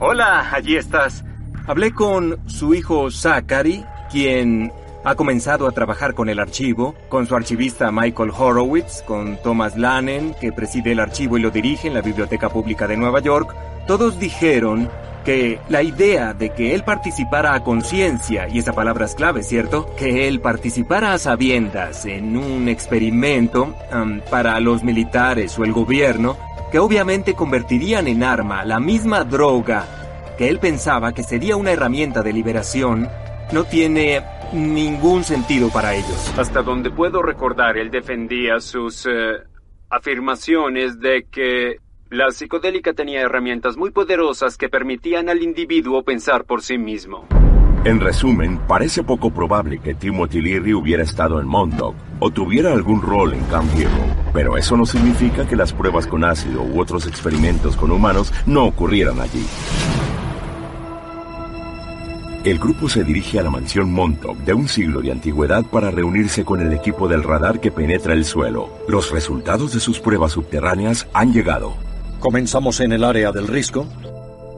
Hola, 0.00 0.48
allí 0.54 0.76
estás. 0.76 1.22
Hablé 1.66 1.92
con 1.92 2.38
su 2.46 2.72
hijo 2.72 3.10
Zachary, 3.10 3.84
quien 4.10 4.72
ha 5.06 5.14
comenzado 5.14 5.68
a 5.68 5.70
trabajar 5.70 6.14
con 6.14 6.28
el 6.28 6.40
archivo, 6.40 6.96
con 7.08 7.28
su 7.28 7.36
archivista 7.36 7.92
Michael 7.92 8.32
Horowitz, 8.36 9.02
con 9.02 9.40
Thomas 9.40 9.76
Lannen, 9.76 10.34
que 10.40 10.50
preside 10.50 10.90
el 10.90 10.98
archivo 10.98 11.38
y 11.38 11.42
lo 11.42 11.52
dirige 11.52 11.86
en 11.86 11.94
la 11.94 12.00
Biblioteca 12.00 12.48
Pública 12.48 12.88
de 12.88 12.96
Nueva 12.96 13.20
York. 13.20 13.54
Todos 13.86 14.18
dijeron 14.18 14.90
que 15.24 15.60
la 15.68 15.84
idea 15.84 16.34
de 16.34 16.50
que 16.50 16.74
él 16.74 16.82
participara 16.82 17.54
a 17.54 17.62
conciencia, 17.62 18.48
y 18.48 18.58
esa 18.58 18.72
palabra 18.72 19.04
es 19.04 19.14
clave, 19.14 19.44
¿cierto? 19.44 19.94
Que 19.94 20.26
él 20.26 20.40
participara 20.40 21.12
a 21.12 21.18
sabiendas 21.18 22.04
en 22.04 22.36
un 22.36 22.68
experimento 22.68 23.76
para 24.28 24.58
los 24.58 24.82
militares 24.82 25.56
o 25.56 25.62
el 25.62 25.72
gobierno, 25.72 26.36
que 26.72 26.80
obviamente 26.80 27.34
convertirían 27.34 28.08
en 28.08 28.24
arma 28.24 28.64
la 28.64 28.80
misma 28.80 29.22
droga 29.22 29.86
que 30.36 30.48
él 30.48 30.58
pensaba 30.58 31.12
que 31.12 31.22
sería 31.22 31.56
una 31.56 31.70
herramienta 31.70 32.22
de 32.22 32.32
liberación, 32.32 33.08
no 33.52 33.64
tiene 33.64 34.22
ningún 34.52 35.24
sentido 35.24 35.70
para 35.70 35.94
ellos. 35.94 36.32
Hasta 36.38 36.62
donde 36.62 36.90
puedo 36.90 37.22
recordar, 37.22 37.76
él 37.76 37.90
defendía 37.90 38.60
sus 38.60 39.06
eh, 39.06 39.42
afirmaciones 39.90 41.00
de 41.00 41.26
que 41.30 41.80
la 42.10 42.30
psicodélica 42.30 42.92
tenía 42.92 43.20
herramientas 43.20 43.76
muy 43.76 43.90
poderosas 43.90 44.56
que 44.56 44.68
permitían 44.68 45.28
al 45.28 45.42
individuo 45.42 46.02
pensar 46.04 46.44
por 46.44 46.62
sí 46.62 46.78
mismo. 46.78 47.26
En 47.84 48.00
resumen, 48.00 48.58
parece 48.66 49.04
poco 49.04 49.30
probable 49.30 49.78
que 49.78 49.94
Timothy 49.94 50.40
Leary 50.40 50.74
hubiera 50.74 51.04
estado 51.04 51.40
en 51.40 51.46
Montauk 51.46 51.94
o 52.18 52.30
tuviera 52.30 52.72
algún 52.72 53.00
rol 53.00 53.32
en 53.32 53.44
Camp 53.44 53.70
Hero, 53.78 53.90
pero 54.32 54.56
eso 54.56 54.76
no 54.76 54.86
significa 54.86 55.46
que 55.46 55.54
las 55.54 55.72
pruebas 55.72 56.06
con 56.08 56.24
ácido 56.24 56.62
u 56.62 56.80
otros 56.80 57.06
experimentos 57.06 57.76
con 57.76 57.92
humanos 57.92 58.32
no 58.44 58.64
ocurrieran 58.64 59.20
allí. 59.20 59.46
El 62.50 62.60
grupo 62.60 62.88
se 62.88 63.02
dirige 63.02 63.40
a 63.40 63.42
la 63.42 63.50
mansión 63.50 63.92
Montauk 63.92 64.38
de 64.38 64.54
un 64.54 64.68
siglo 64.68 65.00
de 65.00 65.10
antigüedad 65.10 65.64
para 65.64 65.90
reunirse 65.90 66.44
con 66.44 66.60
el 66.60 66.72
equipo 66.72 67.08
del 67.08 67.24
radar 67.24 67.58
que 67.58 67.72
penetra 67.72 68.12
el 68.12 68.24
suelo. 68.24 68.70
Los 68.86 69.10
resultados 69.10 69.72
de 69.72 69.80
sus 69.80 69.98
pruebas 69.98 70.32
subterráneas 70.32 71.08
han 71.12 71.32
llegado. 71.32 71.74
Comenzamos 72.20 72.78
en 72.78 72.92
el 72.92 73.02
área 73.02 73.32
del 73.32 73.48
risco. 73.48 73.86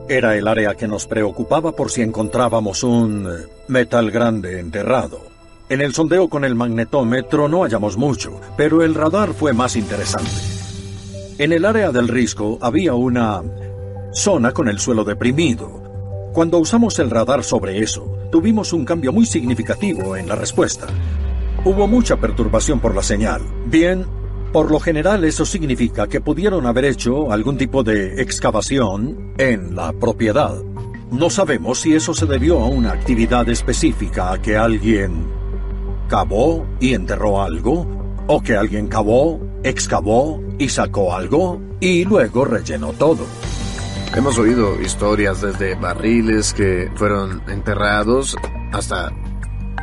Era 0.07 0.37
el 0.37 0.47
área 0.47 0.75
que 0.75 0.87
nos 0.87 1.07
preocupaba 1.07 1.71
por 1.71 1.89
si 1.89 2.03
encontrábamos 2.03 2.83
un 2.83 3.27
eh, 3.27 3.47
metal 3.67 4.11
grande 4.11 4.59
enterrado. 4.59 5.21
En 5.67 5.81
el 5.81 5.93
sondeo 5.93 6.29
con 6.29 6.45
el 6.45 6.53
magnetómetro 6.53 7.47
no 7.47 7.63
hallamos 7.63 7.97
mucho, 7.97 8.39
pero 8.55 8.83
el 8.83 8.93
radar 8.93 9.33
fue 9.33 9.53
más 9.53 9.75
interesante. 9.75 10.29
En 11.39 11.53
el 11.53 11.65
área 11.65 11.91
del 11.91 12.07
risco 12.07 12.59
había 12.61 12.93
una 12.93 13.41
zona 14.13 14.51
con 14.51 14.67
el 14.67 14.77
suelo 14.77 15.03
deprimido. 15.03 15.88
Cuando 16.33 16.59
usamos 16.59 16.99
el 16.99 17.09
radar 17.09 17.43
sobre 17.43 17.79
eso, 17.79 18.05
tuvimos 18.31 18.71
un 18.71 18.85
cambio 18.85 19.11
muy 19.11 19.25
significativo 19.25 20.15
en 20.15 20.27
la 20.27 20.35
respuesta. 20.35 20.87
Hubo 21.65 21.87
mucha 21.87 22.17
perturbación 22.17 22.79
por 22.79 22.93
la 22.93 23.01
señal. 23.01 23.41
Bien, 23.65 24.05
por 24.53 24.71
lo 24.71 24.79
general 24.79 25.23
eso 25.23 25.45
significa 25.45 26.07
que 26.07 26.21
pudieron 26.21 26.65
haber 26.65 26.85
hecho 26.85 27.31
algún 27.31 27.57
tipo 27.57 27.83
de 27.83 28.21
excavación 28.21 29.33
en 29.37 29.75
la 29.75 29.91
propiedad. 29.91 30.55
No 31.11 31.29
sabemos 31.31 31.81
si 31.81 31.95
eso 31.95 32.13
se 32.13 32.27
debió 32.27 32.59
a 32.59 32.67
una 32.67 32.91
actividad 32.91 33.49
específica, 33.49 34.33
a 34.33 34.41
que 34.41 34.55
alguien 34.55 35.25
cavó 36.07 36.65
y 36.79 36.93
enterró 36.93 37.41
algo, 37.41 37.87
o 38.27 38.41
que 38.41 38.55
alguien 38.55 38.87
cavó, 38.87 39.39
excavó 39.63 40.39
y 40.59 40.69
sacó 40.69 41.15
algo 41.15 41.59
y 41.79 42.05
luego 42.05 42.45
rellenó 42.45 42.93
todo. 42.93 43.25
Hemos 44.15 44.39
oído 44.39 44.81
historias 44.81 45.41
desde 45.41 45.75
barriles 45.75 46.53
que 46.53 46.91
fueron 46.95 47.43
enterrados 47.47 48.35
hasta 48.71 49.11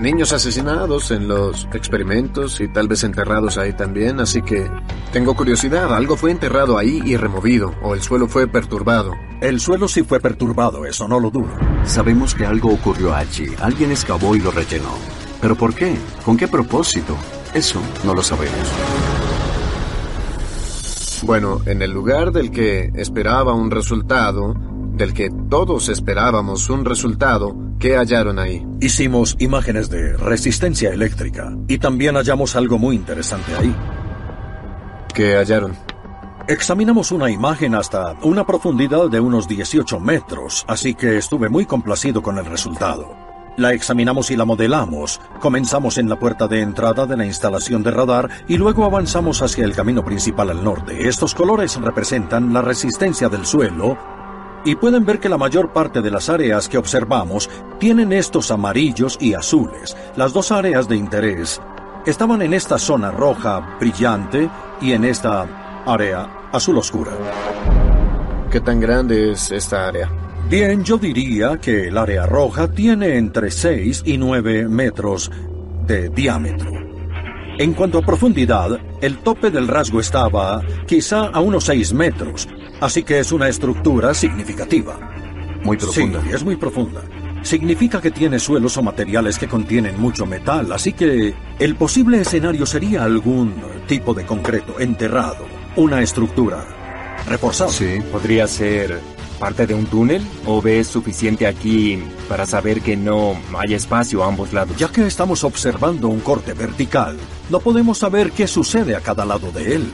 niños 0.01 0.33
asesinados 0.33 1.11
en 1.11 1.29
los 1.29 1.69
experimentos 1.73 2.61
y 2.61 2.69
tal 2.69 2.89
vez 2.89 3.05
enterrados 3.05 3.57
ahí 3.57 3.73
también, 3.73 4.21
así 4.21 4.43
que 4.43 4.69
tengo 5.13 5.35
curiosidad, 5.35 5.95
algo 5.95 6.17
fue 6.17 6.33
enterrado 6.33 6.77
ahí 6.77 7.01
y 7.05 7.17
removido, 7.17 7.75
o 7.83 7.95
el 7.95 8.03
suelo 8.03 8.27
fue 8.27 8.49
perturbado. 8.49 9.13
El 9.41 9.61
suelo 9.61 9.89
sí 9.89 10.03
fue 10.03 10.21
perturbado, 10.21 10.85
eso 10.87 11.07
no 11.07 11.21
lo 11.21 11.31
dudo. 11.31 11.57
Sabemos 11.85 12.35
que 12.35 12.45
algo 12.45 12.73
ocurrió 12.73 13.15
allí, 13.15 13.47
alguien 13.61 13.93
excavó 13.93 14.35
y 14.35 14.41
lo 14.41 14.51
rellenó. 14.51 14.93
¿Pero 15.41 15.55
por 15.55 15.73
qué? 15.75 15.97
¿Con 16.25 16.37
qué 16.37 16.49
propósito? 16.49 17.17
Eso 17.55 17.81
no 18.05 18.13
lo 18.13 18.23
sabemos. 18.23 19.26
Bueno, 21.27 21.61
en 21.67 21.83
el 21.83 21.91
lugar 21.91 22.31
del 22.31 22.53
que 22.53 22.93
esperaba 22.95 23.53
un 23.53 23.73
resultado, 23.73 24.55
del 24.95 25.13
que 25.13 25.29
todos 25.51 25.89
esperábamos 25.89 26.71
un 26.71 26.85
resultado, 26.85 27.53
¿qué 27.81 27.97
hallaron 27.97 28.39
ahí? 28.39 28.65
Hicimos 28.81 29.35
imágenes 29.41 29.91
de 29.91 30.17
resistencia 30.17 30.93
eléctrica 30.93 31.53
y 31.67 31.79
también 31.79 32.15
hallamos 32.15 32.55
algo 32.55 32.79
muy 32.79 32.95
interesante 32.95 33.57
ahí. 33.57 33.75
¿Qué 35.13 35.35
hallaron? 35.35 35.77
Examinamos 36.47 37.11
una 37.11 37.29
imagen 37.29 37.75
hasta 37.75 38.15
una 38.23 38.47
profundidad 38.47 39.11
de 39.11 39.19
unos 39.19 39.49
18 39.49 39.99
metros, 39.99 40.65
así 40.69 40.95
que 40.95 41.19
estuve 41.19 41.49
muy 41.49 41.67
complacido 41.67 42.23
con 42.23 42.39
el 42.39 42.45
resultado. 42.45 43.26
La 43.57 43.73
examinamos 43.73 44.31
y 44.31 44.37
la 44.37 44.45
modelamos. 44.45 45.19
Comenzamos 45.41 45.97
en 45.97 46.11
la 46.11 46.19
puerta 46.19 46.47
de 46.47 46.61
entrada 46.61 47.07
de 47.07 47.17
la 47.17 47.25
instalación 47.25 47.83
de 47.83 47.91
radar 47.91 48.29
y 48.49 48.59
luego 48.59 48.85
avanzamos 48.85 49.41
hacia 49.41 49.65
el 49.65 49.75
camino 49.75 50.05
principal 50.05 50.51
al 50.51 50.63
norte. 50.63 51.09
Estos 51.09 51.35
colores 51.35 51.81
representan 51.81 52.53
la 52.53 52.61
resistencia 52.61 53.31
del 53.31 53.47
suelo 53.47 53.97
y 54.67 54.75
pueden 54.75 55.07
ver 55.07 55.21
que 55.21 55.31
la 55.31 55.39
mayor 55.39 55.73
parte 55.73 56.03
de 56.03 56.11
las 56.11 56.29
áreas 56.29 56.69
que 56.69 56.77
observamos 56.77 57.49
tienen 57.79 58.13
estos 58.13 58.51
amarillos 58.51 59.17
y 59.21 59.33
azules. 59.33 59.97
Las 60.17 60.35
dos 60.35 60.53
áreas 60.53 60.87
de 60.87 60.97
interés 60.97 61.59
estaban 62.05 62.43
en 62.43 62.53
esta 62.53 62.79
zona 62.79 63.11
roja 63.11 63.79
brillante 63.81 64.51
y 64.83 64.93
en 64.93 65.05
esta 65.05 65.83
área 65.87 66.49
azul 66.53 66.77
oscura. 66.77 67.13
¿Qué 68.51 68.61
tan 68.61 68.81
grande 68.81 69.33
es 69.33 69.51
esta 69.51 69.89
área? 69.89 70.26
Bien, 70.49 70.85
yo 70.85 70.97
diría 70.97 71.59
que 71.61 71.89
el 71.89 71.99
área 71.99 72.25
roja 72.25 72.71
tiene 72.71 73.17
entre 73.17 73.51
6 73.51 74.03
y 74.07 74.17
9 74.17 74.69
metros 74.69 75.29
de 75.89 76.09
diámetro. 76.09 76.71
En 77.59 77.75
cuanto 77.75 77.99
a 77.99 78.03
profundidad, 78.03 78.79
el 79.01 79.19
tope 79.19 79.51
del 79.51 79.67
rasgo 79.67 79.99
estaba 79.99 80.63
quizá 80.87 81.27
a 81.27 81.41
unos 81.41 81.65
6 81.65 81.93
metros, 81.95 82.49
así 82.81 83.03
que 83.03 83.19
es 83.19 83.33
una 83.33 83.49
estructura 83.49 84.15
significativa. 84.15 84.97
Muy 85.65 85.79
profunda. 85.79 86.23
Sí, 86.23 86.31
es 86.33 86.45
muy 86.45 86.55
profunda. 86.55 87.03
Significa 87.43 88.01
que 88.01 88.13
tiene 88.13 88.39
suelos 88.39 88.77
o 88.77 88.83
materiales 88.83 89.39
que 89.39 89.49
contienen 89.49 90.01
mucho 90.01 90.27
metal, 90.27 90.71
así 90.71 90.93
que 90.93 91.35
el 91.59 91.75
posible 91.75 92.21
escenario 92.21 92.67
sería 92.67 93.03
algún 93.03 93.53
tipo 93.89 94.15
de 94.15 94.25
concreto 94.25 94.79
enterrado, 94.79 95.45
una 95.75 96.03
estructura 96.03 96.65
reforzada. 97.29 97.71
Sí, 97.71 97.99
podría 98.13 98.47
ser 98.47 99.16
parte 99.37 99.67
de 99.67 99.75
un 99.75 99.87
túnel 99.87 100.27
o 100.47 100.61
ves 100.61 100.87
suficiente 100.87 101.47
aquí 101.47 102.03
para 102.29 102.47
saber 102.47 102.81
que 102.81 102.97
no 102.97 103.37
hay 103.57 103.75
espacio 103.75 104.25
a 104.25 104.29
ambos 104.29 104.53
lados? 104.53 104.77
Ya 104.77 104.89
que 104.89 105.07
estamos 105.07 105.45
observando 105.45 106.09
un 106.09 106.21
corte 106.21 106.53
vertical, 106.53 107.17
no 107.51 107.61
podemos 107.61 107.99
saber 107.99 108.33
qué 108.33 108.47
sucede 108.47 108.97
a 108.97 109.01
cada 109.01 109.25
lado 109.25 109.51
de 109.53 109.77
él. 109.77 109.85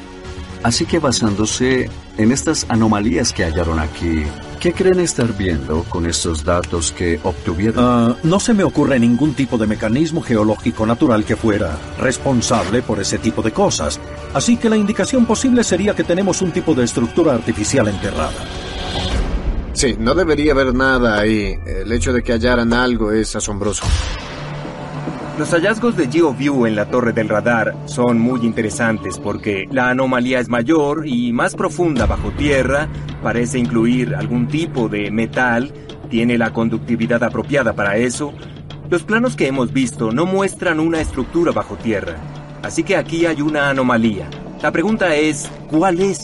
Así 0.62 0.86
que 0.86 1.00
basándose 1.00 1.90
en 2.18 2.30
estas 2.30 2.66
anomalías 2.68 3.32
que 3.32 3.44
hallaron 3.44 3.80
aquí, 3.80 4.22
¿qué 4.60 4.72
creen 4.72 5.00
estar 5.00 5.36
viendo 5.36 5.82
con 5.84 6.06
estos 6.06 6.44
datos 6.44 6.92
que 6.92 7.18
obtuvieron? 7.24 7.84
Ah, 7.84 8.16
no 8.22 8.38
se 8.38 8.54
me 8.54 8.62
ocurre 8.62 9.00
ningún 9.00 9.34
tipo 9.34 9.58
de 9.58 9.66
mecanismo 9.66 10.22
geológico 10.22 10.86
natural 10.86 11.24
que 11.24 11.34
fuera 11.34 11.76
responsable 11.98 12.80
por 12.82 13.00
ese 13.00 13.18
tipo 13.18 13.42
de 13.42 13.50
cosas. 13.50 13.98
Así 14.34 14.56
que 14.56 14.70
la 14.70 14.76
indicación 14.76 15.26
posible 15.26 15.64
sería 15.64 15.96
que 15.96 16.04
tenemos 16.04 16.40
un 16.42 16.52
tipo 16.52 16.74
de 16.74 16.84
estructura 16.84 17.34
artificial 17.34 17.88
enterrada. 17.88 18.71
Sí, 19.82 19.96
no 19.98 20.14
debería 20.14 20.52
haber 20.52 20.72
nada 20.72 21.18
ahí. 21.18 21.58
El 21.66 21.90
hecho 21.90 22.12
de 22.12 22.22
que 22.22 22.30
hallaran 22.30 22.72
algo 22.72 23.10
es 23.10 23.34
asombroso. 23.34 23.84
Los 25.36 25.50
hallazgos 25.50 25.96
de 25.96 26.06
GeoView 26.06 26.66
en 26.66 26.76
la 26.76 26.88
torre 26.88 27.12
del 27.12 27.28
radar 27.28 27.74
son 27.86 28.20
muy 28.20 28.46
interesantes 28.46 29.18
porque 29.18 29.66
la 29.72 29.90
anomalía 29.90 30.38
es 30.38 30.48
mayor 30.48 31.08
y 31.08 31.32
más 31.32 31.56
profunda 31.56 32.06
bajo 32.06 32.30
tierra, 32.30 32.86
parece 33.24 33.58
incluir 33.58 34.14
algún 34.14 34.46
tipo 34.46 34.88
de 34.88 35.10
metal, 35.10 35.72
tiene 36.08 36.38
la 36.38 36.52
conductividad 36.52 37.24
apropiada 37.24 37.72
para 37.72 37.96
eso. 37.96 38.32
Los 38.88 39.02
planos 39.02 39.34
que 39.34 39.48
hemos 39.48 39.72
visto 39.72 40.12
no 40.12 40.26
muestran 40.26 40.78
una 40.78 41.00
estructura 41.00 41.50
bajo 41.50 41.74
tierra, 41.74 42.14
así 42.62 42.84
que 42.84 42.96
aquí 42.96 43.26
hay 43.26 43.42
una 43.42 43.68
anomalía. 43.68 44.30
La 44.62 44.70
pregunta 44.70 45.16
es, 45.16 45.50
¿cuál 45.68 46.00
es? 46.00 46.20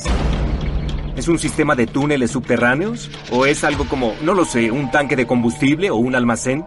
¿Es 1.19 1.27
un 1.27 1.41
sistema 1.41 1.75
de 1.75 1.89
túneles 1.89 2.31
subterráneos? 2.31 3.11
¿O 3.33 3.45
es 3.45 3.65
algo 3.65 3.89
como, 3.89 4.15
no 4.23 4.35
lo 4.35 4.45
sé, 4.45 4.71
un 4.71 4.89
tanque 4.93 5.17
de 5.17 5.27
combustible 5.27 5.91
o 5.91 5.97
un 5.97 6.15
almacén? 6.15 6.65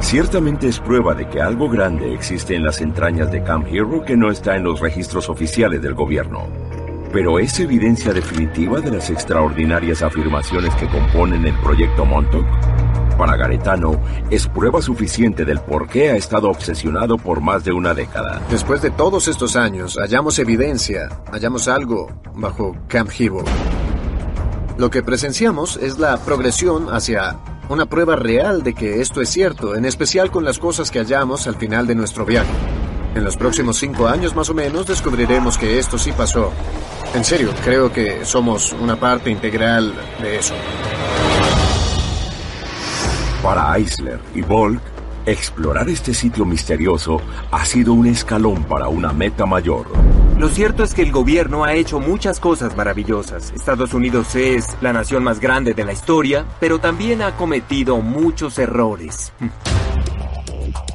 Ciertamente 0.00 0.68
es 0.68 0.78
prueba 0.78 1.14
de 1.14 1.28
que 1.28 1.42
algo 1.42 1.68
grande 1.68 2.14
existe 2.14 2.56
en 2.56 2.64
las 2.64 2.80
entrañas 2.80 3.30
de 3.30 3.42
Camp 3.42 3.66
Hero 3.70 4.02
que 4.06 4.16
no 4.16 4.30
está 4.30 4.56
en 4.56 4.64
los 4.64 4.80
registros 4.80 5.28
oficiales 5.28 5.82
del 5.82 5.92
gobierno. 5.92 6.48
Pero 7.12 7.38
¿es 7.38 7.60
evidencia 7.60 8.14
definitiva 8.14 8.80
de 8.80 8.92
las 8.92 9.10
extraordinarias 9.10 10.00
afirmaciones 10.00 10.74
que 10.76 10.88
componen 10.88 11.44
el 11.44 11.54
proyecto 11.56 12.06
Montauk? 12.06 12.46
Para 13.16 13.36
Garetano, 13.36 14.00
es 14.30 14.46
prueba 14.48 14.80
suficiente 14.80 15.44
del 15.44 15.60
por 15.60 15.88
qué 15.88 16.10
ha 16.10 16.16
estado 16.16 16.48
obsesionado 16.48 17.16
por 17.18 17.40
más 17.40 17.64
de 17.64 17.72
una 17.72 17.94
década. 17.94 18.40
Después 18.50 18.82
de 18.82 18.90
todos 18.90 19.28
estos 19.28 19.56
años, 19.56 19.96
hallamos 19.96 20.38
evidencia, 20.38 21.08
hallamos 21.30 21.68
algo 21.68 22.08
bajo 22.34 22.76
Camp 22.88 23.10
Hero. 23.16 23.44
Lo 24.78 24.90
que 24.90 25.02
presenciamos 25.02 25.76
es 25.76 25.98
la 25.98 26.16
progresión 26.16 26.88
hacia 26.92 27.36
una 27.68 27.86
prueba 27.86 28.16
real 28.16 28.62
de 28.62 28.74
que 28.74 29.00
esto 29.00 29.20
es 29.20 29.28
cierto, 29.28 29.76
en 29.76 29.84
especial 29.84 30.30
con 30.30 30.44
las 30.44 30.58
cosas 30.58 30.90
que 30.90 30.98
hallamos 30.98 31.46
al 31.46 31.56
final 31.56 31.86
de 31.86 31.94
nuestro 31.94 32.24
viaje. 32.24 32.52
En 33.14 33.24
los 33.24 33.36
próximos 33.36 33.76
cinco 33.76 34.08
años 34.08 34.34
más 34.34 34.48
o 34.48 34.54
menos 34.54 34.86
descubriremos 34.86 35.58
que 35.58 35.78
esto 35.78 35.98
sí 35.98 36.12
pasó. 36.12 36.50
En 37.14 37.24
serio, 37.24 37.50
creo 37.62 37.92
que 37.92 38.24
somos 38.24 38.72
una 38.72 38.96
parte 38.96 39.30
integral 39.30 39.94
de 40.22 40.38
eso. 40.38 40.54
Para 43.42 43.76
Eisler 43.76 44.20
y 44.36 44.40
Volk, 44.40 44.80
explorar 45.26 45.88
este 45.88 46.14
sitio 46.14 46.44
misterioso 46.44 47.20
ha 47.50 47.64
sido 47.64 47.92
un 47.92 48.06
escalón 48.06 48.62
para 48.62 48.86
una 48.86 49.12
meta 49.12 49.46
mayor. 49.46 49.86
Lo 50.38 50.48
cierto 50.48 50.84
es 50.84 50.94
que 50.94 51.02
el 51.02 51.10
gobierno 51.10 51.64
ha 51.64 51.74
hecho 51.74 51.98
muchas 51.98 52.38
cosas 52.38 52.76
maravillosas. 52.76 53.50
Estados 53.50 53.94
Unidos 53.94 54.36
es 54.36 54.76
la 54.80 54.92
nación 54.92 55.24
más 55.24 55.40
grande 55.40 55.74
de 55.74 55.84
la 55.84 55.92
historia, 55.92 56.46
pero 56.60 56.78
también 56.78 57.20
ha 57.20 57.36
cometido 57.36 58.00
muchos 58.00 58.60
errores. 58.60 59.32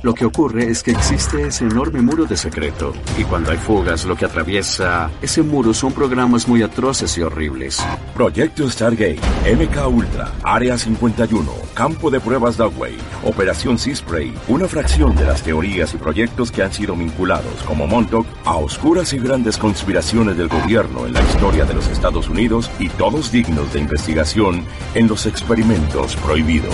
Lo 0.03 0.13
que 0.13 0.25
ocurre 0.25 0.69
es 0.69 0.83
que 0.83 0.91
existe 0.91 1.47
ese 1.47 1.65
enorme 1.65 2.01
muro 2.01 2.25
de 2.25 2.37
secreto, 2.37 2.93
y 3.17 3.23
cuando 3.23 3.51
hay 3.51 3.57
fugas, 3.57 4.05
lo 4.05 4.15
que 4.15 4.25
atraviesa 4.25 5.09
ese 5.21 5.41
muro 5.41 5.73
son 5.73 5.91
programas 5.91 6.47
muy 6.47 6.61
atroces 6.61 7.17
y 7.17 7.21
horribles. 7.21 7.83
Proyecto 8.13 8.69
Stargate, 8.69 9.19
MK 9.45 9.87
Ultra, 9.87 10.31
Área 10.43 10.77
51, 10.77 11.51
Campo 11.73 12.09
de 12.09 12.19
Pruebas 12.19 12.57
Dogway, 12.57 12.95
Operación 13.23 13.77
Seaspray, 13.77 14.33
una 14.47 14.67
fracción 14.67 15.15
de 15.15 15.25
las 15.25 15.41
teorías 15.41 15.93
y 15.93 15.97
proyectos 15.97 16.51
que 16.51 16.63
han 16.63 16.73
sido 16.73 16.95
vinculados 16.95 17.63
como 17.65 17.87
Montauk 17.87 18.27
a 18.45 18.55
oscuras 18.57 19.13
y 19.13 19.19
grandes 19.19 19.57
conspiraciones 19.57 20.37
del 20.37 20.47
gobierno 20.47 21.05
en 21.05 21.13
la 21.13 21.21
historia 21.21 21.65
de 21.65 21.73
los 21.73 21.87
Estados 21.87 22.29
Unidos 22.29 22.69
y 22.79 22.89
todos 22.89 23.31
dignos 23.31 23.73
de 23.73 23.79
investigación 23.79 24.63
en 24.93 25.07
los 25.07 25.25
experimentos 25.25 26.15
prohibidos. 26.17 26.73